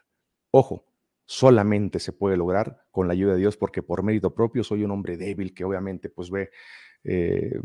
Ojo, 0.51 0.83
solamente 1.25 1.99
se 1.99 2.11
puede 2.11 2.35
lograr 2.35 2.83
con 2.91 3.07
la 3.07 3.13
ayuda 3.13 3.35
de 3.35 3.39
Dios 3.39 3.55
porque 3.55 3.81
por 3.81 4.03
mérito 4.03 4.35
propio 4.35 4.61
soy 4.61 4.83
un 4.83 4.91
hombre 4.91 5.15
débil 5.15 5.53
que 5.53 5.63
obviamente 5.63 6.09
pues 6.09 6.31
ve 6.31 6.49
eh, 7.05 7.61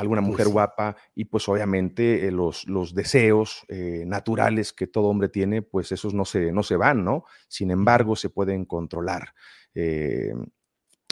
alguna 0.00 0.20
mujer 0.20 0.46
Pues 0.46 0.52
guapa 0.52 0.96
y 1.14 1.26
pues 1.26 1.48
obviamente 1.48 2.26
eh, 2.26 2.30
los, 2.30 2.66
los 2.66 2.94
deseos 2.94 3.64
eh, 3.68 4.04
naturales 4.06 4.72
que 4.72 4.86
todo 4.86 5.08
hombre 5.08 5.28
tiene, 5.28 5.62
pues 5.62 5.92
esos 5.92 6.14
no 6.14 6.24
se, 6.24 6.52
no 6.52 6.62
se 6.62 6.76
van, 6.76 7.04
¿no? 7.04 7.24
Sin 7.48 7.70
embargo, 7.70 8.16
se 8.16 8.30
pueden 8.30 8.64
controlar. 8.64 9.34
Eh, 9.74 10.32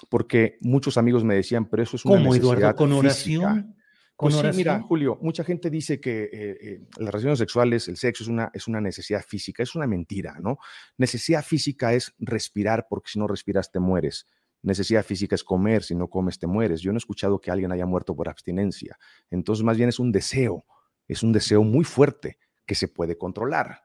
porque 0.08 0.58
muchos 0.60 0.96
amigos 0.96 1.24
me 1.24 1.34
decían, 1.34 1.68
pero 1.68 1.82
eso 1.82 1.96
es 1.96 2.04
una 2.04 2.16
¿Cómo, 2.16 2.32
necesidad 2.32 2.58
Eduardo? 2.58 2.76
¿Con 2.76 2.88
física". 2.88 3.46
oración? 3.46 3.74
¿Con 4.16 4.32
Pues 4.32 4.34
sí, 4.34 4.56
mira, 4.56 4.72
oración? 4.72 4.88
Julio, 4.88 5.18
mucha 5.22 5.44
gente 5.44 5.70
dice 5.70 6.00
que 6.00 6.80
las 6.96 7.10
relaciones 7.10 7.38
sexuales, 7.38 7.86
el 7.88 7.96
sexo 7.96 8.24
es 8.24 8.28
una, 8.28 8.50
es 8.52 8.66
una 8.66 8.80
necesidad 8.80 9.22
física, 9.24 9.62
es 9.62 9.74
una 9.74 9.86
mentira, 9.86 10.36
¿no? 10.40 10.58
Necesidad 10.96 11.44
física 11.44 11.92
es 11.92 12.14
respirar, 12.18 12.86
porque 12.88 13.10
si 13.10 13.18
no 13.18 13.28
respiras 13.28 13.70
te 13.70 13.78
mueres. 13.78 14.26
Necesidad 14.62 15.04
física 15.04 15.34
es 15.34 15.44
comer, 15.44 15.82
si 15.82 15.94
no 15.94 16.08
comes 16.08 16.38
te 16.38 16.46
mueres. 16.46 16.80
Yo 16.80 16.92
no 16.92 16.96
he 16.96 16.98
escuchado 16.98 17.40
que 17.40 17.50
alguien 17.50 17.72
haya 17.72 17.86
muerto 17.86 18.14
por 18.14 18.28
abstinencia. 18.28 18.98
Entonces, 19.30 19.64
más 19.64 19.76
bien 19.76 19.88
es 19.88 19.98
un 19.98 20.12
deseo, 20.12 20.64
es 21.06 21.22
un 21.22 21.32
deseo 21.32 21.62
muy 21.62 21.84
fuerte 21.84 22.38
que 22.66 22.74
se 22.74 22.88
puede 22.88 23.16
controlar 23.16 23.82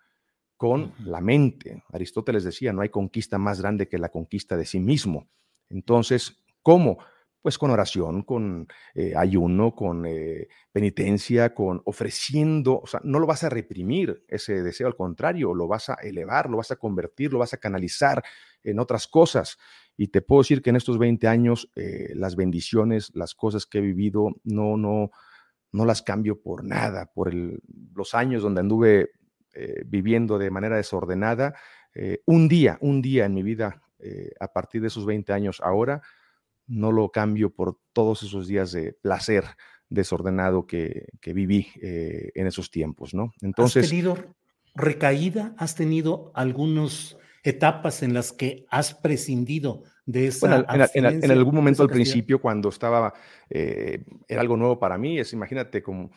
con 0.58 0.94
la 1.00 1.22
mente. 1.22 1.84
Aristóteles 1.92 2.44
decía, 2.44 2.74
no 2.74 2.82
hay 2.82 2.90
conquista 2.90 3.38
más 3.38 3.62
grande 3.62 3.88
que 3.88 3.98
la 3.98 4.10
conquista 4.10 4.56
de 4.56 4.66
sí 4.66 4.80
mismo. 4.80 5.28
Entonces, 5.70 6.44
¿cómo? 6.62 7.00
Pues 7.42 7.58
con 7.58 7.72
oración, 7.72 8.24
con 8.24 8.68
eh, 8.96 9.14
ayuno, 9.18 9.76
con 9.76 10.06
eh, 10.06 10.48
penitencia, 10.72 11.54
con 11.54 11.82
ofreciendo, 11.84 12.80
o 12.80 12.88
sea, 12.88 13.02
no 13.04 13.20
lo 13.20 13.28
vas 13.28 13.44
a 13.44 13.50
reprimir 13.50 14.24
ese 14.30 14.64
deseo, 14.64 14.88
al 14.88 14.96
contrario, 14.96 15.54
lo 15.54 15.68
vas 15.68 15.90
a 15.90 15.96
elevar, 15.96 16.50
lo 16.50 16.58
vas 16.58 16.72
a 16.72 16.78
convertir, 16.78 17.34
lo 17.34 17.40
vas 17.40 17.54
a 17.54 17.58
canalizar 17.58 18.24
en 18.64 18.80
otras 18.80 19.08
cosas. 19.08 19.58
Y 19.98 20.08
te 20.08 20.22
puedo 20.22 20.42
decir 20.42 20.62
que 20.62 20.72
en 20.72 20.76
estos 20.76 20.98
20 20.98 21.28
años, 21.28 21.70
eh, 21.76 22.14
las 22.16 22.36
bendiciones, 22.36 23.12
las 23.14 23.36
cosas 23.36 23.66
que 23.66 23.78
he 23.78 23.82
vivido, 23.82 24.30
no, 24.44 24.76
no, 24.78 25.12
no 25.72 25.86
las 25.86 26.02
cambio 26.02 26.42
por 26.42 26.64
nada, 26.66 27.12
por 27.14 27.30
el- 27.30 27.62
los 27.96 28.14
años 28.16 28.42
donde 28.44 28.62
anduve 28.62 29.12
eh, 29.56 29.84
viviendo 29.86 30.40
de 30.40 30.50
manera 30.50 30.78
desordenada. 30.78 31.54
eh, 31.96 32.22
un 32.26 32.48
día, 32.48 32.80
un 32.82 33.04
día 33.04 33.26
en 33.26 33.36
mi 33.36 33.44
vida, 33.44 33.84
a 34.40 34.48
partir 34.48 34.82
de 34.82 34.88
esos 34.88 35.06
20 35.06 35.32
años 35.32 35.62
ahora, 35.64 36.02
no 36.68 36.92
lo 36.92 37.10
cambio 37.12 37.52
por 37.52 37.78
todos 37.94 38.24
esos 38.24 38.48
días 38.48 38.72
de 38.72 38.94
placer 38.94 39.46
desordenado 39.90 40.66
que, 40.66 41.06
que 41.22 41.34
viví 41.34 41.68
en 41.82 42.48
esos 42.48 42.72
tiempos, 42.72 43.14
¿no? 43.14 43.26
¿Has 43.36 43.44
Entonces, 43.44 43.88
tenido 43.90 44.18
recaída? 44.76 45.54
¿Has 45.58 45.76
tenido 45.76 46.32
algunas 46.34 47.16
etapas 47.44 48.04
en 48.04 48.14
las 48.14 48.32
que 48.32 48.66
has 48.70 48.94
prescindido 48.96 49.84
de 50.06 50.28
esa 50.28 50.48
Bueno, 50.48 50.56
en, 50.56 50.62
en- 50.62 50.70
en- 50.70 50.76
en 50.76 50.82
abstinencia, 50.82 51.34
algún 51.34 51.52
de 51.54 51.56
momento 51.58 51.84
al 51.84 51.90
castidad? 51.90 52.04
principio, 52.04 52.42
cuando 52.42 52.70
estaba, 52.70 53.14
eh, 53.50 54.04
era 54.28 54.42
algo 54.42 54.58
nuevo 54.58 54.80
para 54.80 54.98
mí, 54.98 55.20
es 55.20 55.34
imagínate 55.34 55.82
como 55.84 56.12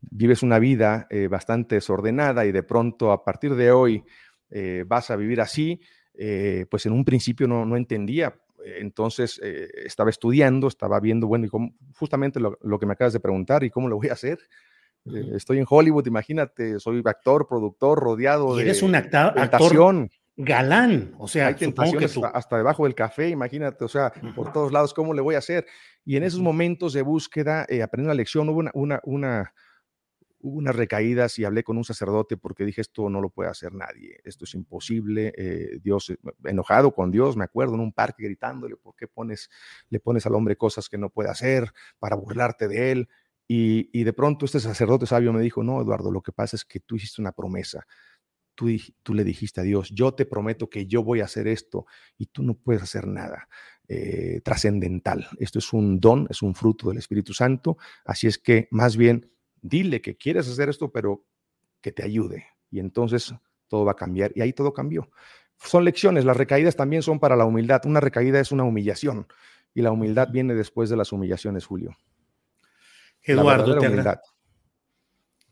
vives 0.00 0.42
una 0.42 0.58
vida 0.58 1.06
eh, 1.10 1.28
bastante 1.28 1.74
desordenada 1.76 2.46
y 2.46 2.52
de 2.52 2.62
pronto 2.62 3.12
a 3.12 3.22
partir 3.22 3.54
de 3.54 3.70
hoy 3.70 4.02
eh, 4.50 4.84
vas 4.86 5.10
a 5.10 5.16
vivir 5.16 5.40
así, 5.40 5.80
eh, 6.14 6.66
pues 6.70 6.86
en 6.86 6.92
un 6.92 7.04
principio 7.04 7.46
no, 7.46 7.64
no 7.66 7.76
entendía. 7.76 8.34
Entonces 8.62 9.40
estaba 9.42 10.10
estudiando, 10.10 10.68
estaba 10.68 11.00
viendo, 11.00 11.26
bueno, 11.26 11.46
y 11.46 11.48
cómo- 11.48 11.74
justamente 11.96 12.38
lo, 12.40 12.58
lo 12.60 12.78
que 12.78 12.84
me 12.84 12.92
acabas 12.92 13.14
de 13.14 13.20
preguntar, 13.20 13.64
¿y 13.64 13.70
cómo 13.70 13.88
lo 13.88 13.96
voy 13.96 14.08
a 14.08 14.12
hacer? 14.12 14.38
Estoy 15.34 15.58
en 15.60 15.64
Hollywood, 15.68 16.06
imagínate, 16.06 16.78
soy 16.78 17.00
actor, 17.06 17.46
productor, 17.48 17.98
rodeado 18.00 18.54
Y 18.54 18.58
de 18.58 18.62
eres 18.64 18.82
un 18.82 18.94
acta- 18.94 19.28
actor. 19.28 19.72
Galán, 20.44 21.14
o 21.18 21.28
sea, 21.28 21.48
Hay 21.48 21.54
tentaciones 21.54 22.14
tú, 22.14 22.24
hasta, 22.24 22.38
hasta 22.38 22.56
debajo 22.56 22.84
del 22.84 22.94
café, 22.94 23.28
imagínate, 23.28 23.84
o 23.84 23.88
sea, 23.88 24.12
por 24.34 24.52
todos 24.52 24.72
lados, 24.72 24.94
¿cómo 24.94 25.12
le 25.12 25.20
voy 25.20 25.34
a 25.34 25.38
hacer? 25.38 25.66
Y 26.04 26.16
en 26.16 26.22
esos 26.22 26.40
momentos 26.40 26.92
de 26.92 27.02
búsqueda, 27.02 27.66
eh, 27.68 27.82
aprendí 27.82 28.06
una 28.06 28.14
lección, 28.14 28.48
hubo 28.48 28.58
una, 28.58 28.70
una, 28.74 29.00
una, 29.04 29.54
hubo 30.40 30.56
unas 30.56 30.74
recaídas 30.74 31.38
y 31.38 31.44
hablé 31.44 31.62
con 31.62 31.76
un 31.76 31.84
sacerdote 31.84 32.36
porque 32.36 32.64
dije, 32.64 32.80
esto 32.80 33.10
no 33.10 33.20
lo 33.20 33.28
puede 33.30 33.50
hacer 33.50 33.74
nadie, 33.74 34.18
esto 34.24 34.44
es 34.44 34.54
imposible, 34.54 35.32
eh, 35.36 35.78
Dios, 35.82 36.10
eh, 36.10 36.18
enojado 36.44 36.94
con 36.94 37.10
Dios, 37.10 37.36
me 37.36 37.44
acuerdo, 37.44 37.74
en 37.74 37.80
un 37.80 37.92
parque 37.92 38.24
gritándole, 38.24 38.76
¿por 38.76 38.96
qué 38.96 39.06
pones, 39.06 39.50
le 39.90 40.00
pones 40.00 40.24
al 40.26 40.34
hombre 40.34 40.56
cosas 40.56 40.88
que 40.88 40.98
no 40.98 41.10
puede 41.10 41.28
hacer 41.28 41.70
para 41.98 42.16
burlarte 42.16 42.66
de 42.66 42.92
él? 42.92 43.08
Y, 43.46 43.90
y 43.92 44.04
de 44.04 44.12
pronto 44.12 44.46
este 44.46 44.60
sacerdote 44.60 45.06
sabio 45.06 45.32
me 45.32 45.42
dijo, 45.42 45.64
no, 45.64 45.82
Eduardo, 45.82 46.12
lo 46.12 46.22
que 46.22 46.30
pasa 46.30 46.54
es 46.56 46.64
que 46.64 46.78
tú 46.78 46.94
hiciste 46.94 47.20
una 47.20 47.32
promesa, 47.32 47.84
tú, 49.02 49.14
le 49.14 49.24
dijiste 49.24 49.60
a 49.60 49.64
Dios, 49.64 49.90
yo 49.90 50.12
te 50.12 50.26
prometo 50.26 50.68
que 50.68 50.86
yo 50.86 51.02
voy 51.02 51.20
a 51.20 51.24
hacer 51.24 51.48
esto 51.48 51.86
y 52.18 52.26
tú 52.26 52.42
no 52.42 52.54
puedes 52.54 52.82
hacer 52.82 53.06
nada 53.06 53.48
eh, 53.88 54.40
trascendental. 54.44 55.26
Esto 55.38 55.58
es 55.58 55.72
un 55.72 56.00
don, 56.00 56.26
es 56.30 56.42
un 56.42 56.54
fruto 56.54 56.88
del 56.88 56.98
Espíritu 56.98 57.32
Santo. 57.32 57.78
Así 58.04 58.26
es 58.26 58.38
que 58.38 58.68
más 58.70 58.96
bien 58.96 59.30
dile 59.60 60.00
que 60.00 60.16
quieres 60.16 60.48
hacer 60.48 60.68
esto, 60.68 60.92
pero 60.92 61.24
que 61.80 61.92
te 61.92 62.04
ayude. 62.04 62.46
Y 62.70 62.80
entonces 62.80 63.34
todo 63.68 63.84
va 63.84 63.92
a 63.92 63.96
cambiar. 63.96 64.32
Y 64.34 64.42
ahí 64.42 64.52
todo 64.52 64.72
cambió. 64.72 65.10
Son 65.56 65.84
lecciones. 65.84 66.24
Las 66.24 66.36
recaídas 66.36 66.76
también 66.76 67.02
son 67.02 67.18
para 67.18 67.36
la 67.36 67.44
humildad. 67.44 67.82
Una 67.84 68.00
recaída 68.00 68.40
es 68.40 68.52
una 68.52 68.64
humillación. 68.64 69.26
Y 69.74 69.82
la 69.82 69.92
humildad 69.92 70.28
viene 70.30 70.54
después 70.54 70.90
de 70.90 70.96
las 70.96 71.12
humillaciones, 71.12 71.66
Julio. 71.66 71.96
Eduardo, 73.22 73.78
te, 73.78 73.86
agra-. 73.86 74.20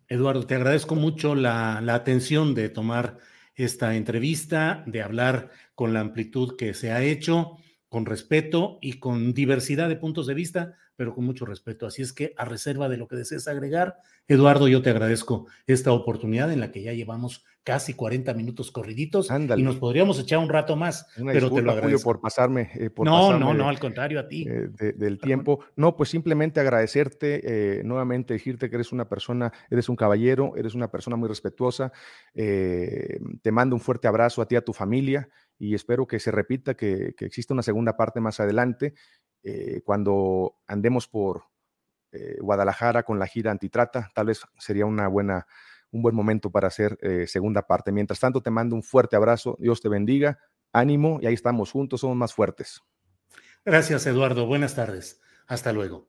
Eduardo, 0.08 0.46
te 0.46 0.54
agradezco 0.54 0.94
mucho 0.94 1.34
la, 1.34 1.80
la 1.82 1.94
atención 1.94 2.54
de 2.54 2.70
tomar 2.70 3.18
esta 3.54 3.94
entrevista, 3.94 4.82
de 4.86 5.02
hablar 5.02 5.50
con 5.74 5.92
la 5.92 6.00
amplitud 6.00 6.56
que 6.56 6.72
se 6.72 6.92
ha 6.92 7.02
hecho, 7.02 7.58
con 7.88 8.04
respeto 8.06 8.78
y 8.82 8.98
con 8.98 9.32
diversidad 9.32 9.88
de 9.88 9.96
puntos 9.96 10.26
de 10.26 10.34
vista, 10.34 10.74
pero 10.96 11.14
con 11.14 11.24
mucho 11.24 11.46
respeto. 11.46 11.86
Así 11.86 12.02
es 12.02 12.12
que 12.12 12.34
a 12.36 12.44
reserva 12.44 12.88
de 12.88 12.96
lo 12.98 13.08
que 13.08 13.16
desees 13.16 13.48
agregar, 13.48 13.96
Eduardo, 14.26 14.68
yo 14.68 14.82
te 14.82 14.90
agradezco 14.90 15.46
esta 15.66 15.92
oportunidad 15.92 16.52
en 16.52 16.60
la 16.60 16.70
que 16.70 16.82
ya 16.82 16.92
llevamos 16.92 17.44
casi 17.64 17.92
40 17.94 18.32
minutos 18.34 18.70
corriditos 18.72 19.30
Ándale. 19.30 19.60
y 19.60 19.64
nos 19.64 19.76
podríamos 19.76 20.18
echar 20.18 20.38
un 20.38 20.48
rato 20.48 20.74
más, 20.74 21.06
Una 21.18 21.32
pero 21.32 21.48
te 21.48 21.56
lo 21.56 21.56
Julio, 21.60 21.72
agradezco. 21.72 22.02
por 22.04 22.20
pasarme. 22.20 22.70
eh, 22.74 22.88
por 22.90 23.06
no, 23.06 23.12
pasarme 23.12 23.40
no, 23.44 23.54
no, 23.54 23.68
al 23.68 23.78
contrario, 23.78 24.20
a 24.20 24.26
ti. 24.28 24.46
eh, 24.48 24.68
de- 24.70 24.92
del 24.94 25.18
tiempo. 25.18 25.60
No, 25.76 25.94
pues 25.94 26.08
simplemente 26.08 26.60
agradecerte, 26.60 27.78
eh, 27.78 27.82
nuevamente 27.84 28.34
decirte 28.34 28.68
que 28.70 28.76
eres 28.76 28.90
una 28.92 29.08
persona, 29.08 29.52
eres 29.70 29.88
un 29.88 29.96
caballero, 29.96 30.54
eres 30.56 30.74
una 30.74 30.90
persona 30.90 31.16
muy 31.16 31.28
respetuosa. 31.28 31.92
te 32.34 33.52
mando 33.52 33.74
un 33.76 33.80
fuerte 33.80 34.08
abrazo 34.08 34.42
a 34.42 34.46
ti, 34.48 34.56
a 34.56 34.64
tu 34.64 34.72
familia, 34.72 35.28
y 35.58 35.74
espero 35.74 36.06
que 36.06 36.20
se 36.20 36.30
repita, 36.30 36.74
que, 36.74 37.14
que 37.16 37.24
exista 37.24 37.54
una 37.54 37.62
segunda 37.62 37.96
parte 37.96 38.20
más 38.20 38.40
adelante, 38.40 38.94
eh, 39.42 39.82
cuando 39.84 40.56
andemos 40.66 41.08
por 41.08 41.44
eh, 42.12 42.38
Guadalajara 42.40 43.02
con 43.02 43.18
la 43.18 43.26
gira 43.26 43.50
antitrata, 43.50 44.10
tal 44.14 44.26
vez 44.26 44.42
sería 44.58 44.86
una 44.86 45.08
buena, 45.08 45.46
un 45.90 46.02
buen 46.02 46.14
momento 46.14 46.50
para 46.50 46.68
hacer 46.68 46.98
eh, 47.02 47.26
segunda 47.26 47.62
parte. 47.62 47.92
Mientras 47.92 48.20
tanto, 48.20 48.40
te 48.42 48.50
mando 48.50 48.74
un 48.76 48.82
fuerte 48.82 49.16
abrazo, 49.16 49.56
Dios 49.60 49.80
te 49.80 49.88
bendiga, 49.88 50.38
ánimo, 50.72 51.18
y 51.20 51.26
ahí 51.26 51.34
estamos 51.34 51.72
juntos, 51.72 52.00
somos 52.00 52.16
más 52.16 52.32
fuertes. 52.32 52.80
Gracias, 53.64 54.06
Eduardo. 54.06 54.46
Buenas 54.46 54.74
tardes. 54.74 55.20
Hasta 55.46 55.72
luego. 55.72 56.08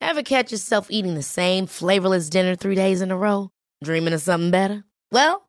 Ever 0.00 0.24
catch 0.24 0.50
yourself 0.50 0.90
eating 0.90 1.14
the 1.14 1.22
same 1.22 1.66
flavorless 1.66 2.28
dinner 2.28 2.56
three 2.56 2.74
days 2.74 3.00
in 3.00 3.10
a 3.10 3.16
row? 3.16 3.50
Dreaming 3.82 4.12
of 4.14 4.20
something 4.20 4.50
better? 4.50 4.84
Well, 5.10 5.48